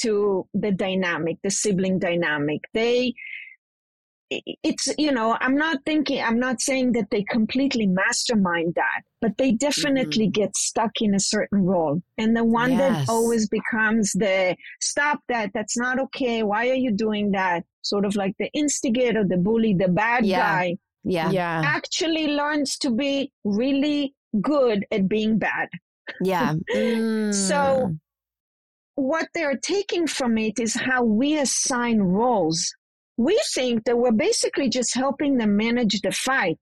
to 0.00 0.46
the 0.54 0.72
dynamic, 0.72 1.38
the 1.42 1.50
sibling 1.50 1.98
dynamic. 1.98 2.60
They, 2.74 3.14
it's, 4.30 4.88
you 4.96 5.12
know, 5.12 5.36
I'm 5.40 5.56
not 5.56 5.78
thinking, 5.84 6.22
I'm 6.22 6.38
not 6.38 6.60
saying 6.60 6.92
that 6.92 7.10
they 7.10 7.24
completely 7.24 7.86
mastermind 7.86 8.74
that, 8.76 9.02
but 9.20 9.36
they 9.38 9.52
definitely 9.52 10.26
mm-hmm. 10.26 10.42
get 10.42 10.56
stuck 10.56 10.92
in 11.00 11.14
a 11.14 11.20
certain 11.20 11.64
role. 11.64 12.00
And 12.16 12.36
the 12.36 12.44
one 12.44 12.72
yes. 12.72 13.06
that 13.06 13.12
always 13.12 13.48
becomes 13.48 14.12
the 14.12 14.56
stop 14.80 15.20
that, 15.28 15.50
that's 15.52 15.76
not 15.76 15.98
okay. 15.98 16.42
Why 16.42 16.68
are 16.68 16.74
you 16.74 16.92
doing 16.92 17.32
that? 17.32 17.64
Sort 17.82 18.04
of 18.04 18.14
like 18.14 18.34
the 18.38 18.50
instigator, 18.52 19.24
the 19.24 19.38
bully, 19.38 19.74
the 19.74 19.88
bad 19.88 20.24
yeah. 20.24 20.38
guy. 20.38 20.76
Yeah. 21.02 21.30
Yeah. 21.30 21.62
Actually 21.64 22.28
learns 22.28 22.76
to 22.78 22.90
be 22.90 23.32
really 23.44 24.14
good 24.40 24.84
at 24.90 25.08
being 25.08 25.38
bad. 25.38 25.68
Yeah. 26.22 26.54
Mm. 26.74 27.34
so 27.34 27.94
what 29.00 29.28
they're 29.34 29.56
taking 29.56 30.06
from 30.06 30.36
it 30.38 30.58
is 30.58 30.74
how 30.74 31.02
we 31.02 31.38
assign 31.38 32.00
roles. 32.00 32.72
We 33.16 33.40
think 33.54 33.84
that 33.84 33.98
we're 33.98 34.12
basically 34.12 34.68
just 34.68 34.94
helping 34.94 35.38
them 35.38 35.56
manage 35.56 36.00
the 36.00 36.12
fight. 36.12 36.60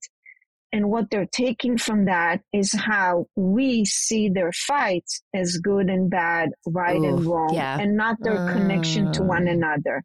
And 0.70 0.90
what 0.90 1.06
they're 1.10 1.28
taking 1.32 1.78
from 1.78 2.04
that 2.04 2.42
is 2.52 2.72
how 2.74 3.26
we 3.36 3.86
see 3.86 4.28
their 4.28 4.52
fights 4.52 5.22
as 5.34 5.56
good 5.56 5.88
and 5.88 6.10
bad, 6.10 6.50
right 6.66 7.00
Ooh, 7.00 7.04
and 7.06 7.24
wrong, 7.24 7.54
yeah. 7.54 7.78
and 7.80 7.96
not 7.96 8.16
their 8.20 8.52
connection 8.52 9.10
to 9.12 9.22
one 9.22 9.46
mm. 9.46 9.52
another, 9.52 10.04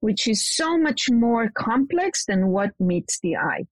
which 0.00 0.28
is 0.28 0.46
so 0.46 0.76
much 0.76 1.08
more 1.10 1.50
complex 1.56 2.26
than 2.26 2.48
what 2.48 2.72
meets 2.78 3.20
the 3.20 3.36
eye. 3.36 3.64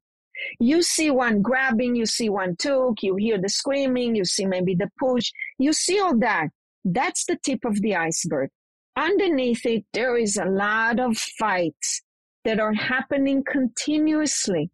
You 0.58 0.82
see 0.82 1.10
one 1.10 1.42
grabbing, 1.42 1.94
you 1.94 2.06
see 2.06 2.28
one 2.28 2.56
took, 2.56 3.02
you 3.02 3.16
hear 3.16 3.40
the 3.40 3.48
screaming, 3.48 4.14
you 4.14 4.24
see 4.24 4.46
maybe 4.46 4.74
the 4.74 4.90
push, 4.98 5.30
you 5.58 5.72
see 5.72 5.98
all 6.00 6.16
that. 6.18 6.48
That's 6.84 7.24
the 7.26 7.36
tip 7.36 7.64
of 7.64 7.80
the 7.80 7.96
iceberg. 7.96 8.50
Underneath 8.96 9.64
it, 9.66 9.84
there 9.92 10.16
is 10.16 10.36
a 10.36 10.44
lot 10.44 10.98
of 10.98 11.16
fights 11.16 12.02
that 12.44 12.58
are 12.58 12.72
happening 12.72 13.44
continuously. 13.44 14.70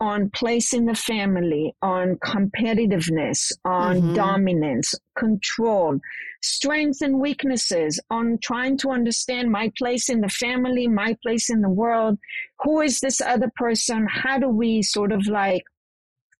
On 0.00 0.30
place 0.30 0.72
in 0.72 0.84
the 0.86 0.94
family, 0.94 1.74
on 1.82 2.16
competitiveness, 2.16 3.52
on 3.64 3.96
mm-hmm. 3.96 4.14
dominance, 4.14 4.94
control, 5.18 5.98
strengths 6.42 7.00
and 7.00 7.18
weaknesses, 7.18 8.00
on 8.10 8.38
trying 8.42 8.76
to 8.78 8.90
understand 8.90 9.50
my 9.50 9.72
place 9.78 10.08
in 10.08 10.20
the 10.20 10.28
family, 10.28 10.86
my 10.86 11.16
place 11.22 11.48
in 11.50 11.62
the 11.62 11.70
world. 11.70 12.18
Who 12.60 12.80
is 12.80 13.00
this 13.00 13.20
other 13.20 13.50
person? 13.56 14.06
How 14.08 14.38
do 14.38 14.48
we 14.48 14.82
sort 14.82 15.12
of 15.12 15.26
like 15.26 15.64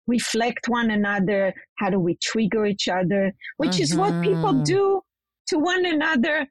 reflect 0.07 0.69
one 0.69 0.91
another? 0.91 1.55
How 1.79 1.91
do 1.91 1.99
we 1.99 2.17
trigger 2.23 2.67
each 2.67 2.89
other? 2.89 3.33
Which 3.57 3.73
mm-hmm. 3.73 3.83
is 3.83 3.97
what 3.97 4.23
people 4.23 4.53
mm-hmm. 4.53 4.65
do 4.65 5.03
to 5.49 5.59
one 5.59 5.87
another 5.87 6.47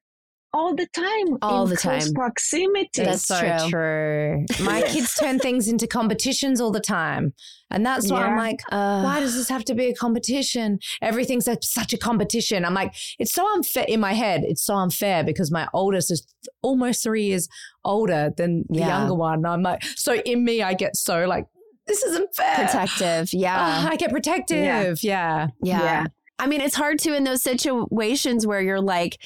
all 0.55 0.73
the 0.73 0.87
time. 0.87 1.37
All 1.41 1.67
the 1.67 1.75
time. 1.75 2.13
Proximity. 2.13 3.03
That's, 3.03 3.27
that's 3.27 3.59
so 3.59 3.67
true. 3.69 4.45
true. 4.49 4.65
My 4.65 4.81
kids 4.83 5.13
turn 5.15 5.37
things 5.37 5.67
into 5.67 5.85
competitions 5.85 6.61
all 6.61 6.71
the 6.71 6.79
time. 6.79 7.33
And 7.69 7.85
that's 7.85 8.09
why 8.09 8.21
yeah. 8.21 8.27
I'm 8.27 8.37
like, 8.37 8.61
uh, 8.71 9.01
why 9.01 9.19
does 9.19 9.35
this 9.35 9.49
have 9.49 9.65
to 9.65 9.75
be 9.75 9.87
a 9.87 9.93
competition? 9.93 10.79
Everything's 11.01 11.47
a, 11.47 11.57
such 11.61 11.91
a 11.91 11.97
competition. 11.97 12.63
I'm 12.63 12.73
like, 12.73 12.95
it's 13.19 13.33
so 13.33 13.45
unfair 13.53 13.85
in 13.87 13.99
my 13.99 14.13
head. 14.13 14.43
It's 14.45 14.63
so 14.63 14.75
unfair 14.75 15.23
because 15.25 15.51
my 15.51 15.67
oldest 15.73 16.09
is 16.09 16.25
almost 16.61 17.03
three 17.03 17.25
years 17.25 17.49
older 17.83 18.31
than 18.37 18.63
the 18.69 18.79
yeah. 18.79 18.99
younger 18.99 19.15
one. 19.15 19.39
And 19.39 19.47
I'm 19.47 19.61
like, 19.61 19.83
so 19.83 20.15
in 20.15 20.45
me, 20.45 20.63
I 20.63 20.73
get 20.73 20.95
so 20.95 21.25
like, 21.25 21.47
this 21.85 22.01
isn't 22.01 22.33
fair. 22.33 22.55
Protective. 22.55 23.33
Yeah. 23.33 23.83
Oh, 23.83 23.89
I 23.89 23.97
get 23.97 24.09
protective. 24.09 25.03
Yeah. 25.03 25.03
yeah. 25.03 25.47
Yeah. 25.61 25.83
Yeah. 25.83 26.05
I 26.39 26.47
mean, 26.47 26.61
it's 26.61 26.75
hard 26.75 26.99
to 26.99 27.15
in 27.15 27.23
those 27.23 27.43
situations 27.43 28.45
where 28.47 28.61
you're 28.61 28.81
like, 28.81 29.17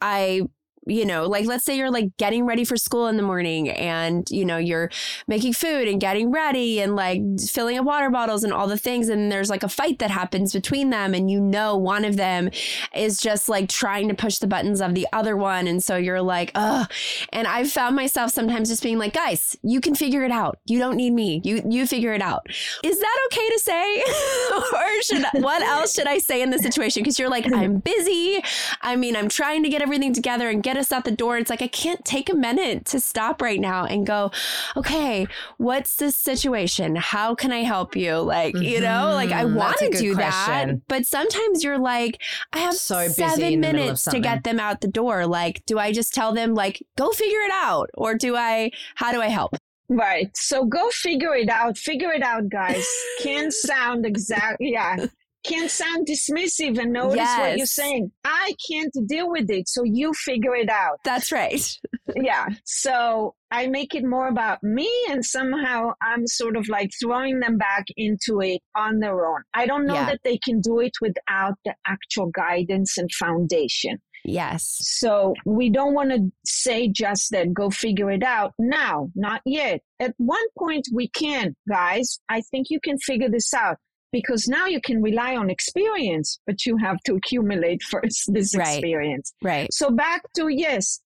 I 0.00 0.42
you 0.88 1.04
know, 1.04 1.26
like 1.26 1.46
let's 1.46 1.64
say 1.64 1.76
you're 1.76 1.90
like 1.90 2.16
getting 2.16 2.46
ready 2.46 2.64
for 2.64 2.76
school 2.76 3.06
in 3.08 3.16
the 3.16 3.22
morning 3.22 3.68
and, 3.68 4.28
you 4.30 4.44
know, 4.44 4.56
you're 4.56 4.90
making 5.26 5.52
food 5.52 5.86
and 5.86 6.00
getting 6.00 6.32
ready 6.32 6.80
and 6.80 6.96
like 6.96 7.20
filling 7.40 7.78
up 7.78 7.84
water 7.84 8.10
bottles 8.10 8.42
and 8.42 8.52
all 8.52 8.66
the 8.66 8.78
things. 8.78 9.08
And 9.08 9.30
there's 9.30 9.50
like 9.50 9.62
a 9.62 9.68
fight 9.68 9.98
that 9.98 10.10
happens 10.10 10.52
between 10.52 10.90
them. 10.90 11.14
And 11.14 11.30
you 11.30 11.40
know, 11.40 11.76
one 11.76 12.04
of 12.04 12.16
them 12.16 12.50
is 12.94 13.18
just 13.18 13.48
like 13.48 13.68
trying 13.68 14.08
to 14.08 14.14
push 14.14 14.38
the 14.38 14.46
buttons 14.46 14.80
of 14.80 14.94
the 14.94 15.06
other 15.12 15.36
one. 15.36 15.66
And 15.66 15.82
so 15.84 15.96
you're 15.96 16.22
like, 16.22 16.52
ugh. 16.54 16.90
And 17.32 17.46
I've 17.46 17.70
found 17.70 17.94
myself 17.94 18.30
sometimes 18.30 18.68
just 18.68 18.82
being 18.82 18.98
like, 18.98 19.12
guys, 19.12 19.56
you 19.62 19.80
can 19.80 19.94
figure 19.94 20.24
it 20.24 20.32
out. 20.32 20.58
You 20.66 20.78
don't 20.78 20.96
need 20.96 21.12
me. 21.12 21.42
You, 21.44 21.62
you 21.68 21.86
figure 21.86 22.14
it 22.14 22.22
out. 22.22 22.46
Is 22.82 22.98
that 22.98 23.18
okay 23.26 23.48
to 23.48 23.58
say? 23.58 24.02
or 24.72 25.02
should, 25.02 25.42
what 25.42 25.62
else 25.62 25.94
should 25.94 26.06
I 26.06 26.18
say 26.18 26.40
in 26.40 26.50
this 26.50 26.62
situation? 26.62 27.04
Cause 27.04 27.18
you're 27.18 27.28
like, 27.28 27.52
I'm 27.52 27.78
busy. 27.78 28.42
I 28.80 28.96
mean, 28.96 29.16
I'm 29.16 29.28
trying 29.28 29.62
to 29.64 29.68
get 29.68 29.82
everything 29.82 30.12
together 30.12 30.48
and 30.48 30.62
get 30.62 30.77
us 30.78 30.92
out 30.92 31.04
the 31.04 31.10
door. 31.10 31.38
It's 31.38 31.50
like, 31.50 31.62
I 31.62 31.68
can't 31.68 32.04
take 32.04 32.30
a 32.30 32.34
minute 32.34 32.84
to 32.86 33.00
stop 33.00 33.42
right 33.42 33.60
now 33.60 33.84
and 33.84 34.06
go, 34.06 34.30
okay, 34.76 35.26
what's 35.58 35.96
this 35.96 36.16
situation? 36.16 36.96
How 36.96 37.34
can 37.34 37.52
I 37.52 37.62
help 37.62 37.96
you? 37.96 38.16
Like, 38.16 38.54
mm-hmm. 38.54 38.64
you 38.64 38.80
know, 38.80 39.12
like 39.12 39.30
I 39.30 39.44
mm-hmm. 39.44 39.56
want 39.56 39.78
to 39.78 39.90
do 39.90 40.14
question. 40.14 40.68
that. 40.68 40.88
But 40.88 41.06
sometimes 41.06 41.62
you're 41.64 41.78
like, 41.78 42.20
I 42.52 42.58
have 42.58 42.74
so 42.74 43.08
seven 43.08 43.60
minutes 43.60 44.04
to 44.04 44.20
get 44.20 44.44
them 44.44 44.60
out 44.60 44.80
the 44.80 44.88
door. 44.88 45.26
Like, 45.26 45.64
do 45.66 45.78
I 45.78 45.92
just 45.92 46.14
tell 46.14 46.32
them, 46.32 46.54
like, 46.54 46.82
go 46.96 47.10
figure 47.10 47.40
it 47.40 47.52
out? 47.52 47.90
Or 47.94 48.14
do 48.14 48.36
I, 48.36 48.70
how 48.94 49.12
do 49.12 49.20
I 49.20 49.28
help? 49.28 49.56
Right. 49.88 50.30
So 50.36 50.66
go 50.66 50.90
figure 50.90 51.34
it 51.34 51.48
out. 51.48 51.78
Figure 51.78 52.12
it 52.12 52.22
out, 52.22 52.48
guys. 52.50 52.86
Can 53.22 53.50
sound 53.50 54.04
exactly, 54.04 54.72
yeah 54.72 55.06
can't 55.44 55.70
sound 55.70 56.06
dismissive 56.06 56.78
and 56.78 56.92
notice 56.92 57.16
yes. 57.16 57.38
what 57.38 57.56
you're 57.56 57.66
saying. 57.66 58.10
I 58.24 58.54
can't 58.70 58.92
deal 59.06 59.30
with 59.30 59.50
it. 59.50 59.68
So 59.68 59.82
you 59.84 60.12
figure 60.14 60.54
it 60.54 60.68
out. 60.68 60.98
That's 61.04 61.32
right. 61.32 61.62
yeah. 62.16 62.46
So 62.64 63.34
I 63.50 63.66
make 63.66 63.94
it 63.94 64.04
more 64.04 64.28
about 64.28 64.62
me 64.62 64.90
and 65.10 65.24
somehow 65.24 65.92
I'm 66.02 66.26
sort 66.26 66.56
of 66.56 66.68
like 66.68 66.90
throwing 67.00 67.40
them 67.40 67.56
back 67.56 67.86
into 67.96 68.40
it 68.40 68.60
on 68.76 69.00
their 69.00 69.26
own. 69.26 69.42
I 69.54 69.66
don't 69.66 69.86
know 69.86 69.94
yeah. 69.94 70.06
that 70.06 70.20
they 70.24 70.38
can 70.38 70.60
do 70.60 70.80
it 70.80 70.92
without 71.00 71.54
the 71.64 71.74
actual 71.86 72.26
guidance 72.26 72.98
and 72.98 73.10
foundation. 73.12 73.98
Yes. 74.24 74.78
So 74.80 75.34
we 75.46 75.70
don't 75.70 75.94
want 75.94 76.10
to 76.10 76.30
say 76.44 76.88
just 76.88 77.30
that, 77.30 77.54
go 77.54 77.70
figure 77.70 78.10
it 78.10 78.22
out 78.22 78.52
now, 78.58 79.10
not 79.14 79.40
yet. 79.46 79.80
At 80.00 80.14
one 80.18 80.44
point 80.58 80.86
we 80.92 81.08
can, 81.08 81.56
guys. 81.68 82.20
I 82.28 82.42
think 82.42 82.66
you 82.70 82.80
can 82.80 82.98
figure 82.98 83.30
this 83.30 83.54
out 83.54 83.78
because 84.12 84.48
now 84.48 84.66
you 84.66 84.80
can 84.80 85.02
rely 85.02 85.36
on 85.36 85.50
experience, 85.50 86.38
but 86.46 86.64
you 86.66 86.76
have 86.76 86.98
to 87.04 87.14
accumulate 87.14 87.82
first 87.90 88.32
this 88.32 88.54
right. 88.56 88.68
experience. 88.68 89.32
Right. 89.42 89.72
So 89.72 89.90
back 89.90 90.22
to 90.36 90.48
yes, 90.48 91.00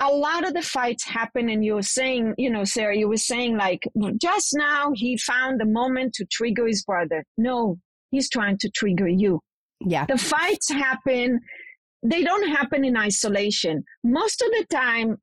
a 0.00 0.10
lot 0.10 0.46
of 0.46 0.54
the 0.54 0.62
fights 0.62 1.04
happen 1.04 1.48
and 1.48 1.64
you 1.64 1.74
were 1.74 1.82
saying, 1.82 2.34
you 2.36 2.50
know, 2.50 2.64
Sarah, 2.64 2.96
you 2.96 3.08
were 3.08 3.16
saying 3.16 3.56
like 3.56 3.88
just 4.20 4.54
now 4.54 4.92
he 4.94 5.16
found 5.16 5.60
the 5.60 5.66
moment 5.66 6.14
to 6.14 6.26
trigger 6.26 6.66
his 6.66 6.84
brother. 6.84 7.24
No, 7.38 7.78
he's 8.10 8.28
trying 8.28 8.58
to 8.58 8.70
trigger 8.70 9.08
you. 9.08 9.40
Yeah. 9.80 10.06
The 10.06 10.18
fights 10.18 10.70
happen 10.70 11.40
they 12.02 12.22
don't 12.22 12.48
happen 12.48 12.84
in 12.84 12.96
isolation. 12.96 13.82
Most 14.04 14.42
of 14.42 14.48
the 14.50 14.66
time, 14.70 15.16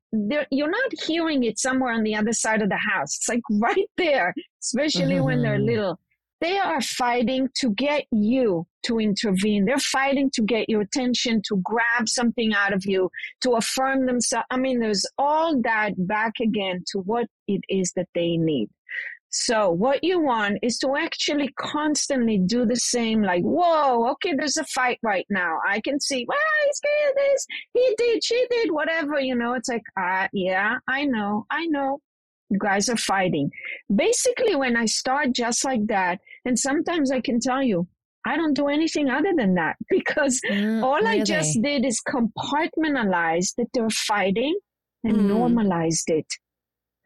you're 0.50 0.70
not 0.70 0.92
hearing 1.06 1.44
it 1.44 1.58
somewhere 1.58 1.92
on 1.92 2.02
the 2.02 2.14
other 2.14 2.32
side 2.32 2.62
of 2.62 2.68
the 2.68 2.80
house. 2.92 3.16
It's 3.16 3.28
like 3.28 3.42
right 3.50 3.90
there, 3.96 4.34
especially 4.62 5.16
mm-hmm. 5.16 5.24
when 5.24 5.42
they're 5.42 5.56
mm-hmm. 5.56 5.66
little. 5.66 6.00
They 6.44 6.58
are 6.58 6.82
fighting 6.82 7.48
to 7.60 7.70
get 7.70 8.04
you 8.10 8.66
to 8.82 8.98
intervene. 8.98 9.64
They're 9.64 9.78
fighting 9.78 10.30
to 10.34 10.42
get 10.42 10.68
your 10.68 10.82
attention, 10.82 11.40
to 11.48 11.56
grab 11.64 12.06
something 12.06 12.52
out 12.52 12.74
of 12.74 12.84
you, 12.84 13.08
to 13.44 13.52
affirm 13.52 14.04
themselves. 14.04 14.44
I 14.50 14.58
mean, 14.58 14.78
there's 14.78 15.06
all 15.16 15.58
that 15.62 15.92
back 16.06 16.34
again 16.42 16.84
to 16.88 16.98
what 16.98 17.28
it 17.48 17.62
is 17.70 17.92
that 17.96 18.08
they 18.14 18.36
need. 18.36 18.68
So 19.30 19.70
what 19.70 20.04
you 20.04 20.20
want 20.20 20.58
is 20.62 20.76
to 20.80 20.94
actually 20.96 21.48
constantly 21.58 22.36
do 22.36 22.66
the 22.66 22.76
same, 22.76 23.22
like, 23.22 23.42
whoa, 23.42 24.10
okay, 24.10 24.34
there's 24.36 24.58
a 24.58 24.64
fight 24.64 24.98
right 25.02 25.26
now. 25.30 25.60
I 25.66 25.80
can 25.80 25.98
see, 25.98 26.26
well, 26.28 26.38
he's 26.66 26.80
did 26.80 27.16
this, 27.16 27.46
he 27.72 27.94
did, 27.96 28.22
she 28.22 28.46
did, 28.50 28.70
whatever, 28.70 29.18
you 29.18 29.34
know, 29.34 29.54
it's 29.54 29.70
like, 29.70 29.82
ah, 29.98 30.24
uh, 30.24 30.28
yeah, 30.34 30.76
I 30.86 31.06
know, 31.06 31.46
I 31.50 31.64
know. 31.64 32.00
You 32.50 32.58
guys 32.58 32.88
are 32.88 32.96
fighting. 32.96 33.50
Basically, 33.94 34.54
when 34.54 34.76
I 34.76 34.84
start 34.86 35.32
just 35.32 35.64
like 35.64 35.86
that, 35.86 36.20
and 36.44 36.58
sometimes 36.58 37.10
I 37.10 37.20
can 37.20 37.40
tell 37.40 37.62
you, 37.62 37.88
I 38.26 38.36
don't 38.36 38.54
do 38.54 38.68
anything 38.68 39.10
other 39.10 39.32
than 39.36 39.54
that 39.54 39.76
because 39.90 40.40
mm, 40.50 40.82
all 40.82 40.96
really? 40.96 41.20
I 41.20 41.24
just 41.24 41.60
did 41.62 41.84
is 41.84 42.00
compartmentalize 42.08 43.54
that 43.56 43.66
they're 43.72 43.90
fighting 43.90 44.58
and 45.02 45.16
mm. 45.16 45.26
normalized 45.26 46.10
it. 46.10 46.26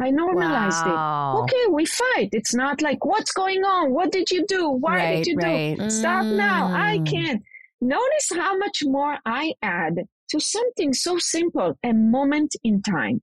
I 0.00 0.10
normalized 0.10 0.86
wow. 0.86 1.38
it. 1.38 1.42
Okay, 1.42 1.66
we 1.72 1.84
fight. 1.84 2.28
It's 2.30 2.54
not 2.54 2.80
like, 2.82 3.04
what's 3.04 3.32
going 3.32 3.64
on? 3.64 3.92
What 3.92 4.12
did 4.12 4.30
you 4.30 4.44
do? 4.46 4.70
Why 4.70 4.96
right, 4.96 5.16
did 5.16 5.26
you 5.26 5.36
right. 5.38 5.76
do? 5.76 5.90
Stop 5.90 6.24
mm. 6.24 6.36
now. 6.36 6.66
I 6.72 6.98
mm. 6.98 7.10
can't. 7.10 7.42
Notice 7.80 8.28
how 8.32 8.56
much 8.58 8.82
more 8.84 9.18
I 9.24 9.54
add 9.62 9.94
to 10.30 10.40
something 10.40 10.92
so 10.92 11.16
simple, 11.18 11.74
a 11.84 11.92
moment 11.92 12.54
in 12.62 12.82
time. 12.82 13.22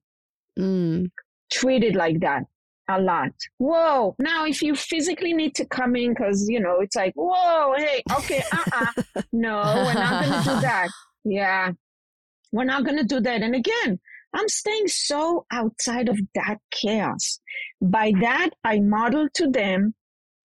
Mm. 0.59 1.11
Treat 1.51 1.83
it 1.83 1.95
like 1.95 2.19
that 2.21 2.43
a 2.87 2.99
lot. 3.01 3.31
Whoa. 3.57 4.15
Now, 4.19 4.45
if 4.45 4.61
you 4.61 4.75
physically 4.75 5.33
need 5.33 5.55
to 5.55 5.65
come 5.65 5.95
in, 5.95 6.13
because, 6.13 6.47
you 6.47 6.59
know, 6.59 6.79
it's 6.81 6.95
like, 6.95 7.13
whoa, 7.15 7.73
hey, 7.77 8.03
okay, 8.17 8.43
uh 8.51 8.57
uh-uh. 8.57 9.01
uh 9.15 9.21
No, 9.33 9.57
we're 9.57 9.93
not 9.93 10.23
going 10.23 10.43
to 10.43 10.49
do 10.49 10.61
that. 10.61 10.89
Yeah. 11.23 11.71
We're 12.51 12.65
not 12.65 12.85
going 12.85 12.97
to 12.97 13.03
do 13.03 13.19
that. 13.21 13.41
And 13.41 13.55
again, 13.55 13.99
I'm 14.33 14.47
staying 14.47 14.87
so 14.87 15.45
outside 15.51 16.09
of 16.09 16.19
that 16.35 16.57
chaos. 16.71 17.39
By 17.81 18.11
that, 18.21 18.51
I 18.63 18.79
model 18.79 19.27
to 19.35 19.49
them 19.49 19.95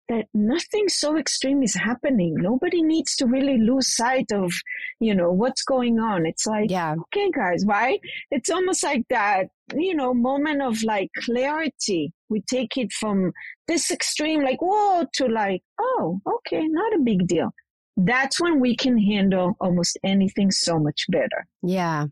that 0.09 0.27
nothing 0.35 0.89
so 0.89 1.17
extreme 1.17 1.63
is 1.63 1.75
happening. 1.75 2.35
Nobody 2.37 2.83
needs 2.83 3.17
to 3.17 3.27
really 3.27 3.59
lose 3.59 3.95
sight 3.95 4.31
of, 4.33 4.53
you 5.01 5.15
know, 5.15 5.33
what's 5.33 5.63
going 5.63 5.99
on. 5.99 6.27
It's 6.27 6.47
like, 6.47 6.71
yeah. 6.71 6.95
okay, 6.95 7.31
guys, 7.31 7.65
right? 7.67 8.01
It's 8.31 8.51
almost 8.51 8.83
like 8.83 9.05
that, 9.11 9.47
you 9.75 9.95
know, 9.95 10.13
moment 10.13 10.63
of 10.63 10.83
like 10.83 11.11
clarity. 11.21 12.13
We 12.29 12.43
take 12.43 12.77
it 12.77 12.93
from 12.93 13.33
this 13.67 13.91
extreme, 13.91 14.43
like, 14.43 14.61
whoa, 14.61 15.07
to 15.15 15.27
like, 15.27 15.63
oh, 15.81 16.21
okay, 16.27 16.67
not 16.67 16.95
a 16.95 17.03
big 17.03 17.27
deal. 17.27 17.51
That's 17.97 18.41
when 18.41 18.61
we 18.61 18.77
can 18.77 18.99
handle 18.99 19.57
almost 19.61 19.99
anything 20.05 20.51
so 20.51 20.79
much 20.79 21.07
better. 21.09 21.47
Yeah. 21.63 22.07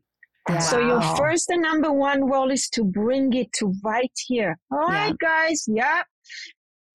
Yeah. 0.49 0.59
So 0.59 0.81
your 0.81 1.01
first 1.17 1.51
and 1.51 1.63
number 1.63 1.93
one 1.93 2.25
role 2.25 2.51
is 2.51 2.69
to 2.71 2.85
bring 2.85 3.33
it 3.33 3.53
to 3.55 3.75
right 3.85 4.11
here. 4.27 4.59
All 4.73 4.89
right, 4.89 5.15
yeah. 5.21 5.29
guys. 5.47 5.65
Yeah. 5.69 6.03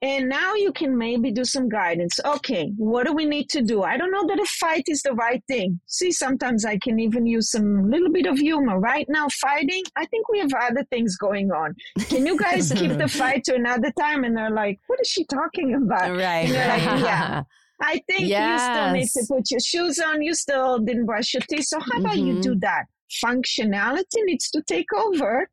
And 0.01 0.29
now 0.29 0.53
you 0.53 0.71
can 0.73 0.95
maybe 0.95 1.31
do 1.31 1.43
some 1.43 1.69
guidance. 1.69 2.19
Okay, 2.23 2.71
what 2.77 3.07
do 3.07 3.13
we 3.13 3.25
need 3.25 3.49
to 3.49 3.63
do? 3.63 3.81
I 3.81 3.97
don't 3.97 4.11
know 4.11 4.27
that 4.27 4.39
a 4.39 4.45
fight 4.45 4.83
is 4.87 5.01
the 5.01 5.13
right 5.13 5.43
thing. 5.47 5.79
See, 5.87 6.11
sometimes 6.11 6.65
I 6.65 6.77
can 6.77 6.99
even 6.99 7.25
use 7.25 7.49
some 7.49 7.89
little 7.89 8.11
bit 8.11 8.27
of 8.27 8.37
humor. 8.37 8.79
Right 8.79 9.07
now, 9.09 9.27
fighting, 9.41 9.81
I 9.95 10.05
think 10.05 10.29
we 10.29 10.37
have 10.39 10.53
other 10.53 10.83
things 10.91 11.17
going 11.17 11.51
on. 11.51 11.73
Can 12.09 12.27
you 12.27 12.37
guys 12.37 12.71
keep 12.71 12.95
the 12.97 13.07
fight 13.19 13.43
to 13.45 13.55
another 13.55 13.91
time? 13.99 14.23
And 14.23 14.37
they're 14.37 14.51
like, 14.51 14.79
what 14.85 14.99
is 15.01 15.07
she 15.07 15.25
talking 15.25 15.73
about? 15.73 16.11
Right. 16.11 16.47
Like, 16.47 17.01
yeah. 17.01 17.43
I 17.81 18.01
think 18.07 18.27
yes. 18.27 18.61
you 18.61 18.73
still 18.73 18.91
need 18.91 19.27
to 19.27 19.33
put 19.33 19.51
your 19.51 19.59
shoes 19.59 19.99
on. 19.99 20.21
You 20.21 20.33
still 20.35 20.79
didn't 20.79 21.05
brush 21.05 21.33
your 21.33 21.41
teeth. 21.49 21.65
So 21.65 21.79
how 21.79 21.99
about 21.99 22.15
mm-hmm. 22.15 22.37
you 22.37 22.41
do 22.41 22.55
that? 22.59 22.85
Functionality 23.23 24.25
needs 24.25 24.49
to 24.51 24.61
take 24.63 24.91
over 24.95 25.49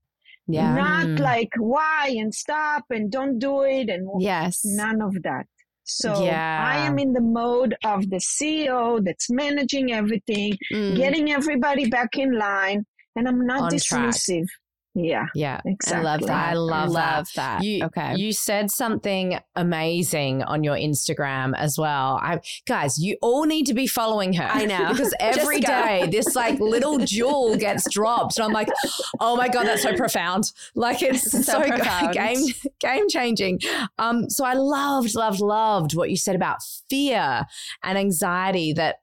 Yeah. 0.47 0.74
Not 0.74 1.07
mm. 1.07 1.20
like 1.20 1.51
why 1.59 2.14
and 2.18 2.34
stop 2.34 2.84
and 2.90 3.11
don't 3.11 3.38
do 3.38 3.62
it 3.62 3.88
and 3.88 4.09
yes. 4.20 4.61
None 4.64 5.01
of 5.01 5.14
that. 5.22 5.47
So 5.84 6.24
yeah. 6.24 6.64
I 6.66 6.86
am 6.86 6.99
in 6.99 7.12
the 7.12 7.20
mode 7.20 7.74
of 7.84 8.09
the 8.09 8.16
CEO 8.16 9.05
that's 9.05 9.30
managing 9.30 9.92
everything, 9.92 10.57
mm. 10.72 10.97
getting 10.97 11.30
everybody 11.30 11.88
back 11.88 12.16
in 12.16 12.32
line, 12.38 12.86
and 13.16 13.28
I'm 13.28 13.47
not 13.47 13.64
On 13.64 13.70
dismissive. 13.70 14.47
Track. 14.47 14.63
Yeah. 14.95 15.26
Yeah. 15.34 15.61
Exactly. 15.64 15.99
I 15.99 16.03
love 16.12 16.20
that. 16.20 16.30
I 16.30 16.53
love, 16.55 16.90
love 16.90 17.26
that. 17.34 17.59
that. 17.61 17.64
You, 17.64 17.84
okay. 17.86 18.14
You 18.16 18.32
said 18.32 18.70
something 18.70 19.38
amazing 19.57 20.45
on 20.45 20.62
your 20.62 20.76
Instagram 20.76 21.53
as 21.57 21.76
well. 21.76 22.20
I 22.22 22.40
guys, 22.66 22.99
you 22.99 23.16
all 23.20 23.45
need 23.45 23.66
to 23.66 23.74
be 23.74 23.86
following 23.88 24.34
her. 24.34 24.45
I 24.45 24.64
know. 24.66 24.82
Because 24.95 25.14
every 25.20 25.61
day 25.61 26.07
this 26.11 26.36
like 26.36 26.61
little 26.61 26.99
jewel 26.99 27.57
gets 27.57 27.90
dropped. 27.90 28.36
And 28.36 28.45
I'm 28.45 28.53
like, 28.53 28.68
oh 29.18 29.36
my 29.36 29.49
God, 29.49 29.66
that's 29.66 29.82
so 29.82 29.97
profound. 29.97 30.53
Like 30.74 31.03
it's 31.03 31.30
so, 31.30 31.40
so 31.40 31.62
profound. 31.62 32.12
game 32.14 32.47
game 32.80 33.09
changing. 33.09 33.61
Um, 33.99 34.30
so 34.30 34.45
I 34.45 34.55
loved, 34.55 35.14
loved, 35.16 35.40
loved 35.40 35.97
what 35.97 36.11
you 36.11 36.16
said 36.16 36.36
about 36.36 36.59
fear 36.88 37.45
and 37.82 37.99
anxiety 37.99 38.72
that 38.74 38.97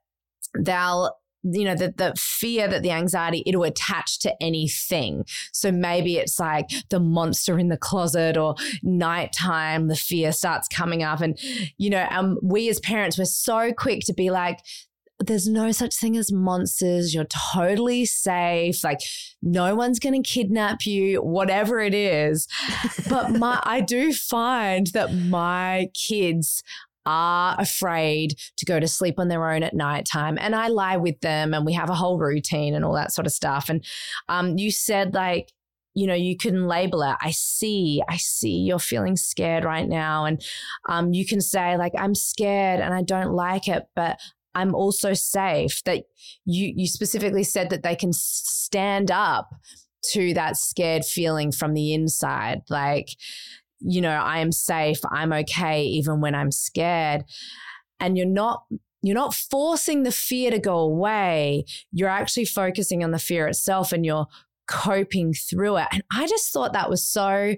they'll 0.57 1.13
you 1.43 1.63
know, 1.63 1.75
the, 1.75 1.93
the 1.95 2.13
fear 2.17 2.67
that 2.67 2.83
the 2.83 2.91
anxiety, 2.91 3.43
it'll 3.45 3.63
attach 3.63 4.19
to 4.19 4.33
anything. 4.41 5.25
So 5.51 5.71
maybe 5.71 6.17
it's 6.17 6.39
like 6.39 6.69
the 6.89 6.99
monster 6.99 7.57
in 7.57 7.69
the 7.69 7.77
closet 7.77 8.37
or 8.37 8.55
nighttime, 8.83 9.87
the 9.87 9.95
fear 9.95 10.31
starts 10.31 10.67
coming 10.67 11.03
up. 11.03 11.21
And, 11.21 11.37
you 11.77 11.89
know, 11.89 12.07
um, 12.11 12.37
we 12.41 12.69
as 12.69 12.79
parents, 12.79 13.17
we're 13.17 13.25
so 13.25 13.73
quick 13.73 14.01
to 14.05 14.13
be 14.13 14.29
like, 14.29 14.59
there's 15.19 15.47
no 15.47 15.71
such 15.71 15.95
thing 15.95 16.17
as 16.17 16.31
monsters. 16.31 17.13
You're 17.13 17.25
totally 17.53 18.05
safe. 18.05 18.83
Like 18.83 19.01
no 19.41 19.75
one's 19.75 19.99
going 19.99 20.21
to 20.21 20.27
kidnap 20.27 20.85
you, 20.85 21.21
whatever 21.21 21.79
it 21.79 21.93
is. 21.93 22.47
but 23.09 23.31
my, 23.31 23.61
I 23.63 23.81
do 23.81 24.13
find 24.13 24.87
that 24.87 25.13
my 25.13 25.89
kids 25.93 26.63
are 27.05 27.55
afraid 27.59 28.35
to 28.57 28.65
go 28.65 28.79
to 28.79 28.87
sleep 28.87 29.15
on 29.17 29.27
their 29.27 29.49
own 29.49 29.63
at 29.63 29.73
nighttime. 29.73 30.37
And 30.39 30.55
I 30.55 30.67
lie 30.67 30.97
with 30.97 31.19
them 31.21 31.53
and 31.53 31.65
we 31.65 31.73
have 31.73 31.89
a 31.89 31.95
whole 31.95 32.19
routine 32.19 32.75
and 32.75 32.85
all 32.85 32.93
that 32.93 33.13
sort 33.13 33.27
of 33.27 33.33
stuff. 33.33 33.69
And 33.69 33.83
um, 34.29 34.57
you 34.57 34.71
said, 34.71 35.13
like, 35.13 35.51
you 35.93 36.07
know, 36.07 36.13
you 36.13 36.37
can 36.37 36.67
label 36.67 37.01
it. 37.03 37.15
I 37.21 37.31
see, 37.31 38.01
I 38.07 38.17
see 38.17 38.57
you're 38.59 38.79
feeling 38.79 39.17
scared 39.17 39.65
right 39.65 39.87
now. 39.87 40.25
And 40.25 40.41
um, 40.87 41.13
you 41.13 41.25
can 41.25 41.41
say, 41.41 41.75
like, 41.77 41.93
I'm 41.97 42.15
scared 42.15 42.79
and 42.79 42.93
I 42.93 43.01
don't 43.01 43.33
like 43.33 43.67
it, 43.67 43.87
but 43.95 44.19
I'm 44.53 44.75
also 44.75 45.13
safe. 45.13 45.81
That 45.83 46.03
you 46.45 46.73
you 46.75 46.87
specifically 46.87 47.43
said 47.43 47.69
that 47.69 47.83
they 47.83 47.95
can 47.95 48.11
stand 48.13 49.11
up 49.11 49.49
to 50.11 50.33
that 50.33 50.57
scared 50.57 51.05
feeling 51.05 51.51
from 51.51 51.73
the 51.73 51.93
inside. 51.93 52.61
Like, 52.69 53.09
you 53.81 54.01
know, 54.01 54.09
I 54.09 54.39
am 54.39 54.51
safe, 54.51 54.99
I'm 55.09 55.33
okay, 55.33 55.83
even 55.83 56.21
when 56.21 56.35
I'm 56.35 56.51
scared. 56.51 57.23
And 57.99 58.17
you're 58.17 58.25
not 58.25 58.63
you're 59.03 59.15
not 59.15 59.33
forcing 59.33 60.03
the 60.03 60.11
fear 60.11 60.51
to 60.51 60.59
go 60.59 60.77
away. 60.77 61.65
You're 61.91 62.09
actually 62.09 62.45
focusing 62.45 63.03
on 63.03 63.11
the 63.11 63.19
fear 63.19 63.47
itself 63.47 63.91
and 63.91 64.05
you're 64.05 64.27
coping 64.67 65.33
through 65.33 65.77
it. 65.77 65.87
And 65.91 66.03
I 66.13 66.27
just 66.27 66.53
thought 66.53 66.73
that 66.73 66.89
was 66.89 67.03
so 67.03 67.55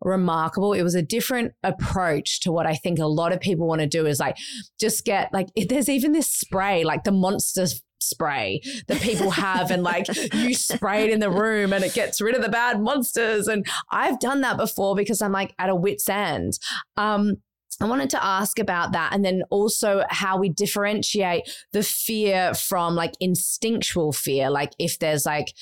remarkable. 0.00 0.72
It 0.72 0.82
was 0.82 0.94
a 0.94 1.02
different 1.02 1.52
approach 1.62 2.40
to 2.40 2.52
what 2.52 2.66
I 2.66 2.74
think 2.74 2.98
a 2.98 3.06
lot 3.06 3.32
of 3.32 3.40
people 3.40 3.66
want 3.66 3.80
to 3.80 3.86
do 3.86 4.06
is 4.06 4.20
like 4.20 4.36
just 4.78 5.04
get 5.04 5.32
like 5.32 5.48
there's 5.68 5.88
even 5.88 6.12
this 6.12 6.28
spray 6.28 6.84
like 6.84 7.04
the 7.04 7.12
monsters 7.12 7.82
spray 7.98 8.60
that 8.88 9.00
people 9.00 9.30
have 9.30 9.70
and 9.70 9.82
like 9.82 10.06
you 10.34 10.54
spray 10.54 11.04
it 11.04 11.10
in 11.10 11.20
the 11.20 11.30
room 11.30 11.72
and 11.72 11.82
it 11.82 11.94
gets 11.94 12.20
rid 12.20 12.34
of 12.34 12.42
the 12.42 12.48
bad 12.48 12.80
monsters 12.80 13.48
and 13.48 13.66
I've 13.90 14.20
done 14.20 14.42
that 14.42 14.56
before 14.56 14.94
because 14.94 15.22
I'm 15.22 15.32
like 15.32 15.54
at 15.58 15.70
a 15.70 15.74
wit's 15.74 16.08
end 16.08 16.58
um 16.96 17.36
I 17.80 17.84
wanted 17.84 18.08
to 18.10 18.24
ask 18.24 18.58
about 18.58 18.92
that 18.92 19.12
and 19.12 19.24
then 19.24 19.42
also 19.50 20.04
how 20.08 20.38
we 20.38 20.48
differentiate 20.48 21.42
the 21.72 21.82
fear 21.82 22.54
from 22.54 22.94
like 22.94 23.12
instinctual 23.20 24.12
fear 24.12 24.50
like 24.50 24.72
if 24.78 24.98
there's 24.98 25.26
like 25.26 25.52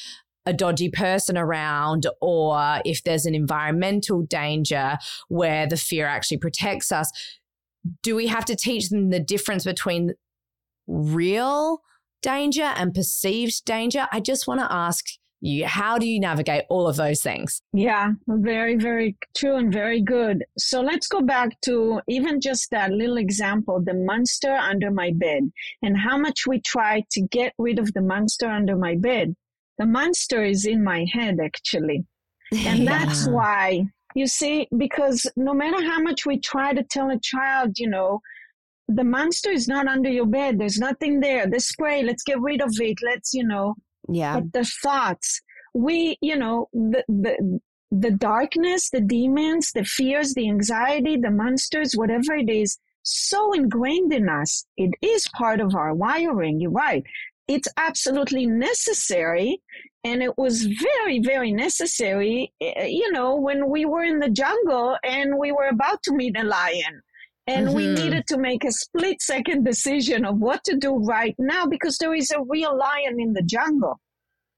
a 0.46 0.52
dodgy 0.52 0.90
person 0.90 1.38
around 1.38 2.06
or 2.20 2.80
if 2.84 3.02
there's 3.04 3.26
an 3.26 3.34
environmental 3.34 4.22
danger 4.22 4.98
where 5.28 5.66
the 5.66 5.76
fear 5.76 6.06
actually 6.06 6.38
protects 6.38 6.92
us 6.92 7.10
do 8.02 8.14
we 8.14 8.26
have 8.26 8.44
to 8.46 8.56
teach 8.56 8.88
them 8.88 9.10
the 9.10 9.20
difference 9.20 9.64
between 9.64 10.14
real 10.86 11.80
danger 12.22 12.62
and 12.76 12.94
perceived 12.94 13.64
danger. 13.64 14.06
I 14.10 14.20
just 14.20 14.46
want 14.46 14.60
to 14.60 14.72
ask 14.72 15.04
you, 15.40 15.66
how 15.66 15.98
do 15.98 16.06
you 16.06 16.18
navigate 16.18 16.64
all 16.70 16.88
of 16.88 16.96
those 16.96 17.20
things? 17.20 17.60
Yeah, 17.74 18.12
very, 18.26 18.76
very 18.76 19.16
true 19.36 19.56
and 19.56 19.70
very 19.70 20.00
good. 20.00 20.42
So 20.56 20.80
let's 20.80 21.06
go 21.06 21.20
back 21.20 21.60
to 21.66 22.00
even 22.08 22.40
just 22.40 22.70
that 22.70 22.92
little 22.92 23.18
example 23.18 23.82
the 23.84 23.92
monster 23.92 24.54
under 24.54 24.90
my 24.90 25.12
bed 25.14 25.50
and 25.82 25.98
how 25.98 26.16
much 26.16 26.46
we 26.46 26.62
try 26.62 27.02
to 27.10 27.20
get 27.30 27.52
rid 27.58 27.78
of 27.78 27.92
the 27.92 28.00
monster 28.00 28.48
under 28.48 28.76
my 28.76 28.96
bed. 28.96 29.34
The 29.78 29.86
monster 29.86 30.44
is 30.44 30.66
in 30.66 30.82
my 30.84 31.06
head, 31.12 31.38
actually. 31.42 32.04
And 32.52 32.84
yeah. 32.84 32.98
that's 32.98 33.26
why, 33.26 33.86
you 34.14 34.26
see, 34.26 34.68
because 34.76 35.26
no 35.36 35.54
matter 35.54 35.82
how 35.82 36.00
much 36.00 36.24
we 36.24 36.38
try 36.38 36.72
to 36.72 36.84
tell 36.84 37.10
a 37.10 37.18
child, 37.18 37.78
you 37.78 37.88
know, 37.88 38.20
the 38.88 39.02
monster 39.02 39.50
is 39.50 39.66
not 39.66 39.88
under 39.88 40.10
your 40.10 40.26
bed. 40.26 40.58
There's 40.58 40.78
nothing 40.78 41.20
there. 41.20 41.48
The 41.48 41.58
spray, 41.58 42.02
let's 42.02 42.22
get 42.22 42.40
rid 42.40 42.60
of 42.60 42.70
it. 42.78 42.98
Let's, 43.02 43.32
you 43.34 43.44
know. 43.44 43.74
Yeah. 44.08 44.34
But 44.40 44.52
the 44.52 44.64
thoughts, 44.82 45.40
we, 45.72 46.16
you 46.20 46.36
know, 46.36 46.68
the, 46.72 47.02
the, 47.08 47.60
the 47.90 48.10
darkness, 48.10 48.90
the 48.90 49.00
demons, 49.00 49.72
the 49.72 49.84
fears, 49.84 50.34
the 50.34 50.48
anxiety, 50.48 51.16
the 51.16 51.30
monsters, 51.30 51.94
whatever 51.94 52.34
it 52.34 52.50
is, 52.50 52.78
so 53.02 53.52
ingrained 53.52 54.12
in 54.12 54.28
us. 54.28 54.64
It 54.76 54.90
is 55.02 55.28
part 55.36 55.60
of 55.60 55.74
our 55.74 55.94
wiring. 55.94 56.60
You're 56.60 56.70
right. 56.70 57.04
It's 57.48 57.68
absolutely 57.76 58.46
necessary. 58.46 59.60
And 60.02 60.22
it 60.22 60.36
was 60.36 60.64
very, 60.64 61.20
very 61.20 61.52
necessary, 61.52 62.52
eh, 62.60 62.86
you 62.86 63.10
know, 63.12 63.36
when 63.36 63.70
we 63.70 63.84
were 63.86 64.04
in 64.04 64.18
the 64.18 64.30
jungle 64.30 64.96
and 65.02 65.38
we 65.38 65.52
were 65.52 65.68
about 65.68 66.02
to 66.04 66.14
meet 66.14 66.38
a 66.38 66.44
lion 66.44 67.00
and 67.46 67.66
mm-hmm. 67.66 67.76
we 67.76 67.86
needed 67.88 68.26
to 68.28 68.38
make 68.38 68.64
a 68.64 68.72
split 68.72 69.20
second 69.20 69.64
decision 69.64 70.24
of 70.24 70.38
what 70.38 70.62
to 70.64 70.76
do 70.76 70.96
right 70.96 71.34
now 71.38 71.66
because 71.66 71.98
there 71.98 72.14
is 72.14 72.30
a 72.30 72.42
real 72.48 72.76
lion 72.76 73.20
in 73.20 73.32
the 73.32 73.42
jungle. 73.42 74.00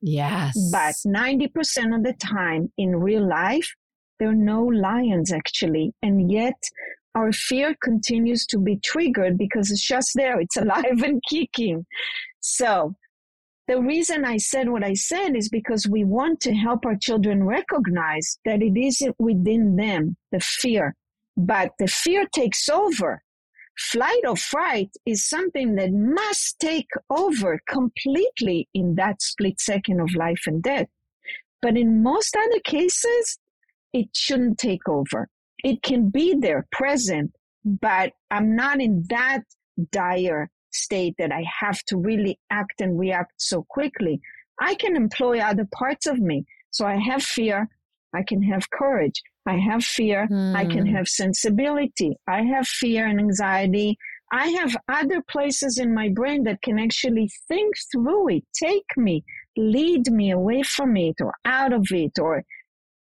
Yes. 0.00 0.70
But 0.70 0.94
90% 1.06 1.96
of 1.96 2.04
the 2.04 2.14
time 2.14 2.72
in 2.76 2.96
real 2.96 3.26
life, 3.26 3.72
there 4.18 4.28
are 4.28 4.34
no 4.34 4.62
lions 4.62 5.32
actually. 5.32 5.92
And 6.02 6.30
yet 6.30 6.60
our 7.14 7.32
fear 7.32 7.74
continues 7.82 8.46
to 8.46 8.58
be 8.58 8.76
triggered 8.84 9.38
because 9.38 9.70
it's 9.70 9.86
just 9.86 10.12
there. 10.14 10.40
It's 10.40 10.56
alive 10.64 11.02
and 11.02 11.20
kicking. 11.28 11.86
So 12.48 12.94
the 13.66 13.80
reason 13.80 14.24
I 14.24 14.36
said 14.36 14.68
what 14.68 14.84
I 14.84 14.94
said 14.94 15.34
is 15.34 15.48
because 15.48 15.88
we 15.88 16.04
want 16.04 16.40
to 16.42 16.54
help 16.54 16.86
our 16.86 16.96
children 16.96 17.44
recognize 17.44 18.38
that 18.44 18.62
it 18.62 18.76
isn't 18.78 19.16
within 19.18 19.76
them, 19.76 20.16
the 20.30 20.40
fear 20.40 20.94
but 21.36 21.72
the 21.78 21.86
fear 21.86 22.26
takes 22.32 22.68
over. 22.68 23.22
Flight 23.78 24.22
or 24.26 24.36
fright 24.36 24.90
is 25.04 25.28
something 25.28 25.74
that 25.74 25.92
must 25.92 26.58
take 26.58 26.88
over 27.10 27.60
completely 27.68 28.68
in 28.72 28.94
that 28.94 29.20
split 29.20 29.60
second 29.60 30.00
of 30.00 30.14
life 30.14 30.44
and 30.46 30.62
death. 30.62 30.88
But 31.60 31.76
in 31.76 32.02
most 32.02 32.34
other 32.34 32.60
cases, 32.60 33.38
it 33.92 34.08
shouldn't 34.14 34.58
take 34.58 34.88
over. 34.88 35.28
It 35.62 35.82
can 35.82 36.08
be 36.08 36.34
there 36.34 36.66
present, 36.72 37.32
but 37.64 38.12
I'm 38.30 38.56
not 38.56 38.80
in 38.80 39.04
that 39.10 39.42
dire 39.92 40.50
state 40.72 41.14
that 41.18 41.32
I 41.32 41.44
have 41.60 41.82
to 41.88 41.96
really 41.96 42.38
act 42.50 42.80
and 42.80 42.98
react 42.98 43.34
so 43.36 43.64
quickly. 43.68 44.20
I 44.60 44.74
can 44.74 44.96
employ 44.96 45.40
other 45.40 45.66
parts 45.72 46.06
of 46.06 46.18
me. 46.18 46.44
So 46.70 46.86
I 46.86 46.96
have 46.96 47.22
fear. 47.22 47.68
I 48.14 48.22
can 48.22 48.42
have 48.42 48.70
courage. 48.70 49.22
I 49.46 49.56
have 49.58 49.84
fear. 49.84 50.26
Mm. 50.30 50.56
I 50.56 50.64
can 50.64 50.86
hmm. 50.86 50.94
have 50.94 51.08
sensibility. 51.08 52.16
I 52.26 52.42
have 52.42 52.66
fear 52.66 53.06
and 53.06 53.20
anxiety. 53.20 53.98
I 54.32 54.48
have 54.48 54.76
other 54.88 55.22
places 55.30 55.78
in 55.78 55.94
my 55.94 56.08
brain 56.08 56.42
that 56.44 56.62
can 56.62 56.78
actually 56.78 57.30
think 57.46 57.74
through 57.92 58.30
it, 58.30 58.44
take 58.54 58.96
me, 58.96 59.24
lead 59.56 60.10
me 60.10 60.32
away 60.32 60.62
from 60.62 60.96
it 60.96 61.14
or 61.20 61.32
out 61.44 61.72
of 61.72 61.86
it, 61.92 62.18
or 62.18 62.42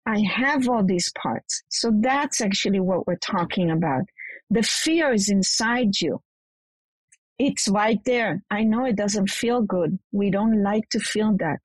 I 0.06 0.22
have 0.22 0.70
all 0.70 0.84
these 0.84 1.12
parts. 1.22 1.64
So 1.70 1.92
that's 2.02 2.40
actually 2.40 2.80
what 2.80 3.08
we're 3.08 3.18
talking 3.18 3.72
about. 3.72 4.04
The 4.50 4.64
fear 4.64 5.12
is 5.12 5.30
inside 5.30 6.00
you. 6.00 6.22
It's 7.40 7.68
right 7.68 8.00
there. 8.06 8.44
I 8.50 8.64
know 8.64 8.86
it 8.86 8.96
doesn't 8.96 9.30
feel 9.30 9.62
good. 9.62 10.00
We 10.12 10.32
don't 10.32 10.64
like 10.64 10.90
to 10.90 11.00
feel 11.00 11.36
that. 11.38 11.60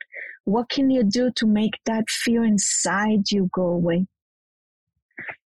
What 0.45 0.69
can 0.69 0.91
you 0.91 1.03
do 1.03 1.31
to 1.37 1.47
make 1.47 1.79
that 1.87 2.11
fear 2.11 2.45
inside 2.45 3.31
you 3.31 3.49
go 3.53 3.67
away? 3.69 4.07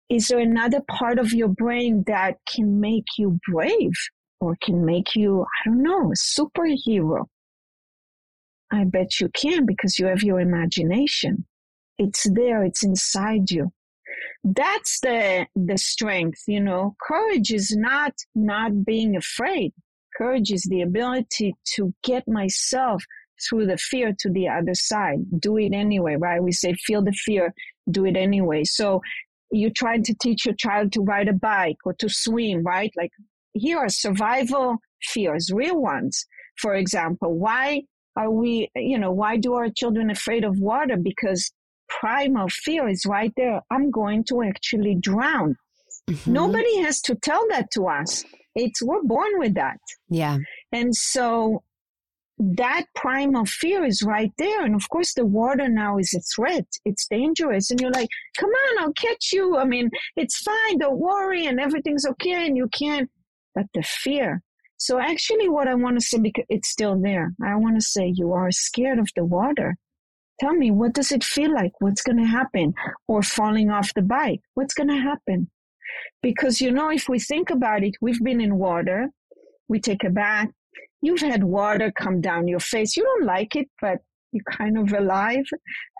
is 0.08 0.28
there 0.28 0.38
another 0.38 0.80
part 0.88 1.18
of 1.18 1.32
your 1.32 1.48
brain 1.48 2.04
that 2.06 2.36
can 2.46 2.80
make 2.80 3.06
you 3.18 3.40
brave 3.50 3.92
or 4.40 4.56
can 4.62 4.84
make 4.84 5.16
you, 5.16 5.42
I 5.42 5.68
don't 5.68 5.82
know, 5.82 6.12
a 6.12 6.14
superhero? 6.14 7.26
I 8.70 8.84
bet 8.84 9.20
you 9.20 9.28
can 9.28 9.66
because 9.66 9.98
you 9.98 10.06
have 10.06 10.22
your 10.22 10.40
imagination. 10.40 11.46
It's 11.98 12.26
there. 12.30 12.62
It's 12.62 12.84
inside 12.84 13.50
you. 13.50 13.72
That's 14.44 15.00
the, 15.00 15.46
the 15.56 15.78
strength, 15.78 16.42
you 16.46 16.60
know, 16.60 16.94
courage 17.02 17.52
is 17.52 17.74
not, 17.76 18.12
not 18.34 18.84
being 18.84 19.16
afraid. 19.16 19.72
Courage 20.16 20.52
is 20.52 20.62
the 20.62 20.82
ability 20.82 21.54
to 21.74 21.92
get 22.02 22.26
myself 22.26 23.02
through 23.48 23.66
the 23.66 23.76
fear 23.76 24.14
to 24.18 24.30
the 24.30 24.48
other 24.48 24.74
side. 24.74 25.18
Do 25.38 25.58
it 25.58 25.72
anyway, 25.74 26.16
right? 26.16 26.42
We 26.42 26.52
say, 26.52 26.74
feel 26.86 27.02
the 27.02 27.12
fear, 27.12 27.52
do 27.90 28.06
it 28.06 28.16
anyway. 28.16 28.64
So 28.64 29.02
you're 29.50 29.70
trying 29.70 30.02
to 30.04 30.14
teach 30.20 30.46
your 30.46 30.54
child 30.54 30.92
to 30.92 31.02
ride 31.02 31.28
a 31.28 31.32
bike 31.32 31.76
or 31.84 31.92
to 31.94 32.08
swim, 32.08 32.62
right? 32.62 32.90
Like 32.96 33.10
here 33.52 33.78
are 33.78 33.88
survival 33.88 34.76
fears, 35.02 35.50
real 35.52 35.80
ones. 35.80 36.24
For 36.58 36.74
example, 36.74 37.34
why 37.34 37.82
are 38.16 38.30
we, 38.30 38.70
you 38.74 38.98
know, 38.98 39.12
why 39.12 39.36
do 39.36 39.54
our 39.54 39.68
children 39.68 40.10
afraid 40.10 40.44
of 40.44 40.58
water? 40.58 40.96
Because 40.96 41.52
primal 41.88 42.48
fear 42.48 42.88
is 42.88 43.04
right 43.06 43.32
there. 43.36 43.60
I'm 43.70 43.90
going 43.90 44.24
to 44.24 44.42
actually 44.42 44.96
drown. 44.98 45.56
Mm-hmm. 46.08 46.32
Nobody 46.32 46.80
has 46.82 47.00
to 47.02 47.14
tell 47.16 47.46
that 47.50 47.70
to 47.72 47.86
us. 47.86 48.24
It's 48.56 48.82
we're 48.82 49.02
born 49.02 49.38
with 49.38 49.54
that. 49.54 49.78
Yeah. 50.08 50.38
And 50.72 50.96
so 50.96 51.62
that 52.38 52.84
primal 52.94 53.44
fear 53.44 53.84
is 53.84 54.02
right 54.02 54.32
there. 54.38 54.64
And 54.64 54.74
of 54.74 54.88
course, 54.88 55.14
the 55.14 55.24
water 55.24 55.68
now 55.68 55.98
is 55.98 56.12
a 56.14 56.20
threat. 56.34 56.66
It's 56.84 57.06
dangerous. 57.06 57.70
And 57.70 57.80
you're 57.80 57.90
like, 57.90 58.08
come 58.38 58.50
on, 58.50 58.82
I'll 58.82 58.92
catch 58.94 59.32
you. 59.32 59.56
I 59.56 59.64
mean, 59.64 59.90
it's 60.16 60.38
fine. 60.38 60.78
Don't 60.78 60.98
worry. 60.98 61.46
And 61.46 61.60
everything's 61.60 62.06
okay. 62.06 62.46
And 62.46 62.56
you 62.56 62.68
can't. 62.76 63.10
But 63.54 63.66
the 63.72 63.82
fear. 63.82 64.42
So 64.78 64.98
actually, 64.98 65.48
what 65.48 65.68
I 65.68 65.74
want 65.74 65.98
to 65.98 66.04
say, 66.04 66.18
because 66.18 66.44
it's 66.50 66.68
still 66.68 67.00
there, 67.00 67.32
I 67.42 67.54
want 67.56 67.76
to 67.76 67.86
say 67.86 68.12
you 68.14 68.32
are 68.32 68.50
scared 68.50 68.98
of 68.98 69.08
the 69.16 69.24
water. 69.24 69.76
Tell 70.40 70.52
me, 70.52 70.70
what 70.70 70.92
does 70.92 71.12
it 71.12 71.24
feel 71.24 71.54
like? 71.54 71.72
What's 71.78 72.02
going 72.02 72.18
to 72.18 72.24
happen? 72.26 72.74
Or 73.08 73.22
falling 73.22 73.70
off 73.70 73.94
the 73.94 74.02
bike? 74.02 74.40
What's 74.52 74.74
going 74.74 74.90
to 74.90 74.96
happen? 74.96 75.50
Because, 76.22 76.60
you 76.60 76.70
know, 76.70 76.90
if 76.90 77.08
we 77.08 77.18
think 77.18 77.50
about 77.50 77.84
it, 77.84 77.94
we've 78.00 78.22
been 78.22 78.40
in 78.40 78.56
water. 78.56 79.08
We 79.68 79.80
take 79.80 80.04
a 80.04 80.10
bath 80.10 80.48
You've 81.02 81.20
had 81.20 81.44
water 81.44 81.92
come 81.92 82.20
down 82.20 82.48
your 82.48 82.60
face. 82.60 82.96
You 82.96 83.04
don't 83.04 83.26
like 83.26 83.54
it, 83.54 83.68
but 83.80 83.98
you're 84.32 84.42
kind 84.50 84.78
of 84.78 84.92
alive. 84.92 85.44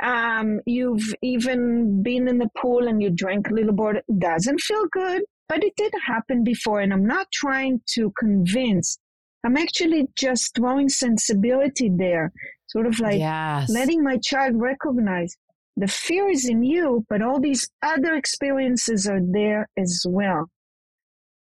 Um, 0.03 0.61
you've 0.67 1.15
even 1.23 2.03
been 2.03 2.29
in 2.29 2.39
the 2.39 2.51
pool 2.59 2.89
and 2.89 3.03
you 3.03 3.11
drank 3.11 3.49
a 3.49 3.55
little 3.55 3.73
bit. 3.73 4.05
It 4.09 4.19
doesn't 4.19 4.61
feel 4.61 4.85
good, 4.91 5.23
but 5.49 5.63
it 5.63 5.75
did 5.77 5.93
happen 6.05 6.45
before. 6.45 6.81
And 6.81 6.93
I'm 6.93 7.07
not 7.07 7.29
trying 7.33 7.83
to 7.95 8.13
convince. 8.19 8.99
I'm 9.45 9.57
actually 9.57 10.09
just 10.17 10.57
throwing 10.57 10.89
sensibility 10.89 11.91
there, 11.95 12.33
sort 12.67 12.87
of 12.87 12.99
like 12.99 13.19
yes. 13.19 13.71
letting 13.71 14.03
my 14.03 14.19
child 14.19 14.57
recognize 14.57 15.37
the 15.77 15.89
fear 15.89 16.29
is 16.29 16.49
in 16.49 16.63
you, 16.63 17.05
but 17.09 17.23
all 17.23 17.41
these 17.41 17.69
other 17.83 18.15
experiences 18.15 19.07
are 19.07 19.21
there 19.23 19.69
as 19.77 20.05
well. 20.09 20.49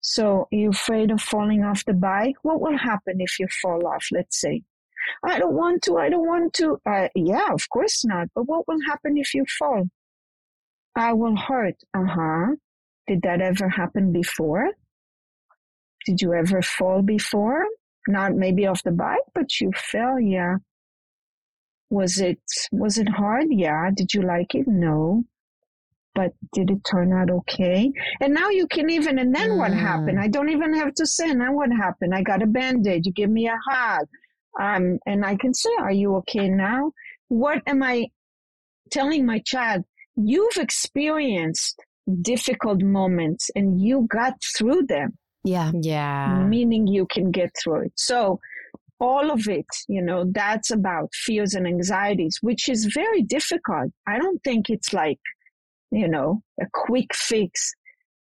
So 0.02 0.48
you're 0.52 0.72
afraid 0.72 1.12
of 1.12 1.22
falling 1.22 1.64
off 1.64 1.86
the 1.86 1.94
bike? 1.94 2.36
What 2.42 2.62
will 2.62 2.78
happen 2.78 3.18
if 3.20 3.40
you 3.40 3.48
fall 3.62 3.86
off, 3.86 4.08
let's 4.12 4.40
say? 4.40 4.64
I 5.24 5.40
don't 5.40 5.54
want 5.54 5.84
to, 5.84 5.98
I 5.98 6.10
don't 6.10 6.28
want 6.28 6.54
to. 6.54 6.78
Uh, 6.86 7.10
yeah, 7.16 7.48
of 7.52 7.70
course 7.70 8.06
not. 8.06 8.30
But 8.34 8.44
what 8.44 8.68
will 8.68 8.80
happen 8.88 9.18
if 9.18 9.34
you 9.34 9.46
fall? 9.60 9.90
I 10.96 11.14
will 11.14 11.36
hurt. 11.36 11.76
Uh 11.94 12.06
huh. 12.06 12.56
Did 13.08 13.22
that 13.24 13.42
ever 13.42 13.70
happen 13.70 14.12
before? 14.12 14.72
Did 16.06 16.22
you 16.22 16.34
ever 16.34 16.62
fall 16.62 17.02
before? 17.02 17.66
Not 18.08 18.34
maybe 18.34 18.66
off 18.66 18.84
the 18.84 18.92
bike, 18.92 19.20
but 19.36 19.60
you 19.60 19.72
fell. 19.76 20.20
Yeah. 20.20 20.58
Was 21.92 22.20
it, 22.20 22.42
was 22.72 22.98
it 22.98 23.08
hard? 23.08 23.48
Yeah. 23.52 23.92
Did 23.94 24.16
you 24.16 24.24
like 24.24 24.56
it? 24.56 24.68
No 24.68 25.26
but 26.14 26.34
did 26.54 26.70
it 26.70 26.80
turn 26.90 27.14
out 27.14 27.30
okay? 27.30 27.92
And 28.20 28.34
now 28.34 28.50
you 28.50 28.68
can 28.68 28.90
even, 28.90 29.20
and 29.20 29.34
then 29.34 29.52
mm. 29.52 29.58
what 29.58 29.74
happened? 29.74 30.20
I 30.20 30.28
don't 30.28 30.50
even 30.50 30.74
have 30.74 30.94
to 30.96 31.06
say, 31.06 31.34
now 31.34 31.54
what 31.54 31.72
happened? 31.72 32.14
I 32.14 32.22
got 32.22 32.42
a 32.42 32.48
band-aid, 32.48 33.06
you 33.06 33.12
give 33.12 33.30
me 33.30 33.48
a 33.48 33.58
hug. 33.70 34.08
Um, 34.60 35.00
and 35.06 35.26
I 35.26 35.36
can 35.38 35.54
say, 35.54 35.70
are 35.80 35.92
you 35.92 36.16
okay 36.18 36.50
now? 36.50 36.92
What 37.30 37.62
am 37.66 37.82
I 37.82 38.08
telling 38.92 39.26
my 39.26 39.42
child? 39.46 39.84
You've 40.18 40.58
experienced 40.58 41.80
difficult 42.22 42.82
moments 42.82 43.50
and 43.56 43.82
you 43.82 44.08
got 44.12 44.34
through 44.58 44.88
them. 44.88 45.18
Yeah. 45.44 45.72
Yeah. 45.82 46.44
Meaning 46.44 46.88
you 46.88 47.08
can 47.10 47.32
get 47.32 47.52
through 47.64 47.86
it. 47.86 47.94
So 47.96 48.40
all 49.02 49.32
of 49.32 49.48
it, 49.48 49.66
you 49.90 50.02
know, 50.02 50.26
that's 50.32 50.70
about 50.70 51.10
fears 51.14 51.56
and 51.56 51.66
anxieties, 51.66 52.38
which 52.42 52.70
is 52.70 52.86
very 52.94 53.24
difficult. 53.24 53.92
I 54.08 54.20
don't 54.20 54.42
think 54.44 54.70
it's 54.70 54.94
like, 54.94 55.20
you 55.90 56.08
know, 56.08 56.44
a 56.62 56.68
quick 56.72 57.14
fix. 57.14 57.74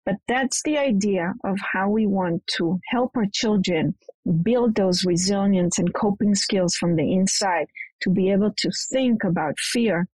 But 0.06 0.16
that's 0.26 0.62
the 0.62 0.78
idea 0.78 1.34
of 1.44 1.58
how 1.60 1.90
we 1.90 2.06
want 2.06 2.46
to 2.56 2.80
help 2.88 3.12
our 3.14 3.26
children 3.32 3.94
build 4.42 4.74
those 4.74 5.04
resilience 5.04 5.78
and 5.78 5.92
coping 5.94 6.34
skills 6.34 6.74
from 6.76 6.96
the 6.96 7.12
inside 7.12 7.66
to 8.00 8.10
be 8.10 8.30
able 8.30 8.52
to 8.56 8.70
think 8.90 9.22
about 9.22 9.58
fear. 9.58 10.08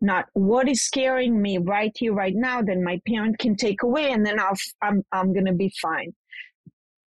Not 0.00 0.26
what 0.32 0.68
is 0.68 0.82
scaring 0.84 1.40
me 1.40 1.58
right 1.58 1.92
here, 1.96 2.14
right 2.14 2.34
now, 2.34 2.62
then 2.62 2.82
my 2.82 3.00
parent 3.06 3.38
can 3.38 3.56
take 3.56 3.82
away 3.82 4.10
and 4.10 4.24
then 4.24 4.40
I'll, 4.40 4.58
I'm, 4.80 5.04
I'm 5.12 5.34
going 5.34 5.46
to 5.46 5.52
be 5.52 5.72
fine. 5.80 6.14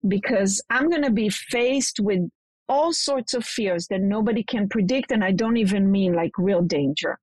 Because 0.06 0.62
I'm 0.68 0.90
going 0.90 1.02
to 1.02 1.10
be 1.10 1.30
faced 1.30 1.98
with 1.98 2.20
all 2.68 2.92
sorts 2.92 3.34
of 3.34 3.44
fears 3.44 3.86
that 3.88 4.00
nobody 4.00 4.42
can 4.42 4.68
predict. 4.68 5.12
And 5.12 5.24
I 5.24 5.32
don't 5.32 5.56
even 5.56 5.90
mean 5.90 6.14
like 6.14 6.32
real 6.38 6.62
danger 6.62 7.18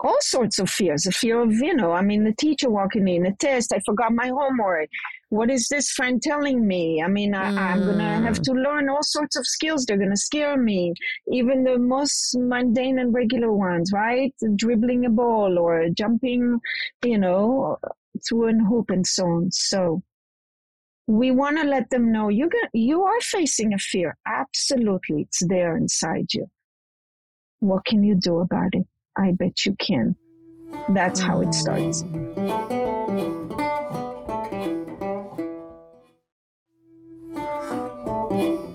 all 0.00 0.18
sorts 0.20 0.58
of 0.58 0.68
fears. 0.68 1.06
A 1.06 1.10
fear 1.10 1.40
of, 1.40 1.52
you 1.52 1.74
know, 1.74 1.92
I 1.92 2.02
mean, 2.02 2.24
the 2.24 2.34
teacher 2.34 2.70
walking 2.70 3.08
in, 3.08 3.26
a 3.26 3.34
test, 3.34 3.72
I 3.72 3.80
forgot 3.84 4.12
my 4.12 4.28
homework. 4.28 4.88
What 5.30 5.50
is 5.50 5.68
this 5.68 5.90
friend 5.90 6.20
telling 6.22 6.66
me? 6.66 7.02
I 7.02 7.08
mean, 7.08 7.34
I, 7.34 7.50
mm. 7.50 7.58
I'm 7.58 7.80
going 7.80 7.98
to 7.98 8.04
have 8.04 8.40
to 8.42 8.52
learn 8.52 8.88
all 8.88 9.02
sorts 9.02 9.36
of 9.36 9.46
skills. 9.46 9.84
They're 9.84 9.96
going 9.96 10.10
to 10.10 10.16
scare 10.16 10.56
me. 10.56 10.94
Even 11.32 11.64
the 11.64 11.78
most 11.78 12.36
mundane 12.38 12.98
and 12.98 13.12
regular 13.12 13.52
ones, 13.52 13.90
right? 13.92 14.34
Dribbling 14.56 15.06
a 15.06 15.10
ball 15.10 15.58
or 15.58 15.88
jumping, 15.96 16.60
you 17.04 17.18
know, 17.18 17.78
through 18.26 18.50
a 18.50 18.64
hoop 18.64 18.90
and 18.90 19.06
so 19.06 19.24
on. 19.26 19.50
So 19.50 20.02
we 21.06 21.30
want 21.30 21.56
to 21.58 21.64
let 21.64 21.88
them 21.90 22.10
know 22.10 22.28
you 22.28 22.50
you 22.72 23.02
are 23.02 23.20
facing 23.20 23.72
a 23.72 23.78
fear. 23.78 24.16
Absolutely. 24.26 25.22
It's 25.22 25.42
there 25.46 25.76
inside 25.76 26.34
you. 26.34 26.46
What 27.60 27.84
can 27.84 28.02
you 28.02 28.16
do 28.16 28.40
about 28.40 28.70
it? 28.72 28.86
I 29.16 29.32
bet 29.32 29.64
you 29.64 29.76
can. 29.78 30.16
That's 30.88 31.20
how 31.20 31.40
it 31.40 31.54
starts. 31.54 32.02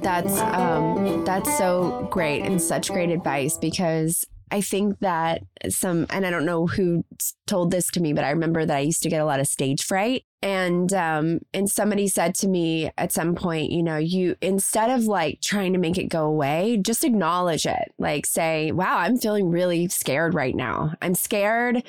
That's 0.01 0.39
um 0.39 1.23
that's 1.25 1.57
so 1.57 2.07
great 2.11 2.43
and 2.43 2.61
such 2.61 2.89
great 2.89 3.09
advice 3.09 3.57
because 3.57 4.25
I 4.51 4.61
think 4.61 4.99
that 4.99 5.43
some, 5.69 6.05
and 6.09 6.25
I 6.25 6.29
don't 6.29 6.45
know 6.45 6.67
who 6.67 7.05
told 7.47 7.71
this 7.71 7.87
to 7.91 8.01
me, 8.01 8.13
but 8.13 8.25
I 8.25 8.31
remember 8.31 8.65
that 8.65 8.77
I 8.77 8.81
used 8.81 9.01
to 9.03 9.09
get 9.09 9.21
a 9.21 9.25
lot 9.25 9.39
of 9.39 9.47
stage 9.47 9.83
fright. 9.83 10.25
And 10.43 10.91
um 10.93 11.41
and 11.53 11.69
somebody 11.69 12.07
said 12.07 12.33
to 12.35 12.47
me 12.47 12.89
at 12.97 13.11
some 13.11 13.35
point 13.35 13.71
you 13.71 13.83
know 13.83 13.97
you 13.97 14.35
instead 14.41 14.89
of 14.89 15.03
like 15.03 15.39
trying 15.39 15.71
to 15.73 15.77
make 15.77 15.99
it 15.99 16.05
go 16.05 16.25
away 16.25 16.79
just 16.83 17.03
acknowledge 17.03 17.67
it. 17.67 17.93
Like 17.99 18.25
say 18.25 18.71
wow 18.71 18.97
i'm 18.97 19.19
feeling 19.19 19.51
really 19.51 19.87
scared 19.87 20.33
right 20.33 20.55
now. 20.55 20.95
I'm 20.99 21.13
scared. 21.13 21.83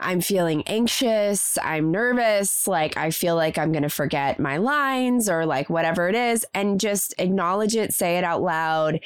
I'm 0.00 0.22
feeling 0.22 0.62
anxious. 0.66 1.58
I'm 1.62 1.90
nervous. 1.90 2.66
Like 2.66 2.96
i 2.96 3.10
feel 3.10 3.36
like 3.36 3.58
i'm 3.58 3.70
to 3.74 3.90
forget 3.90 4.40
my 4.40 4.56
lines 4.56 5.28
or 5.28 5.44
like 5.44 5.68
whatever 5.68 6.08
it 6.08 6.14
is. 6.14 6.46
And 6.54 6.80
just 6.80 7.12
acknowledge 7.18 7.76
it 7.76 7.92
say 7.92 8.16
it 8.16 8.24
out 8.24 8.40
loud 8.40 9.00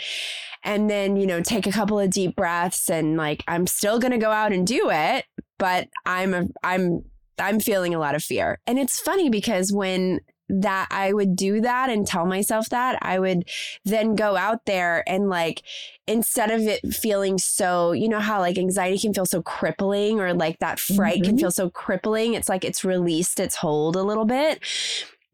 and 0.69 0.89
then 0.89 1.17
you 1.17 1.27
know 1.27 1.41
take 1.41 1.67
a 1.67 1.73
couple 1.73 1.99
of 1.99 2.11
deep 2.11 2.37
breaths 2.37 2.89
and 2.89 3.17
like 3.17 3.43
i'm 3.49 3.67
still 3.67 3.99
going 3.99 4.13
to 4.13 4.19
go 4.19 4.31
out 4.31 4.53
and 4.53 4.67
do 4.67 4.89
it 4.91 5.25
but 5.59 5.89
i'm 6.07 6.33
a, 6.33 6.47
i'm 6.63 7.03
I'm 7.41 7.61
feeling 7.61 7.95
a 7.95 7.99
lot 7.99 8.15
of 8.15 8.23
fear. 8.23 8.61
And 8.67 8.79
it's 8.79 9.01
funny 9.01 9.31
because 9.31 9.73
when 9.73 10.21
that 10.51 10.89
I 10.91 11.13
would 11.13 11.37
do 11.37 11.61
that 11.61 11.91
and 11.91 12.07
tell 12.07 12.25
myself 12.25 12.71
that, 12.71 12.99
I 13.03 13.19
would 13.19 13.45
then 13.85 14.15
go 14.15 14.37
out 14.37 14.65
there 14.65 15.05
and 15.07 15.29
like, 15.29 15.63
instead 16.07 16.51
of 16.51 16.63
it 16.63 16.81
feeling 16.95 17.37
so, 17.37 17.93
you 17.93 18.09
know, 18.09 18.21
how 18.21 18.41
like 18.41 18.57
anxiety 18.57 18.99
can 18.99 19.13
feel 19.13 19.27
so 19.27 19.43
crippling 19.43 20.21
or 20.21 20.33
like 20.33 20.59
that 20.61 20.81
fright 20.81 21.17
mm-hmm. 21.17 21.25
can 21.25 21.39
feel 21.39 21.51
so 21.51 21.69
crippling, 21.69 22.33
it's 22.33 22.49
like 22.49 22.65
it's 22.65 22.85
released 22.85 23.41
its 23.41 23.57
hold 23.57 23.95
a 23.95 24.03
little 24.03 24.25
bit. 24.25 24.61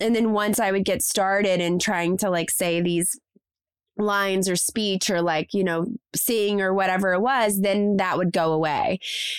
And 0.00 0.16
then 0.16 0.32
once 0.32 0.58
I 0.58 0.72
would 0.72 0.84
get 0.84 1.02
started 1.02 1.60
and 1.60 1.80
trying 1.80 2.16
to 2.18 2.28
like 2.28 2.50
say 2.50 2.80
these 2.80 3.16
lines 3.96 4.48
or 4.48 4.56
speech 4.56 5.08
or 5.08 5.22
like 5.22 5.54
you 5.54 5.62
know 5.62 5.86
seeing 6.16 6.60
or 6.60 6.74
whatever 6.74 7.12
it 7.12 7.20
was 7.20 7.60
then 7.60 7.96
that 7.96 8.16
would 8.16 8.32
go 8.32 8.52
away. 8.52 8.98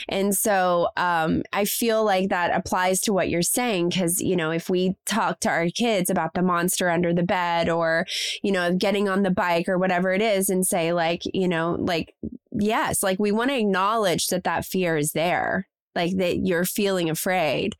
And 0.09 0.35
so 0.35 0.89
um, 0.97 1.43
i 1.53 1.65
feel 1.65 2.03
like 2.03 2.29
that 2.29 2.55
applies 2.55 2.99
to 3.01 3.13
what 3.13 3.29
you're 3.29 3.41
saying 3.41 3.89
because 3.89 4.21
you 4.21 4.35
know 4.35 4.51
if 4.51 4.69
we 4.69 4.95
talk 5.05 5.39
to 5.41 5.49
our 5.49 5.69
kids 5.69 6.09
about 6.09 6.33
the 6.33 6.41
monster 6.41 6.89
under 6.89 7.13
the 7.13 7.23
bed 7.23 7.69
or 7.69 8.05
you 8.43 8.51
know 8.51 8.73
getting 8.75 9.09
on 9.09 9.23
the 9.23 9.31
bike 9.31 9.67
or 9.67 9.77
whatever 9.77 10.11
it 10.11 10.21
is 10.21 10.49
and 10.49 10.65
say 10.65 10.93
like 10.93 11.21
you 11.33 11.47
know 11.47 11.75
like 11.79 12.15
yes 12.51 13.03
like 13.03 13.19
we 13.19 13.31
want 13.31 13.49
to 13.49 13.57
acknowledge 13.57 14.27
that 14.27 14.43
that 14.43 14.65
fear 14.65 14.97
is 14.97 15.11
there 15.11 15.67
like 15.95 16.15
that 16.17 16.37
you're 16.37 16.65
feeling 16.65 17.09
afraid 17.09 17.75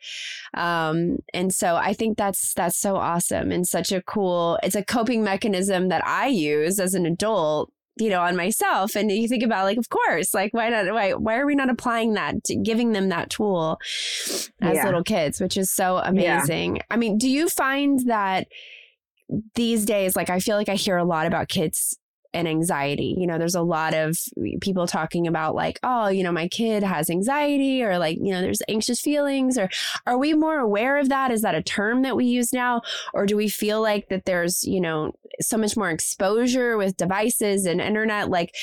um, 0.55 1.18
and 1.34 1.53
so 1.53 1.76
i 1.76 1.93
think 1.93 2.18
that's 2.18 2.53
that's 2.53 2.78
so 2.78 2.95
awesome 2.95 3.51
and 3.51 3.68
such 3.68 3.91
a 3.91 4.01
cool 4.01 4.59
it's 4.63 4.76
a 4.76 4.84
coping 4.84 5.24
mechanism 5.24 5.89
that 5.89 6.05
i 6.05 6.28
use 6.28 6.80
as 6.80 6.93
an 6.93 7.05
adult 7.05 7.72
you 7.97 8.09
know 8.09 8.22
on 8.22 8.36
myself 8.36 8.95
and 8.95 9.11
you 9.11 9.28
think 9.28 9.43
about 9.43 9.63
like 9.63 9.78
of 9.78 9.89
course 9.89 10.34
like 10.34 10.53
why 10.53 10.70
not 10.70 10.91
why 10.93 11.13
why 11.13 11.38
are 11.38 11.45
we 11.45 11.55
not 11.55 11.70
applying 11.70 12.13
that 12.13 12.36
giving 12.63 12.91
them 12.91 13.09
that 13.09 13.30
tool 13.30 13.80
as 14.61 14.76
yeah. 14.76 14.86
little 14.86 15.03
kids 15.03 15.39
which 15.39 15.55
is 15.55 15.72
so 15.72 15.97
amazing 15.97 16.76
yeah. 16.76 16.82
i 16.91 16.97
mean 16.97 17.18
do 17.18 17.30
you 17.30 17.47
find 17.47 18.07
that 18.07 18.47
these 19.55 19.86
days 19.86 20.16
like 20.16 20.30
i 20.30 20.39
feel 20.39 20.57
like 20.57 20.70
i 20.70 20.76
hear 20.76 20.97
a 20.97 21.05
lot 21.05 21.26
about 21.26 21.47
kids 21.47 21.97
and 22.36 22.48
anxiety. 22.48 23.16
You 23.18 23.26
know, 23.26 23.38
there's 23.38 23.56
a 23.56 23.62
lot 23.62 23.94
of 23.94 24.18
people 24.62 24.86
talking 24.86 25.26
about 25.26 25.56
like, 25.56 25.80
oh, 25.82 26.10
you 26.10 26.24
know, 26.24 26.32
my 26.32 26.48
kid 26.48 26.84
has 26.84 27.10
anxiety 27.10 27.82
or 27.82 27.98
like, 27.98 28.18
you 28.18 28.32
know, 28.32 28.42
there's 28.42 28.62
anxious 28.68 29.02
feelings 29.02 29.58
or 29.58 29.70
are 30.06 30.18
we 30.18 30.34
more 30.34 30.60
aware 30.60 30.98
of 30.98 31.10
that? 31.10 31.32
Is 31.32 31.42
that 31.42 31.56
a 31.56 31.64
term 31.64 32.04
that 32.04 32.16
we 32.16 32.26
use 32.26 32.54
now? 32.54 32.82
Or 33.14 33.26
do 33.26 33.38
we 33.38 33.48
feel 33.48 33.82
like 33.82 34.10
that 34.10 34.26
there's, 34.26 34.64
you 34.64 34.82
know, 34.82 35.14
so 35.42 35.58
much 35.58 35.76
more 35.76 35.90
exposure 35.90 36.78
with 36.78 36.98
devices 36.98 37.66
and 37.66 37.82
internet? 37.82 38.30
Like, 38.30 38.54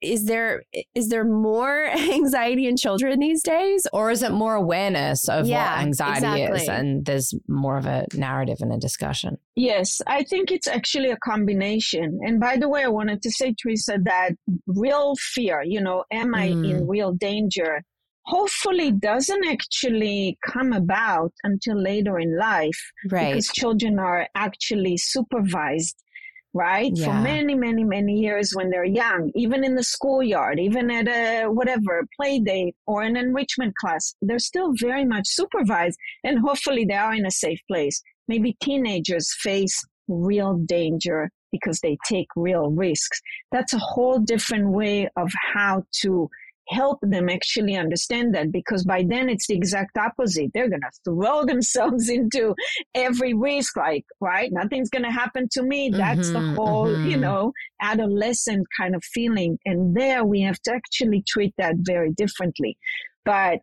is 0.00 0.26
there 0.26 0.64
is 0.94 1.08
there 1.08 1.24
more 1.24 1.86
anxiety 1.94 2.66
in 2.66 2.76
children 2.76 3.18
these 3.20 3.42
days? 3.42 3.86
Or 3.92 4.10
is 4.10 4.22
it 4.22 4.32
more 4.32 4.54
awareness 4.54 5.28
of 5.28 5.46
yeah, 5.46 5.76
what 5.76 5.84
anxiety 5.84 6.42
exactly. 6.42 6.62
is 6.62 6.68
and 6.68 7.04
there's 7.06 7.34
more 7.48 7.78
of 7.78 7.86
a 7.86 8.06
narrative 8.14 8.58
and 8.60 8.72
a 8.72 8.78
discussion? 8.78 9.38
Yes, 9.56 10.02
I 10.06 10.24
think 10.24 10.50
it's 10.50 10.66
actually 10.66 11.10
a 11.10 11.16
combination. 11.16 12.20
And 12.24 12.40
by 12.40 12.56
the 12.56 12.68
way, 12.68 12.84
I 12.84 12.88
wanted 13.14 13.22
to 13.22 13.30
say, 13.30 13.54
Teresa, 13.60 13.98
that 14.04 14.32
real 14.66 15.14
fear, 15.34 15.62
you 15.62 15.80
know, 15.80 16.04
am 16.10 16.34
I 16.34 16.48
mm. 16.48 16.70
in 16.70 16.88
real 16.88 17.12
danger? 17.12 17.82
Hopefully 18.26 18.90
doesn't 18.90 19.44
actually 19.46 20.38
come 20.46 20.72
about 20.72 21.32
until 21.44 21.80
later 21.80 22.18
in 22.18 22.38
life. 22.38 22.80
Right. 23.10 23.34
Because 23.34 23.48
children 23.48 23.98
are 23.98 24.26
actually 24.34 24.96
supervised, 24.96 26.02
right? 26.54 26.90
Yeah. 26.94 27.06
For 27.06 27.22
many, 27.22 27.54
many, 27.54 27.84
many 27.84 28.14
years 28.14 28.52
when 28.54 28.70
they're 28.70 28.84
young, 28.84 29.30
even 29.34 29.62
in 29.62 29.74
the 29.74 29.84
schoolyard, 29.84 30.58
even 30.58 30.90
at 30.90 31.06
a 31.06 31.48
whatever 31.48 32.06
play 32.18 32.40
date 32.40 32.74
or 32.86 33.02
an 33.02 33.16
enrichment 33.16 33.74
class, 33.76 34.14
they're 34.22 34.38
still 34.38 34.72
very 34.80 35.04
much 35.04 35.26
supervised. 35.26 35.98
And 36.24 36.38
hopefully 36.38 36.86
they 36.86 36.94
are 36.94 37.14
in 37.14 37.26
a 37.26 37.30
safe 37.30 37.60
place 37.68 38.02
maybe 38.28 38.56
teenagers 38.60 39.28
face 39.40 39.82
real 40.08 40.54
danger 40.66 41.30
because 41.54 41.78
they 41.80 41.96
take 42.08 42.28
real 42.34 42.70
risks. 42.70 43.20
That's 43.52 43.72
a 43.72 43.78
whole 43.78 44.18
different 44.18 44.70
way 44.70 45.08
of 45.16 45.30
how 45.54 45.84
to 46.02 46.28
help 46.68 46.98
them 47.02 47.28
actually 47.28 47.76
understand 47.76 48.34
that 48.34 48.50
because 48.50 48.84
by 48.84 49.04
then 49.06 49.28
it's 49.28 49.46
the 49.46 49.54
exact 49.54 49.96
opposite. 49.98 50.50
They're 50.52 50.68
going 50.68 50.80
to 50.80 51.00
throw 51.04 51.44
themselves 51.52 52.08
into 52.08 52.54
every 52.94 53.34
risk, 53.34 53.76
like, 53.76 54.04
right? 54.20 54.50
Nothing's 54.52 54.90
going 54.90 55.04
to 55.04 55.10
happen 55.10 55.48
to 55.52 55.62
me. 55.62 55.90
That's 55.90 56.30
mm-hmm, 56.30 56.54
the 56.54 56.54
whole, 56.54 56.88
mm-hmm. 56.88 57.08
you 57.08 57.16
know, 57.16 57.52
adolescent 57.80 58.66
kind 58.78 58.94
of 58.94 59.04
feeling. 59.04 59.58
And 59.64 59.96
there 59.96 60.24
we 60.24 60.40
have 60.42 60.60
to 60.62 60.72
actually 60.72 61.22
treat 61.26 61.54
that 61.58 61.74
very 61.78 62.10
differently. 62.12 62.76
But 63.24 63.60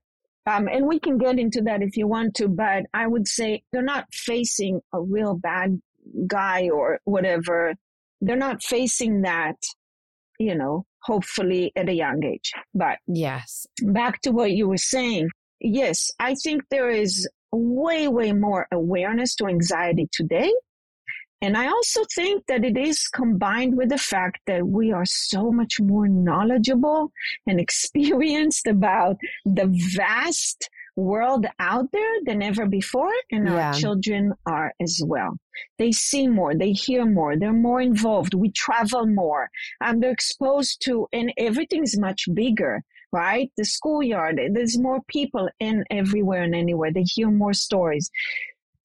um, 0.48 0.68
and 0.68 0.88
we 0.88 1.00
can 1.00 1.20
get 1.20 1.38
into 1.38 1.62
that 1.64 1.84
if 1.84 1.96
you 1.96 2.08
want 2.08 2.36
to, 2.36 2.48
but 2.48 2.86
I 2.96 3.06
would 3.06 3.28
say 3.28 3.62
they're 3.72 3.84
not 3.84 4.08
facing 4.12 4.82
a 4.92 5.00
real 5.00 5.36
bad 5.36 5.80
guy 6.28 6.70
or 6.70 7.00
whatever. 7.06 7.76
They're 8.22 8.36
not 8.36 8.64
facing 8.64 9.22
that, 9.24 9.56
you 10.40 10.56
know, 10.56 10.86
hopefully 11.04 11.72
at 11.76 11.90
a 11.90 11.94
young 11.94 12.24
age. 12.24 12.52
But 12.74 13.00
yes, 13.08 13.66
back 13.82 14.22
to 14.22 14.32
what 14.32 14.52
you 14.52 14.68
were 14.68 14.78
saying. 14.78 15.30
Yes, 15.60 16.10
I 16.20 16.36
think 16.36 16.64
there 16.70 16.90
is 16.90 17.28
way, 17.52 18.08
way 18.08 18.34
more 18.34 18.68
awareness 18.72 19.36
to 19.36 19.48
anxiety 19.48 20.08
today 20.12 20.52
and 21.44 21.58
I 21.58 21.68
also 21.68 22.02
think 22.14 22.46
that 22.48 22.64
it 22.64 22.78
is 22.78 23.08
combined 23.08 23.76
with 23.76 23.90
the 23.90 23.98
fact 23.98 24.42
that 24.46 24.68
we 24.68 24.92
are 24.92 25.06
so 25.06 25.52
much 25.52 25.80
more 25.82 26.08
knowledgeable 26.08 27.12
and 27.48 27.60
experienced 27.68 28.68
about 28.68 29.18
the 29.46 29.68
vast 29.96 30.70
world 30.96 31.46
out 31.60 31.92
there 31.92 32.16
than 32.26 32.42
ever 32.42 32.66
before. 32.66 33.14
And 33.32 33.48
yeah. 33.48 33.68
our 33.68 33.74
children 33.74 34.34
are 34.46 34.74
as 34.82 35.02
well. 35.06 35.38
They 35.78 35.92
see 35.92 36.28
more, 36.28 36.56
they 36.56 36.72
hear 36.72 37.06
more, 37.06 37.38
they're 37.38 37.54
more 37.54 37.82
involved. 37.82 38.34
We 38.34 38.52
travel 38.52 39.06
more. 39.06 39.50
and 39.80 39.96
um, 39.96 40.00
they're 40.00 40.12
exposed 40.12 40.82
to, 40.86 41.08
and 41.12 41.34
everything's 41.38 41.98
much 41.98 42.28
bigger 42.34 42.84
right? 43.14 43.52
The 43.58 43.66
schoolyard, 43.66 44.40
there's 44.54 44.80
more 44.80 45.02
people 45.08 45.50
in 45.60 45.84
everywhere 45.90 46.44
and 46.44 46.56
anywhere. 46.56 46.94
They 46.94 47.04
hear 47.04 47.30
more 47.30 47.54
stories. 47.54 48.10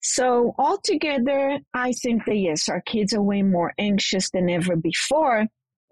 So 0.01 0.53
altogether, 0.57 1.59
I 1.73 1.93
think 1.93 2.25
that 2.25 2.35
yes, 2.35 2.69
our 2.69 2.81
kids 2.81 3.13
are 3.13 3.21
way 3.21 3.41
more 3.41 3.73
anxious 3.77 4.29
than 4.31 4.49
ever 4.49 4.75
before. 4.75 5.45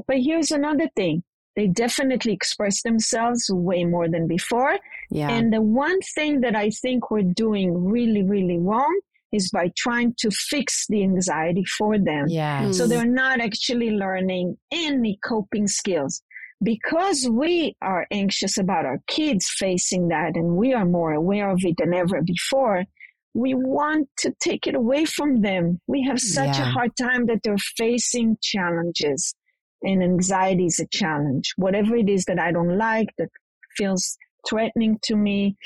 But 0.08 0.18
here's 0.20 0.52
another 0.52 0.90
thing. 0.96 1.24
They 1.56 1.68
definitely 1.68 2.34
express 2.34 2.82
themselves 2.84 3.50
way 3.50 3.86
more 3.86 4.10
than 4.10 4.28
before. 4.28 4.78
Yeah. 5.10 5.30
And 5.30 5.54
the 5.54 5.62
one 5.62 6.00
thing 6.14 6.42
that 6.42 6.56
I 6.56 6.70
think 6.70 7.10
we're 7.10 7.22
doing 7.22 7.86
really, 7.86 8.24
really 8.24 8.58
wrong 8.58 9.00
is 9.32 9.50
by 9.52 9.72
trying 9.78 10.14
to 10.20 10.32
fix 10.32 10.86
the 10.88 11.04
anxiety 11.04 11.64
for 11.78 11.98
them. 11.98 12.26
Yeah. 12.28 12.72
So 12.72 12.88
they're 12.88 13.06
not 13.06 13.40
actually 13.40 13.92
learning 13.92 14.58
any 14.72 15.20
coping 15.24 15.68
skills. 15.68 16.22
Because 16.64 17.28
we 17.30 17.76
are 17.82 18.08
anxious 18.12 18.58
about 18.58 18.86
our 18.86 19.00
kids 19.08 19.46
facing 19.50 20.08
that 20.08 20.36
and 20.36 20.56
we 20.56 20.74
are 20.74 20.86
more 20.86 21.14
aware 21.14 21.52
of 21.52 21.60
it 21.64 21.76
than 21.78 21.94
ever 21.94 22.22
before, 22.22 22.86
we 23.34 23.54
want 23.54 24.08
to 24.20 24.34
take 24.40 24.66
it 24.66 24.74
away 24.74 25.04
from 25.04 25.42
them. 25.42 25.82
We 25.88 26.04
have 26.04 26.20
such 26.20 26.58
yeah. 26.58 26.70
a 26.70 26.72
hard 26.72 26.92
time 26.96 27.26
that 27.26 27.42
they're 27.44 27.58
facing 27.78 28.38
challenges 28.42 29.36
and 29.84 30.04
anxiety 30.04 30.66
is 30.66 30.80
a 30.80 30.88
challenge. 30.88 31.54
Whatever 31.58 31.96
it 31.96 32.10
is 32.10 32.26
that 32.26 32.40
I 32.40 32.52
don't 32.52 32.78
like, 32.78 33.10
that 33.18 33.30
feels 33.78 34.18
threatening 34.48 34.98
to 35.04 35.16
me, 35.16 35.58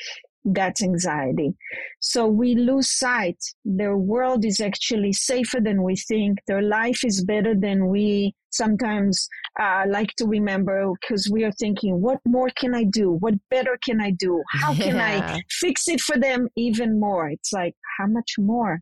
that's 0.46 0.82
anxiety. 0.82 1.54
So 2.00 2.28
we 2.28 2.56
lose 2.56 2.90
sight. 2.90 3.38
Their 3.66 3.98
world 3.98 4.46
is 4.46 4.60
actually 4.60 5.14
safer 5.14 5.60
than 5.60 5.84
we 5.84 5.96
think. 5.96 6.40
Their 6.48 6.62
life 6.62 7.04
is 7.04 7.24
better 7.24 7.56
than 7.56 7.88
we 7.90 8.34
sometimes 8.52 9.28
uh, 9.60 9.84
like 9.88 10.10
to 10.18 10.26
remember 10.26 10.92
because 11.00 11.30
we 11.30 11.44
are 11.44 11.52
thinking, 11.52 12.02
what 12.02 12.20
more 12.26 12.50
can 12.56 12.74
I 12.74 12.86
do? 12.86 13.12
What 13.12 13.36
better 13.50 13.78
can 13.84 14.02
I 14.02 14.12
do? 14.12 14.42
How 14.50 14.74
can 14.74 14.96
yeah. 14.96 15.36
I 15.36 15.42
fix 15.50 15.88
it 15.88 16.02
for 16.02 16.18
them 16.18 16.48
even 16.56 17.00
more? 17.00 17.30
It's 17.30 17.54
like, 17.54 17.76
how 17.98 18.08
much 18.08 18.36
more? 18.40 18.82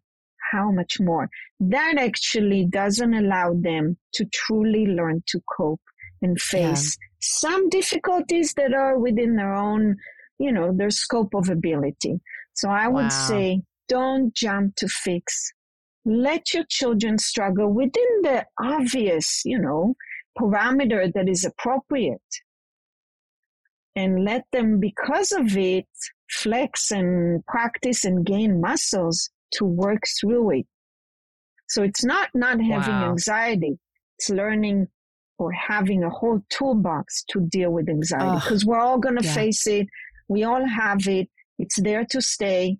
How 0.52 0.72
much 0.72 1.00
more? 1.00 1.30
That 1.60 1.95
actually 1.98 2.66
doesn't 2.66 3.14
allow 3.14 3.54
them 3.54 3.98
to 4.14 4.26
truly 4.34 4.88
learn 4.88 5.24
to 5.28 5.41
cope 5.58 5.82
and 6.22 6.39
face 6.39 6.98
yeah. 7.00 7.08
some 7.20 7.70
difficulties 7.70 8.54
that 8.54 8.74
are 8.74 8.98
within 8.98 9.36
their 9.36 9.54
own 9.54 9.98
you 10.39 10.52
know, 10.52 10.72
their 10.72 10.89
scope 10.89 11.34
of 11.34 11.50
ability. 11.50 12.20
So 12.54 12.70
I 12.70 12.88
would 12.88 13.12
say 13.12 13.62
don't 13.88 14.34
jump 14.34 14.76
to 14.78 14.88
fix. 14.88 15.52
Let 16.06 16.54
your 16.54 16.64
children 16.70 17.18
struggle 17.18 17.72
within 17.72 18.22
the 18.24 18.45
obvious, 18.60 19.41
you 19.45 19.60
know, 19.60 19.95
parameter 20.39 21.12
that 21.14 21.28
is 21.28 21.45
appropriate. 21.45 22.22
And 23.95 24.24
let 24.24 24.45
them, 24.52 24.80
because 24.80 25.32
of 25.32 25.58
it, 25.58 25.88
flex 26.30 26.91
and 26.91 27.43
practice 27.45 28.06
and 28.06 28.26
gain 28.26 28.62
muscles 28.62 29.30
to 29.54 29.66
work 29.66 30.04
through 30.20 30.60
it. 30.60 30.66
So 31.70 31.84
it's 31.84 32.04
not 32.04 32.30
not 32.34 32.62
having 32.62 32.93
wow. 32.93 33.10
anxiety. 33.10 33.78
It's 34.18 34.30
learning 34.30 34.88
or 35.38 35.52
having 35.52 36.04
a 36.04 36.10
whole 36.10 36.41
toolbox 36.50 37.24
to 37.30 37.41
deal 37.41 37.72
with 37.72 37.89
anxiety 37.89 38.39
because 38.43 38.66
we're 38.66 38.80
all 38.80 38.98
going 38.98 39.18
to 39.18 39.26
yeah. 39.26 39.34
face 39.34 39.68
it. 39.68 39.88
We 40.28 40.43
all 40.43 40.66
have 40.68 41.08
it. 41.08 41.30
It's 41.60 41.80
there 41.82 42.06
to 42.12 42.22
stay 42.22 42.78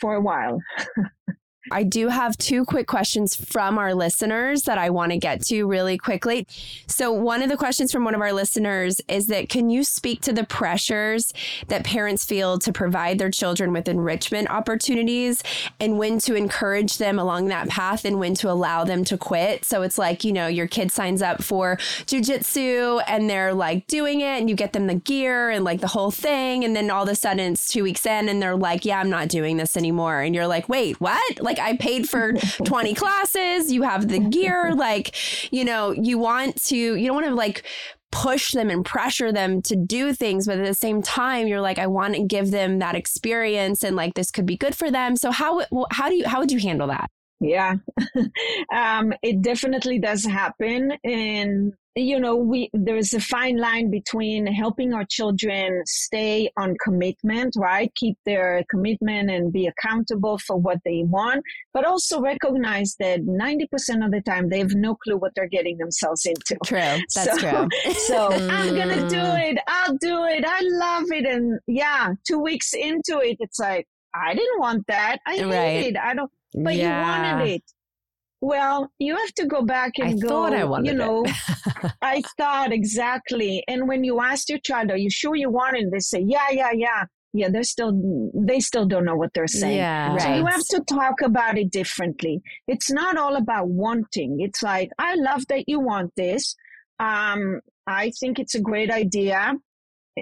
for 0.00 0.14
a 0.14 0.20
while. 0.20 0.60
I 1.70 1.82
do 1.82 2.08
have 2.08 2.36
two 2.36 2.64
quick 2.64 2.86
questions 2.86 3.34
from 3.34 3.78
our 3.78 3.94
listeners 3.94 4.62
that 4.62 4.76
I 4.76 4.90
want 4.90 5.12
to 5.12 5.18
get 5.18 5.42
to 5.46 5.64
really 5.64 5.96
quickly. 5.96 6.46
So, 6.86 7.10
one 7.10 7.42
of 7.42 7.48
the 7.48 7.56
questions 7.56 7.90
from 7.90 8.04
one 8.04 8.14
of 8.14 8.20
our 8.20 8.32
listeners 8.32 9.00
is 9.08 9.28
that 9.28 9.48
can 9.48 9.70
you 9.70 9.82
speak 9.82 10.20
to 10.22 10.32
the 10.32 10.44
pressures 10.44 11.32
that 11.68 11.84
parents 11.84 12.24
feel 12.24 12.58
to 12.58 12.72
provide 12.72 13.18
their 13.18 13.30
children 13.30 13.72
with 13.72 13.88
enrichment 13.88 14.50
opportunities 14.50 15.42
and 15.80 15.98
when 15.98 16.18
to 16.20 16.34
encourage 16.34 16.98
them 16.98 17.18
along 17.18 17.48
that 17.48 17.68
path 17.68 18.04
and 18.04 18.18
when 18.18 18.34
to 18.34 18.50
allow 18.50 18.84
them 18.84 19.02
to 19.04 19.16
quit? 19.16 19.64
So, 19.64 19.82
it's 19.82 19.96
like, 19.96 20.22
you 20.22 20.32
know, 20.32 20.46
your 20.46 20.66
kid 20.66 20.92
signs 20.92 21.22
up 21.22 21.42
for 21.42 21.76
jujitsu 22.04 23.02
and 23.08 23.28
they're 23.30 23.54
like 23.54 23.86
doing 23.86 24.20
it 24.20 24.38
and 24.38 24.50
you 24.50 24.54
get 24.54 24.74
them 24.74 24.86
the 24.86 24.96
gear 24.96 25.48
and 25.48 25.64
like 25.64 25.80
the 25.80 25.88
whole 25.88 26.10
thing. 26.10 26.62
And 26.62 26.76
then 26.76 26.90
all 26.90 27.04
of 27.04 27.08
a 27.08 27.14
sudden 27.14 27.52
it's 27.52 27.68
two 27.68 27.82
weeks 27.82 28.04
in 28.04 28.28
and 28.28 28.42
they're 28.42 28.56
like, 28.56 28.84
yeah, 28.84 29.00
I'm 29.00 29.10
not 29.10 29.28
doing 29.28 29.56
this 29.56 29.78
anymore. 29.78 30.20
And 30.20 30.34
you're 30.34 30.46
like, 30.46 30.68
wait, 30.68 31.00
what? 31.00 31.40
Like, 31.40 31.58
I 31.64 31.76
paid 31.76 32.08
for 32.08 32.32
20 32.64 32.94
classes, 32.94 33.72
you 33.72 33.82
have 33.82 34.08
the 34.08 34.18
gear. 34.18 34.72
Like, 34.84 35.14
you 35.52 35.64
know, 35.64 35.92
you 35.92 36.18
want 36.18 36.62
to, 36.64 36.76
you 36.76 37.06
don't 37.06 37.14
want 37.14 37.26
to 37.26 37.34
like, 37.34 37.64
push 38.10 38.52
them 38.52 38.70
and 38.70 38.84
pressure 38.84 39.32
them 39.32 39.60
to 39.60 39.74
do 39.74 40.12
things 40.12 40.46
but 40.46 40.56
at 40.56 40.64
the 40.64 40.72
same 40.72 41.02
time 41.02 41.48
you're 41.48 41.60
like 41.60 41.80
I 41.80 41.88
want 41.88 42.14
to 42.14 42.22
give 42.22 42.52
them 42.52 42.78
that 42.78 42.94
experience 42.94 43.82
and 43.82 43.96
like 43.96 44.14
this 44.14 44.30
could 44.30 44.46
be 44.46 44.56
good 44.56 44.76
for 44.76 44.88
them. 44.88 45.16
So 45.16 45.32
how 45.32 45.62
how 45.90 46.08
do 46.08 46.14
you 46.14 46.28
how 46.28 46.38
would 46.38 46.52
you 46.52 46.60
handle 46.60 46.86
that 46.88 47.10
yeah. 47.40 47.74
Um, 48.74 49.12
it 49.22 49.42
definitely 49.42 49.98
does 49.98 50.24
happen 50.24 50.92
and 51.04 51.72
you 51.94 52.18
know 52.18 52.34
we 52.34 52.70
there's 52.72 53.14
a 53.14 53.20
fine 53.20 53.56
line 53.56 53.88
between 53.88 54.46
helping 54.46 54.92
our 54.92 55.04
children 55.04 55.82
stay 55.86 56.50
on 56.56 56.74
commitment 56.82 57.54
right? 57.56 57.92
Keep 57.94 58.16
their 58.26 58.64
commitment 58.68 59.30
and 59.30 59.52
be 59.52 59.66
accountable 59.68 60.38
for 60.38 60.56
what 60.56 60.78
they 60.84 61.04
want 61.06 61.44
but 61.72 61.84
also 61.84 62.20
recognize 62.20 62.96
that 62.98 63.20
90% 63.20 64.04
of 64.04 64.10
the 64.10 64.22
time 64.26 64.48
they 64.48 64.58
have 64.58 64.74
no 64.74 64.96
clue 64.96 65.16
what 65.16 65.32
they're 65.36 65.46
getting 65.46 65.76
themselves 65.78 66.26
into. 66.26 66.56
True. 66.64 66.78
That's 67.14 67.24
so, 67.24 67.36
true. 67.36 67.68
so 68.06 68.28
i'm 68.32 68.74
gonna 68.74 69.08
do 69.08 69.16
mm. 69.16 69.52
it. 69.52 69.58
I'll 69.68 69.96
do 69.98 70.24
it. 70.24 70.44
I 70.46 70.60
love 70.62 71.12
it. 71.12 71.26
And 71.26 71.60
yeah 71.68 72.14
two 72.26 72.38
weeks 72.38 72.72
into 72.74 73.20
it 73.20 73.36
it's 73.38 73.60
like 73.60 73.86
i 74.14 74.34
didn't 74.34 74.58
want 74.58 74.84
that. 74.88 75.18
I 75.26 75.36
hate 75.36 75.44
right. 75.44 75.86
it 75.86 75.96
i 75.96 76.14
don't 76.14 76.30
but 76.54 76.76
yeah. 76.76 77.00
you 77.00 77.32
wanted 77.32 77.48
it 77.54 77.62
well, 78.44 78.92
you 78.98 79.16
have 79.16 79.34
to 79.36 79.46
go 79.46 79.62
back 79.62 79.92
and 79.98 80.08
I 80.08 80.12
go. 80.12 80.28
Thought 80.28 80.52
I 80.52 80.64
wanted 80.64 80.92
you 80.92 80.94
know, 80.94 81.24
I 82.02 82.22
thought 82.36 82.72
exactly. 82.72 83.64
And 83.66 83.88
when 83.88 84.04
you 84.04 84.20
ask 84.20 84.50
your 84.50 84.58
child, 84.58 84.90
"Are 84.90 84.98
you 84.98 85.10
sure 85.10 85.34
you 85.34 85.50
want 85.50 85.78
it?" 85.78 85.86
They 85.90 86.00
say, 86.00 86.22
"Yeah, 86.26 86.50
yeah, 86.50 86.72
yeah." 86.74 87.04
Yeah, 87.36 87.48
they're 87.48 87.64
still 87.64 87.92
they 88.32 88.60
still 88.60 88.86
don't 88.86 89.04
know 89.04 89.16
what 89.16 89.30
they're 89.34 89.48
saying. 89.48 89.78
Yeah, 89.78 90.12
right. 90.12 90.20
So 90.20 90.34
you 90.34 90.46
have 90.46 90.64
to 90.70 90.84
talk 90.84 91.20
about 91.20 91.58
it 91.58 91.72
differently. 91.72 92.42
It's 92.68 92.92
not 92.92 93.16
all 93.16 93.34
about 93.34 93.68
wanting. 93.68 94.36
It's 94.38 94.62
like, 94.62 94.90
I 94.98 95.16
love 95.16 95.44
that 95.48 95.64
you 95.66 95.80
want 95.80 96.12
this. 96.16 96.54
Um, 97.00 97.60
I 97.88 98.12
think 98.20 98.38
it's 98.38 98.54
a 98.54 98.60
great 98.60 98.88
idea 98.88 99.54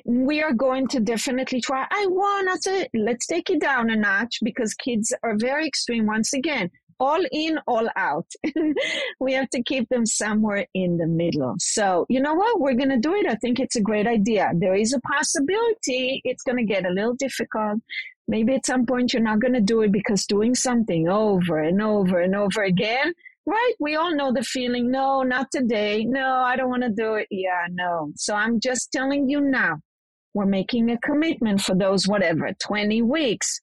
we 0.04 0.42
are 0.42 0.52
going 0.52 0.88
to 0.88 1.00
definitely 1.00 1.60
try. 1.60 1.86
I 1.90 2.06
want 2.08 2.62
to 2.62 2.88
let's 2.94 3.26
take 3.26 3.50
it 3.50 3.60
down 3.60 3.90
a 3.90 3.96
notch 3.96 4.38
because 4.42 4.74
kids 4.74 5.12
are 5.22 5.36
very 5.36 5.66
extreme. 5.66 6.06
Once 6.06 6.32
again, 6.32 6.70
all 7.02 7.22
in, 7.32 7.58
all 7.66 7.88
out. 7.96 8.30
we 9.20 9.32
have 9.32 9.50
to 9.50 9.62
keep 9.62 9.88
them 9.88 10.06
somewhere 10.06 10.66
in 10.72 10.98
the 10.98 11.06
middle. 11.06 11.54
So, 11.58 12.06
you 12.08 12.20
know 12.20 12.34
what? 12.34 12.60
We're 12.60 12.74
going 12.74 12.90
to 12.90 12.96
do 12.96 13.14
it. 13.14 13.26
I 13.26 13.34
think 13.34 13.58
it's 13.58 13.76
a 13.76 13.80
great 13.80 14.06
idea. 14.06 14.52
There 14.54 14.74
is 14.74 14.92
a 14.92 15.00
possibility 15.00 16.22
it's 16.24 16.44
going 16.44 16.58
to 16.58 16.64
get 16.64 16.86
a 16.86 16.90
little 16.90 17.14
difficult. 17.14 17.80
Maybe 18.28 18.54
at 18.54 18.66
some 18.66 18.86
point 18.86 19.12
you're 19.12 19.22
not 19.22 19.40
going 19.40 19.54
to 19.54 19.60
do 19.60 19.82
it 19.82 19.90
because 19.90 20.26
doing 20.26 20.54
something 20.54 21.08
over 21.08 21.58
and 21.58 21.82
over 21.82 22.20
and 22.20 22.36
over 22.36 22.62
again, 22.62 23.12
right? 23.46 23.72
We 23.80 23.96
all 23.96 24.14
know 24.14 24.32
the 24.32 24.42
feeling. 24.42 24.90
No, 24.90 25.22
not 25.22 25.48
today. 25.50 26.04
No, 26.04 26.36
I 26.36 26.56
don't 26.56 26.70
want 26.70 26.82
to 26.82 26.90
do 26.90 27.14
it. 27.14 27.26
Yeah, 27.30 27.66
no. 27.70 28.12
So 28.16 28.34
I'm 28.34 28.60
just 28.60 28.92
telling 28.92 29.28
you 29.28 29.40
now, 29.40 29.78
we're 30.34 30.46
making 30.46 30.90
a 30.90 30.98
commitment 30.98 31.60
for 31.60 31.74
those, 31.74 32.08
whatever, 32.08 32.50
20 32.60 33.02
weeks. 33.02 33.60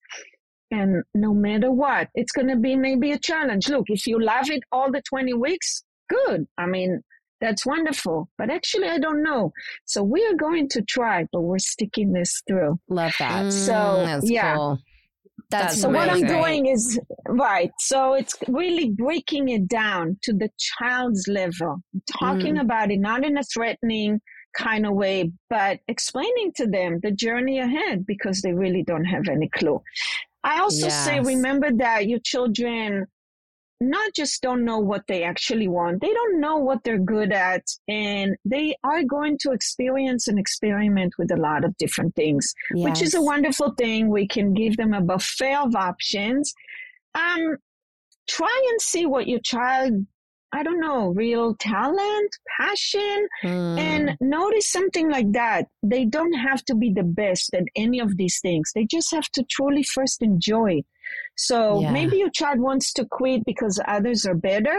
And 0.72 1.04
no 1.16 1.34
matter 1.34 1.72
what, 1.72 2.10
it's 2.14 2.32
going 2.32 2.48
to 2.50 2.56
be 2.56 2.76
maybe 2.76 3.12
a 3.12 3.18
challenge. 3.18 3.70
Look, 3.70 3.86
if 3.88 4.06
you 4.06 4.22
love 4.22 4.50
it 4.52 4.62
all 4.72 4.92
the 4.92 5.02
20 5.10 5.34
weeks, 5.34 5.84
good. 6.10 6.46
I 6.58 6.68
mean, 6.68 7.02
that's 7.42 7.66
wonderful. 7.66 8.30
But 8.38 8.52
actually, 8.52 8.90
I 8.90 9.00
don't 9.00 9.24
know. 9.24 9.52
So 9.86 10.04
we 10.04 10.24
are 10.28 10.36
going 10.36 10.68
to 10.70 10.84
try, 10.84 11.26
but 11.32 11.42
we're 11.42 11.58
sticking 11.58 12.14
this 12.14 12.44
through. 12.48 12.80
Love 12.88 13.14
that. 13.18 13.46
Mm, 13.46 13.52
so, 13.52 14.20
yeah. 14.24 14.56
Cool. 14.56 14.80
That's 15.50 15.82
so 15.82 15.90
what 15.90 16.10
I'm 16.10 16.26
doing 16.26 16.68
is 16.68 17.00
right. 17.28 17.72
So 17.80 18.14
it's 18.14 18.36
really 18.48 18.90
breaking 18.90 19.50
it 19.50 19.68
down 19.68 20.20
to 20.24 20.34
the 20.34 20.50
child's 20.58 21.28
level, 21.28 21.82
talking 22.20 22.56
mm. 22.56 22.62
about 22.62 22.92
it, 22.92 23.00
not 23.00 23.26
in 23.26 23.38
a 23.38 23.44
threatening 23.44 24.22
kind 24.56 24.86
of 24.86 24.94
way, 24.94 25.32
but 25.50 25.80
explaining 25.88 26.52
to 26.58 26.68
them 26.68 27.00
the 27.02 27.12
journey 27.12 27.60
ahead 27.60 28.06
because 28.06 28.42
they 28.42 28.54
really 28.54 28.84
don't 28.84 29.06
have 29.06 29.28
any 29.28 29.50
clue. 29.50 29.82
I 30.44 30.60
also 30.60 30.88
yes. 30.88 31.06
say, 31.06 31.20
remember 31.20 31.72
that 31.78 32.08
your 32.08 32.20
children 32.20 33.08
not 33.82 34.14
just 34.14 34.42
don't 34.42 34.66
know 34.66 34.80
what 34.80 35.04
they 35.08 35.24
actually 35.24 35.68
want, 35.68 36.02
they 36.02 36.14
don't 36.14 36.40
know 36.40 36.58
what 36.58 36.84
they're 36.84 37.00
good 37.00 37.32
at, 37.32 37.64
and 37.88 38.36
they 38.44 38.76
are 38.84 39.04
going 39.04 39.38
to 39.42 39.52
experience 39.52 40.28
and 40.28 40.38
experiment 40.38 41.14
with 41.18 41.32
a 41.32 41.38
lot 41.38 41.64
of 41.64 41.78
different 41.78 42.16
things, 42.16 42.54
yes. 42.76 42.84
which 42.84 43.02
is 43.02 43.14
a 43.14 43.22
wonderful 43.22 43.72
thing. 43.78 44.10
We 44.10 44.28
can 44.28 44.54
give 44.54 44.78
them 44.78 44.94
a 44.94 45.02
buffet 45.02 45.56
of 45.56 45.76
options. 45.76 46.54
Um, 47.16 47.58
try 48.28 48.68
and 48.72 48.82
see 48.82 49.06
what 49.06 49.28
your 49.28 49.40
child 49.40 50.06
I 50.52 50.64
don't 50.64 50.80
know, 50.80 51.10
real 51.10 51.56
talent, 51.56 52.38
passion, 52.60 53.28
mm. 53.44 53.80
and 53.80 54.18
notice 54.20 54.68
something 54.68 55.10
like 55.10 55.32
that. 55.34 55.68
They 55.84 56.06
don't 56.06 56.34
have 56.34 56.64
to 56.66 56.76
be 56.76 56.92
the 56.92 57.04
best 57.04 57.54
at 57.54 57.66
any 57.76 58.00
of 58.00 58.18
these 58.18 58.40
things. 58.40 58.72
They 58.74 58.86
just 58.86 59.12
have 59.12 59.30
to 59.34 59.44
truly 59.50 59.84
first 59.84 60.22
enjoy. 60.22 60.84
So 61.38 61.82
yeah. 61.82 61.92
maybe 61.92 62.18
your 62.18 62.32
child 62.32 62.60
wants 62.60 62.94
to 62.94 63.06
quit 63.06 63.46
because 63.46 63.80
others 63.88 64.26
are 64.26 64.36
better. 64.36 64.78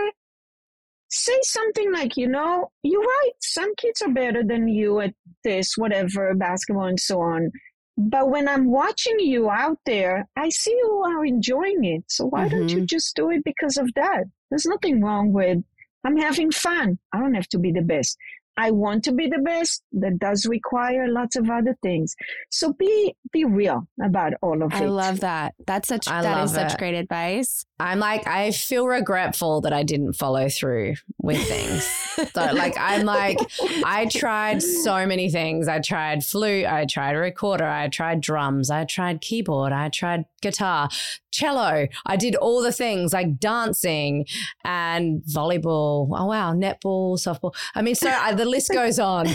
Say 1.09 1.39
something 1.43 1.93
like, 1.93 2.17
you 2.17 2.29
know, 2.29 2.71
you're 2.83 3.03
right. 3.03 3.33
Some 3.41 3.75
kids 3.77 4.03
are 4.03 4.13
better 4.13 4.43
than 4.45 4.69
you 4.69 5.01
at 5.01 5.15
this, 5.45 5.75
whatever, 5.77 6.35
basketball 6.35 6.87
and 6.87 7.01
so 7.01 7.21
on. 7.21 7.51
But 7.97 8.31
when 8.31 8.49
I'm 8.49 8.71
watching 8.71 9.19
you 9.21 9.51
out 9.51 9.79
there, 9.85 10.27
I 10.37 10.49
see 10.49 10.71
you 10.71 11.03
are 11.07 11.25
enjoying 11.25 11.85
it. 11.85 12.05
So 12.09 12.27
why 12.27 12.47
mm-hmm. 12.47 12.59
don't 12.59 12.69
you 12.69 12.77
mm-hmm. 12.79 12.87
just 12.87 13.15
do 13.15 13.31
it 13.31 13.45
because 13.45 13.77
of 13.77 13.93
that? 13.95 14.25
There's 14.51 14.67
nothing 14.67 15.03
wrong 15.03 15.33
with 15.33 15.59
I'm 16.05 16.17
having 16.17 16.51
fun. 16.51 16.99
I 17.13 17.19
don't 17.19 17.35
have 17.35 17.49
to 17.49 17.59
be 17.59 17.73
the 17.73 17.83
best. 17.83 18.17
I 18.57 18.71
want 18.71 19.05
to 19.05 19.13
be 19.13 19.29
the 19.29 19.39
best. 19.39 19.83
That 19.93 20.19
does 20.19 20.47
require 20.47 21.09
lots 21.09 21.37
of 21.37 21.51
other 21.51 21.77
things. 21.83 22.15
So 22.51 22.73
be 22.73 23.15
be 23.33 23.45
real 23.45 23.87
about 24.03 24.35
all 24.43 24.63
of 24.63 24.73
I 24.73 24.79
it. 24.79 24.83
I 24.83 24.87
love 24.87 25.21
that. 25.21 25.55
That's 25.67 25.89
such 25.89 26.09
I 26.09 26.23
that 26.23 26.45
is 26.45 26.53
such 26.53 26.77
great 26.79 26.95
advice. 26.95 27.65
I'm 27.81 27.99
like 27.99 28.27
I 28.27 28.51
feel 28.51 28.87
regretful 28.87 29.63
that 29.63 29.73
I 29.73 29.83
didn't 29.83 30.13
follow 30.13 30.49
through 30.49 30.95
with 31.21 31.43
things. 31.49 31.85
so 32.33 32.53
like 32.53 32.75
I'm 32.79 33.07
like 33.07 33.39
I 33.85 34.07
tried 34.07 34.63
so 34.63 35.07
many 35.07 35.31
things. 35.31 35.67
I 35.67 35.81
tried 35.81 36.25
flute, 36.25 36.67
I 36.67 36.85
tried 36.85 37.13
recorder, 37.13 37.65
I 37.65 37.89
tried 37.89 38.21
drums, 38.21 38.71
I 38.71 38.85
tried 38.85 39.21
keyboard, 39.21 39.73
I 39.73 39.89
tried 39.89 40.27
guitar, 40.43 40.89
cello. 41.31 41.87
I 42.07 42.17
did 42.17 42.35
all 42.37 42.63
the 42.63 42.73
things 42.73 43.13
like 43.13 43.39
dancing 43.39 44.27
and 44.65 45.23
volleyball. 45.23 46.09
Oh 46.13 46.27
wow, 46.27 46.53
netball, 46.53 47.19
softball. 47.19 47.55
I 47.75 47.83
mean, 47.83 47.95
so 47.95 48.09
I, 48.09 48.35
the 48.35 48.45
list 48.45 48.71
goes 48.73 48.99
on, 48.99 49.27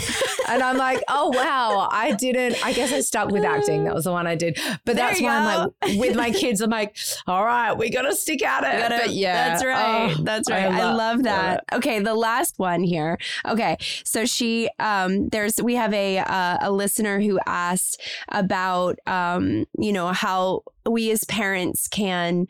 and 0.48 0.62
I'm 0.62 0.76
like, 0.76 1.02
oh 1.08 1.30
wow, 1.30 1.88
I 1.90 2.12
didn't. 2.12 2.64
I 2.64 2.72
guess 2.72 2.92
I 2.92 3.00
stuck 3.00 3.30
with 3.30 3.44
acting. 3.44 3.84
That 3.84 3.94
was 3.94 4.04
the 4.04 4.12
one 4.12 4.26
I 4.26 4.34
did. 4.34 4.58
But 4.84 4.96
there 4.96 5.08
that's 5.08 5.20
why 5.20 5.36
I'm 5.36 5.70
like 5.84 5.98
with 5.98 6.16
my 6.16 6.30
kids. 6.30 6.60
I'm 6.60 6.70
like, 6.70 6.96
all 7.26 7.44
right, 7.44 7.72
we 7.72 7.90
got 7.90 8.02
to 8.02 8.14
stick 8.14 8.35
at 8.42 8.64
it. 8.64 8.78
Gotta, 8.80 8.98
but 9.04 9.10
yeah, 9.14 9.48
that's 9.48 9.64
right. 9.64 10.16
Oh, 10.16 10.22
that's 10.22 10.50
right. 10.50 10.66
I, 10.66 10.80
I 10.80 10.92
love, 10.92 11.22
that. 11.24 11.64
Okay, 11.72 12.00
the 12.00 12.14
last 12.14 12.58
one 12.58 12.82
here. 12.82 13.18
Okay, 13.46 13.76
so 14.04 14.24
she, 14.24 14.68
um, 14.78 15.28
there's 15.28 15.60
we 15.62 15.74
have 15.74 15.92
a 15.92 16.18
uh, 16.18 16.58
a 16.60 16.70
listener 16.70 17.20
who 17.20 17.38
asked 17.46 18.00
about, 18.28 18.98
um, 19.06 19.66
you 19.78 19.92
know, 19.92 20.08
how 20.08 20.62
we 20.84 21.10
as 21.10 21.24
parents 21.24 21.88
can 21.88 22.46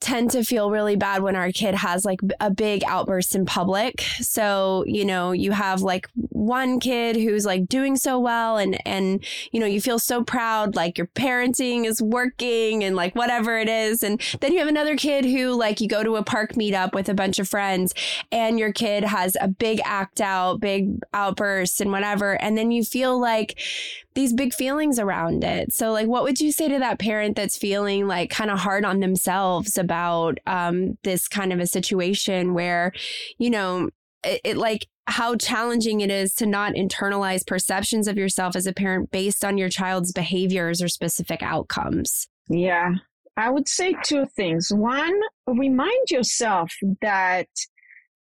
tend 0.00 0.30
to 0.30 0.42
feel 0.42 0.70
really 0.70 0.96
bad 0.96 1.22
when 1.22 1.36
our 1.36 1.52
kid 1.52 1.74
has 1.74 2.04
like 2.04 2.20
a 2.40 2.50
big 2.50 2.82
outburst 2.84 3.34
in 3.34 3.44
public. 3.44 4.00
So, 4.20 4.84
you 4.86 5.04
know, 5.04 5.32
you 5.32 5.52
have 5.52 5.82
like 5.82 6.08
one 6.14 6.80
kid 6.80 7.16
who's 7.16 7.44
like 7.44 7.68
doing 7.68 7.96
so 7.96 8.18
well 8.18 8.56
and 8.56 8.80
and 8.86 9.22
you 9.52 9.60
know, 9.60 9.66
you 9.66 9.80
feel 9.80 9.98
so 9.98 10.24
proud 10.24 10.74
like 10.74 10.96
your 10.96 11.06
parenting 11.08 11.84
is 11.84 12.00
working 12.00 12.82
and 12.82 12.96
like 12.96 13.14
whatever 13.14 13.58
it 13.58 13.68
is 13.68 14.02
and 14.02 14.20
then 14.40 14.52
you 14.52 14.58
have 14.58 14.68
another 14.68 14.96
kid 14.96 15.24
who 15.24 15.52
like 15.52 15.80
you 15.80 15.88
go 15.88 16.02
to 16.02 16.16
a 16.16 16.24
park 16.24 16.52
meetup 16.54 16.94
with 16.94 17.08
a 17.08 17.14
bunch 17.14 17.38
of 17.38 17.48
friends 17.48 17.92
and 18.32 18.58
your 18.58 18.72
kid 18.72 19.04
has 19.04 19.36
a 19.40 19.48
big 19.48 19.80
act 19.84 20.20
out, 20.20 20.60
big 20.60 20.98
outburst 21.12 21.80
and 21.80 21.92
whatever 21.92 22.40
and 22.40 22.56
then 22.56 22.70
you 22.70 22.84
feel 22.84 23.20
like 23.20 23.58
these 24.14 24.32
big 24.32 24.52
feelings 24.52 24.98
around 24.98 25.44
it. 25.44 25.72
So, 25.72 25.92
like, 25.92 26.08
what 26.08 26.24
would 26.24 26.40
you 26.40 26.52
say 26.52 26.68
to 26.68 26.78
that 26.78 26.98
parent 26.98 27.36
that's 27.36 27.56
feeling 27.56 28.06
like 28.06 28.30
kind 28.30 28.50
of 28.50 28.58
hard 28.58 28.84
on 28.84 29.00
themselves 29.00 29.78
about 29.78 30.38
um, 30.46 30.98
this 31.04 31.28
kind 31.28 31.52
of 31.52 31.60
a 31.60 31.66
situation 31.66 32.54
where, 32.54 32.92
you 33.38 33.50
know, 33.50 33.90
it, 34.24 34.40
it 34.44 34.56
like 34.56 34.86
how 35.06 35.36
challenging 35.36 36.00
it 36.00 36.10
is 36.10 36.34
to 36.34 36.46
not 36.46 36.74
internalize 36.74 37.46
perceptions 37.46 38.08
of 38.08 38.16
yourself 38.16 38.56
as 38.56 38.66
a 38.66 38.72
parent 38.72 39.10
based 39.10 39.44
on 39.44 39.58
your 39.58 39.68
child's 39.68 40.12
behaviors 40.12 40.82
or 40.82 40.88
specific 40.88 41.42
outcomes? 41.42 42.28
Yeah, 42.48 42.90
I 43.36 43.50
would 43.50 43.68
say 43.68 43.94
two 44.04 44.26
things. 44.36 44.70
One, 44.72 45.18
remind 45.46 46.10
yourself 46.10 46.72
that 47.00 47.48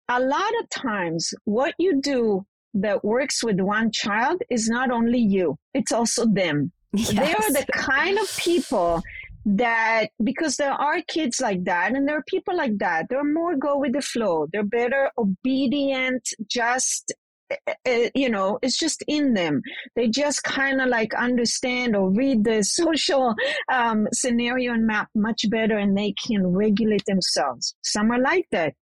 a 0.08 0.20
lot 0.20 0.50
of 0.60 0.68
times 0.70 1.32
what 1.44 1.74
you 1.78 2.00
do 2.00 2.44
that 2.74 3.04
works 3.04 3.42
with 3.42 3.60
one 3.60 3.90
child 3.92 4.42
is 4.50 4.68
not 4.68 4.90
only 4.90 5.18
you, 5.18 5.56
it's 5.74 5.92
also 5.92 6.26
them. 6.26 6.72
Yes. 6.92 7.12
They 7.14 7.32
are 7.32 7.52
the 7.52 7.66
kind 7.72 8.18
of 8.18 8.36
people 8.36 9.02
that 9.46 10.08
because 10.22 10.56
there 10.56 10.72
are 10.72 11.00
kids 11.08 11.40
like 11.40 11.64
that 11.64 11.92
and 11.94 12.06
there 12.06 12.18
are 12.18 12.24
people 12.28 12.54
like 12.54 12.76
that 12.78 13.06
they're 13.08 13.24
more 13.24 13.56
go 13.56 13.78
with 13.78 13.92
the 13.94 14.02
flow 14.02 14.46
they're 14.52 14.62
better 14.62 15.10
obedient 15.16 16.28
just 16.46 17.14
uh, 17.50 18.08
you 18.14 18.28
know 18.28 18.58
it's 18.62 18.78
just 18.78 19.02
in 19.08 19.32
them 19.32 19.62
they 19.96 20.08
just 20.08 20.42
kind 20.44 20.80
of 20.80 20.88
like 20.88 21.14
understand 21.14 21.96
or 21.96 22.10
read 22.10 22.44
the 22.44 22.62
social 22.80 23.34
um, 23.72 24.06
scenario 24.12 24.74
and 24.74 24.86
map 24.86 25.08
much 25.14 25.48
better 25.48 25.78
and 25.78 25.96
they 25.96 26.12
can 26.26 26.46
regulate 26.46 27.04
themselves 27.06 27.74
some 27.82 28.10
are 28.10 28.20
like 28.20 28.46
that 28.52 28.74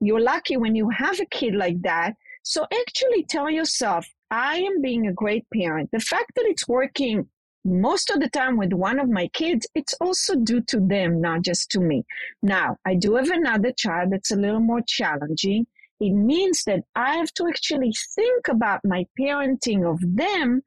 you're 0.00 0.20
lucky 0.20 0.56
when 0.56 0.76
you 0.76 0.88
have 0.90 1.18
a 1.18 1.26
kid 1.26 1.54
like 1.54 1.80
that 1.82 2.14
so 2.44 2.64
actually 2.80 3.24
tell 3.24 3.50
yourself 3.50 4.06
i 4.30 4.58
am 4.58 4.80
being 4.80 5.08
a 5.08 5.12
great 5.12 5.44
parent 5.52 5.90
the 5.92 5.98
fact 5.98 6.30
that 6.36 6.46
it's 6.46 6.68
working 6.68 7.28
most 7.64 8.10
of 8.10 8.20
the 8.20 8.28
time 8.28 8.56
with 8.56 8.72
one 8.72 8.98
of 8.98 9.08
my 9.08 9.28
kids, 9.28 9.66
it's 9.74 9.94
also 10.00 10.36
due 10.36 10.60
to 10.68 10.80
them, 10.80 11.20
not 11.20 11.42
just 11.42 11.70
to 11.70 11.80
me. 11.80 12.04
Now, 12.42 12.76
I 12.84 12.94
do 12.94 13.14
have 13.16 13.30
another 13.30 13.72
child 13.72 14.10
that's 14.12 14.30
a 14.30 14.36
little 14.36 14.60
more 14.60 14.82
challenging. 14.86 15.66
It 16.00 16.12
means 16.12 16.64
that 16.66 16.80
I 16.94 17.14
have 17.16 17.32
to 17.34 17.46
actually 17.48 17.94
think 18.14 18.48
about 18.48 18.80
my 18.84 19.06
parenting 19.18 19.90
of 19.90 19.98
them 20.02 20.62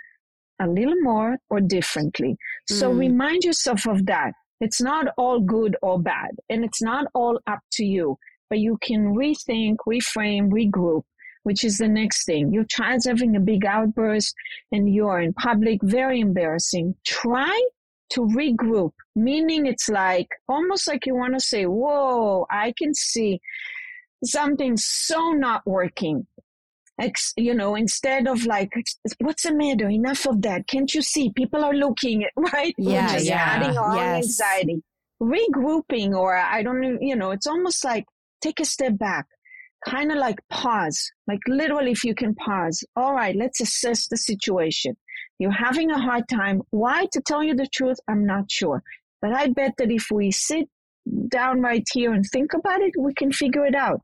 a 0.59 0.67
little 0.67 0.99
more 1.01 1.37
or 1.51 1.61
differently. 1.61 2.35
So 2.67 2.91
mm. 2.91 2.97
remind 2.97 3.43
yourself 3.43 3.85
of 3.85 4.07
that. 4.07 4.31
It's 4.59 4.81
not 4.81 5.07
all 5.17 5.39
good 5.39 5.77
or 5.83 6.01
bad, 6.01 6.31
and 6.49 6.65
it's 6.65 6.81
not 6.81 7.05
all 7.13 7.39
up 7.45 7.59
to 7.73 7.85
you, 7.85 8.17
but 8.49 8.57
you 8.57 8.79
can 8.81 9.13
rethink, 9.13 9.75
reframe, 9.87 10.49
regroup 10.49 11.03
which 11.47 11.63
is 11.63 11.77
the 11.77 11.87
next 11.87 12.25
thing. 12.25 12.51
Your 12.51 12.65
child's 12.65 13.05
having 13.05 13.33
a 13.37 13.39
big 13.39 13.65
outburst 13.65 14.35
and 14.73 14.93
you're 14.93 15.21
in 15.21 15.31
public, 15.31 15.79
very 15.81 16.19
embarrassing. 16.19 16.93
Try 17.05 17.57
to 18.09 18.19
regroup, 18.41 18.91
meaning 19.15 19.65
it's 19.65 19.87
like 19.87 20.27
almost 20.49 20.89
like 20.89 21.05
you 21.05 21.15
want 21.15 21.35
to 21.35 21.39
say, 21.39 21.63
Whoa, 21.65 22.45
I 22.51 22.73
can 22.77 22.93
see 22.93 23.39
something 24.25 24.75
so 24.75 25.31
not 25.31 25.65
working. 25.65 26.27
Ex, 26.99 27.31
you 27.37 27.53
know, 27.53 27.75
instead 27.75 28.27
of 28.27 28.45
like, 28.45 28.73
what's 29.21 29.43
the 29.43 29.53
matter? 29.53 29.89
Enough 29.89 30.27
of 30.27 30.41
that. 30.41 30.67
Can't 30.67 30.93
you 30.93 31.01
see? 31.01 31.31
People 31.31 31.63
are 31.63 31.73
looking, 31.73 32.25
right? 32.35 32.75
Yeah, 32.77 33.13
just 33.13 33.25
yeah. 33.25 33.37
adding 33.37 33.77
on 33.77 33.95
yes. 33.95 34.25
anxiety. 34.25 34.83
Regrouping, 35.21 36.11
or 36.13 36.35
I 36.35 36.61
don't 36.61 36.81
know, 36.81 36.97
you 36.99 37.15
know, 37.15 37.31
it's 37.31 37.47
almost 37.47 37.85
like 37.85 38.03
take 38.41 38.59
a 38.59 38.65
step 38.65 38.97
back 38.97 39.27
kind 39.89 40.11
of 40.11 40.17
like 40.17 40.39
pause, 40.49 41.11
like 41.27 41.39
literally, 41.47 41.91
if 41.91 42.03
you 42.03 42.13
can 42.13 42.35
pause. 42.35 42.83
All 42.95 43.13
right, 43.13 43.35
let's 43.35 43.61
assess 43.61 44.07
the 44.07 44.17
situation. 44.17 44.95
You're 45.39 45.51
having 45.51 45.91
a 45.91 45.99
hard 45.99 46.27
time. 46.29 46.61
Why? 46.71 47.07
To 47.13 47.21
tell 47.21 47.43
you 47.43 47.55
the 47.55 47.67
truth, 47.67 47.97
I'm 48.07 48.25
not 48.25 48.51
sure. 48.51 48.83
But 49.21 49.33
I 49.33 49.47
bet 49.47 49.73
that 49.77 49.91
if 49.91 50.07
we 50.11 50.31
sit 50.31 50.67
down 51.29 51.61
right 51.61 51.85
here 51.91 52.13
and 52.13 52.25
think 52.25 52.53
about 52.53 52.81
it, 52.81 52.93
we 52.97 53.13
can 53.13 53.31
figure 53.31 53.65
it 53.65 53.75
out. 53.75 54.01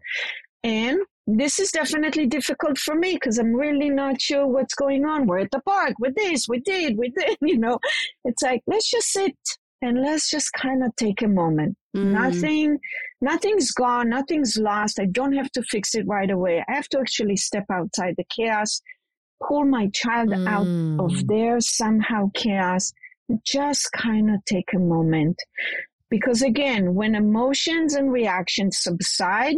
And 0.63 0.99
this 1.27 1.59
is 1.59 1.71
definitely 1.71 2.25
difficult 2.25 2.77
for 2.77 2.95
me 2.95 3.13
because 3.13 3.38
I'm 3.38 3.53
really 3.53 3.89
not 3.89 4.21
sure 4.21 4.45
what's 4.45 4.75
going 4.75 5.05
on. 5.05 5.27
We're 5.27 5.39
at 5.39 5.51
the 5.51 5.61
park 5.61 5.93
with 5.99 6.15
this, 6.15 6.47
we 6.47 6.59
did, 6.59 6.97
we 6.97 7.09
did, 7.09 7.38
you 7.41 7.57
know. 7.57 7.79
It's 8.25 8.41
like, 8.41 8.61
let's 8.67 8.89
just 8.89 9.11
sit 9.11 9.36
and 9.81 10.01
let's 10.01 10.29
just 10.29 10.51
kind 10.53 10.84
of 10.84 10.95
take 10.95 11.21
a 11.21 11.27
moment. 11.27 11.77
Mm. 11.95 12.11
Nothing, 12.11 12.79
nothing's 13.24 13.71
gone, 13.71 14.09
nothing's 14.09 14.57
lost. 14.57 14.99
I 14.99 15.05
don't 15.05 15.34
have 15.34 15.51
to 15.53 15.63
fix 15.63 15.95
it 15.95 16.05
right 16.07 16.30
away. 16.30 16.63
I 16.67 16.76
have 16.76 16.89
to 16.89 16.99
actually 16.99 17.38
step 17.38 17.65
outside 17.71 18.15
the 18.17 18.26
chaos, 18.36 18.82
pull 19.47 19.65
my 19.65 19.88
child 19.93 20.30
mm. 20.30 20.47
out 20.47 20.67
of 21.03 21.11
mm. 21.11 21.28
their 21.28 21.59
somehow 21.59 22.30
chaos, 22.36 22.91
just 23.45 23.89
kind 23.93 24.30
of 24.30 24.43
take 24.45 24.69
a 24.76 24.80
moment. 24.80 25.38
Because 26.09 26.41
again, 26.41 26.93
when 26.93 27.15
emotions 27.15 27.95
and 27.95 28.11
reactions 28.11 28.78
subside, 28.82 29.55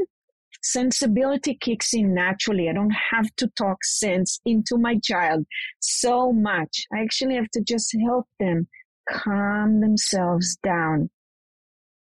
sensibility 0.62 1.58
kicks 1.62 1.94
in 1.94 2.14
naturally. 2.14 2.70
I 2.70 2.74
don't 2.74 2.96
have 3.12 3.28
to 3.38 3.48
talk 3.56 3.84
sense 3.84 4.40
into 4.46 4.78
my 4.78 4.98
child 5.04 5.46
so 5.80 6.34
much. 6.34 6.86
I 6.94 7.02
actually 7.02 7.36
have 7.36 7.50
to 7.52 7.62
just 7.62 7.96
help 8.08 8.26
them 8.40 8.68
calm 9.08 9.82
themselves 9.82 10.58
down. 10.64 11.10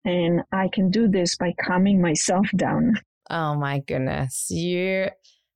And 0.05 0.41
I 0.51 0.69
can 0.71 0.89
do 0.89 1.07
this 1.07 1.35
by 1.37 1.53
calming 1.65 2.01
myself 2.01 2.47
down. 2.55 2.93
Oh 3.29 3.55
my 3.55 3.79
goodness. 3.79 4.47
You, 4.49 5.07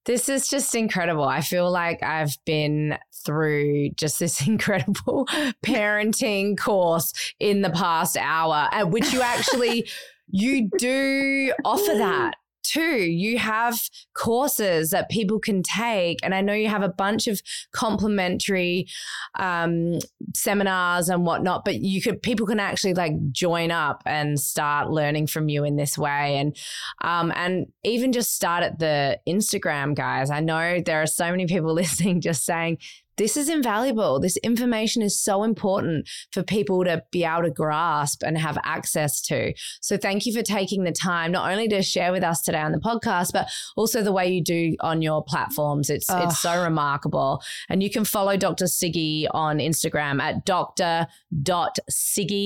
this 0.05 0.29
is 0.29 0.47
just 0.47 0.73
incredible. 0.73 1.25
I 1.25 1.41
feel 1.41 1.69
like 1.69 2.01
I've 2.01 2.35
been 2.45 2.97
through 3.25 3.89
just 3.97 4.19
this 4.19 4.47
incredible 4.47 5.25
parenting 5.65 6.57
course 6.57 7.11
in 7.39 7.61
the 7.61 7.69
past 7.71 8.17
hour, 8.17 8.69
at 8.71 8.89
which 8.89 9.11
you 9.11 9.21
actually, 9.21 9.89
you 10.29 10.69
do 10.77 11.53
offer 11.65 11.93
that 11.97 12.35
too. 12.67 12.97
You 12.97 13.37
have 13.37 13.79
courses 14.13 14.89
that 14.91 15.09
people 15.09 15.39
can 15.39 15.63
take. 15.63 16.19
And 16.23 16.33
I 16.33 16.41
know 16.41 16.53
you 16.53 16.67
have 16.67 16.83
a 16.83 16.89
bunch 16.89 17.27
of 17.27 17.41
complimentary 17.71 18.87
um, 19.39 19.99
seminars 20.33 21.09
and 21.09 21.25
whatnot, 21.25 21.65
but 21.65 21.81
you 21.81 22.01
could, 22.01 22.21
people 22.21 22.45
can 22.45 22.59
actually 22.59 22.93
like 22.93 23.13
join 23.31 23.71
up 23.71 24.03
and 24.05 24.39
start 24.39 24.89
learning 24.89 25.27
from 25.27 25.49
you 25.49 25.63
in 25.63 25.75
this 25.75 25.97
way. 25.97 26.37
And, 26.37 26.55
um, 27.01 27.31
and 27.35 27.67
even 27.83 28.11
just 28.11 28.33
start 28.33 28.63
at 28.63 28.79
the 28.79 29.19
Instagram 29.27 29.95
guys. 29.95 30.29
I 30.29 30.39
know 30.39 30.81
there 30.85 31.01
are 31.01 31.07
so 31.07 31.29
many 31.31 31.45
people 31.45 31.73
listening 31.77 32.21
just 32.21 32.45
saying, 32.45 32.77
this 33.17 33.35
is 33.35 33.49
invaluable. 33.49 34.19
This 34.19 34.37
information 34.37 35.01
is 35.01 35.19
so 35.19 35.43
important 35.43 36.07
for 36.31 36.43
people 36.43 36.83
to 36.85 37.03
be 37.11 37.23
able 37.23 37.43
to 37.43 37.51
grasp 37.51 38.23
and 38.23 38.37
have 38.37 38.57
access 38.63 39.21
to. 39.23 39.53
So 39.81 39.97
thank 39.97 40.25
you 40.25 40.33
for 40.33 40.43
taking 40.43 40.83
the 40.83 40.91
time 40.91 41.31
not 41.31 41.51
only 41.51 41.67
to 41.69 41.81
share 41.81 42.11
with 42.11 42.23
us 42.23 42.41
today 42.41 42.61
on 42.61 42.71
the 42.71 42.79
podcast, 42.79 43.33
but 43.33 43.49
also 43.75 44.03
the 44.03 44.11
way 44.11 44.27
you 44.27 44.43
do 44.43 44.75
on 44.81 45.01
your 45.01 45.23
platforms. 45.23 45.89
It's 45.89 46.05
oh. 46.09 46.23
it's 46.23 46.39
so 46.39 46.63
remarkable. 46.63 47.41
And 47.69 47.81
you 47.83 47.89
can 47.89 48.05
follow 48.05 48.37
Dr. 48.37 48.65
Siggie 48.65 49.27
on 49.31 49.57
Instagram 49.57 50.21
at 50.21 50.45
dr.siggie. 50.45 51.35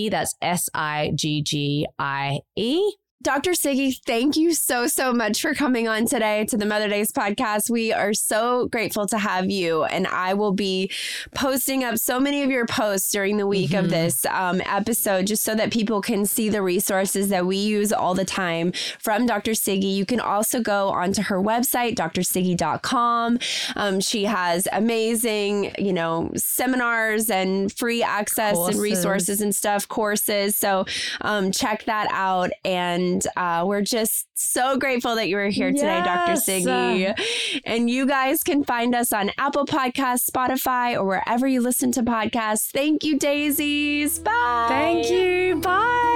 That's 0.10 0.36
S 0.42 0.70
I 0.74 1.12
G 1.16 1.44
G 1.44 1.86
I 2.00 2.40
E. 2.56 2.94
Dr. 3.22 3.52
Siggie, 3.52 4.00
thank 4.04 4.36
you 4.36 4.52
so, 4.56 4.88
so 4.88 5.14
much 5.14 5.42
for 5.42 5.54
coming 5.54 5.88
on 5.88 6.08
today 6.08 6.44
to 6.46 6.58
the 6.58 6.66
Mother 6.66 6.90
Daze 6.90 7.12
podcast. 7.12 7.70
We 7.70 7.94
are 7.94 8.16
so 8.16 8.68
grateful 8.70 9.06
to 9.08 9.18
have 9.20 9.48
you. 9.48 9.84
And 9.84 10.08
I 10.08 10.34
will 10.34 10.54
be 10.54 10.90
posting 11.36 11.84
up 11.84 12.00
so 12.00 12.20
many 12.20 12.42
of 12.42 12.50
your 12.50 12.66
posts 12.66 13.12
during 13.12 13.38
the 13.38 13.46
week 13.46 13.72
mm-hmm. 13.72 13.86
of 13.86 13.92
this 13.92 14.26
um, 14.26 14.60
episode 14.66 15.28
just 15.28 15.44
so 15.44 15.54
that 15.54 15.72
people 15.72 16.02
can 16.02 16.26
see 16.26 16.50
the 16.50 16.64
resources 16.64 17.30
that 17.30 17.46
we 17.46 17.58
use 17.58 17.94
all 17.94 18.16
the 18.16 18.26
time 18.26 18.72
from 18.98 19.28
Dr. 19.28 19.52
Siggie. 19.52 19.94
You 19.94 20.06
can 20.06 20.20
also 20.20 20.60
go 20.60 20.90
onto 20.90 21.22
her 21.22 21.38
website, 21.38 21.96
drsiggie.com. 21.98 23.38
Um, 23.76 24.00
she 24.00 24.26
has 24.26 24.68
amazing, 24.72 25.76
you 25.78 25.94
know, 25.94 26.32
seminars 26.36 27.30
and 27.30 27.72
free 27.72 28.02
access 28.02 28.56
courses. 28.56 28.76
and 28.76 28.82
resources 28.82 29.42
and 29.42 29.56
stuff, 29.56 29.88
courses. 29.88 30.58
So 30.58 30.86
um, 31.22 31.52
check 31.52 31.84
that 31.86 32.08
out. 32.10 32.50
And 32.66 33.11
and 33.12 33.28
uh, 33.36 33.64
we're 33.66 33.82
just 33.82 34.28
so 34.34 34.78
grateful 34.78 35.16
that 35.16 35.28
you 35.28 35.36
were 35.36 35.50
here 35.50 35.70
yes. 35.70 35.80
today, 35.80 36.02
Dr. 36.04 36.34
Siggie. 36.34 37.62
And 37.66 37.90
you 37.90 38.06
guys 38.06 38.44
can 38.44 38.64
find 38.64 38.96
us 38.96 39.12
on 39.12 39.32
Apple 39.38 39.66
Podcasts, 39.66 40.30
Spotify, 40.30 40.96
or 40.96 41.06
wherever 41.06 41.48
you 41.48 41.62
listen 41.62 41.92
to 41.94 42.04
podcasts. 42.04 42.72
Thank 42.72 43.04
you, 43.04 43.18
Dazies. 43.18 44.24
Bye. 44.24 44.66
Thank 44.70 45.10
you. 45.10 45.60
Bye. 45.62 46.12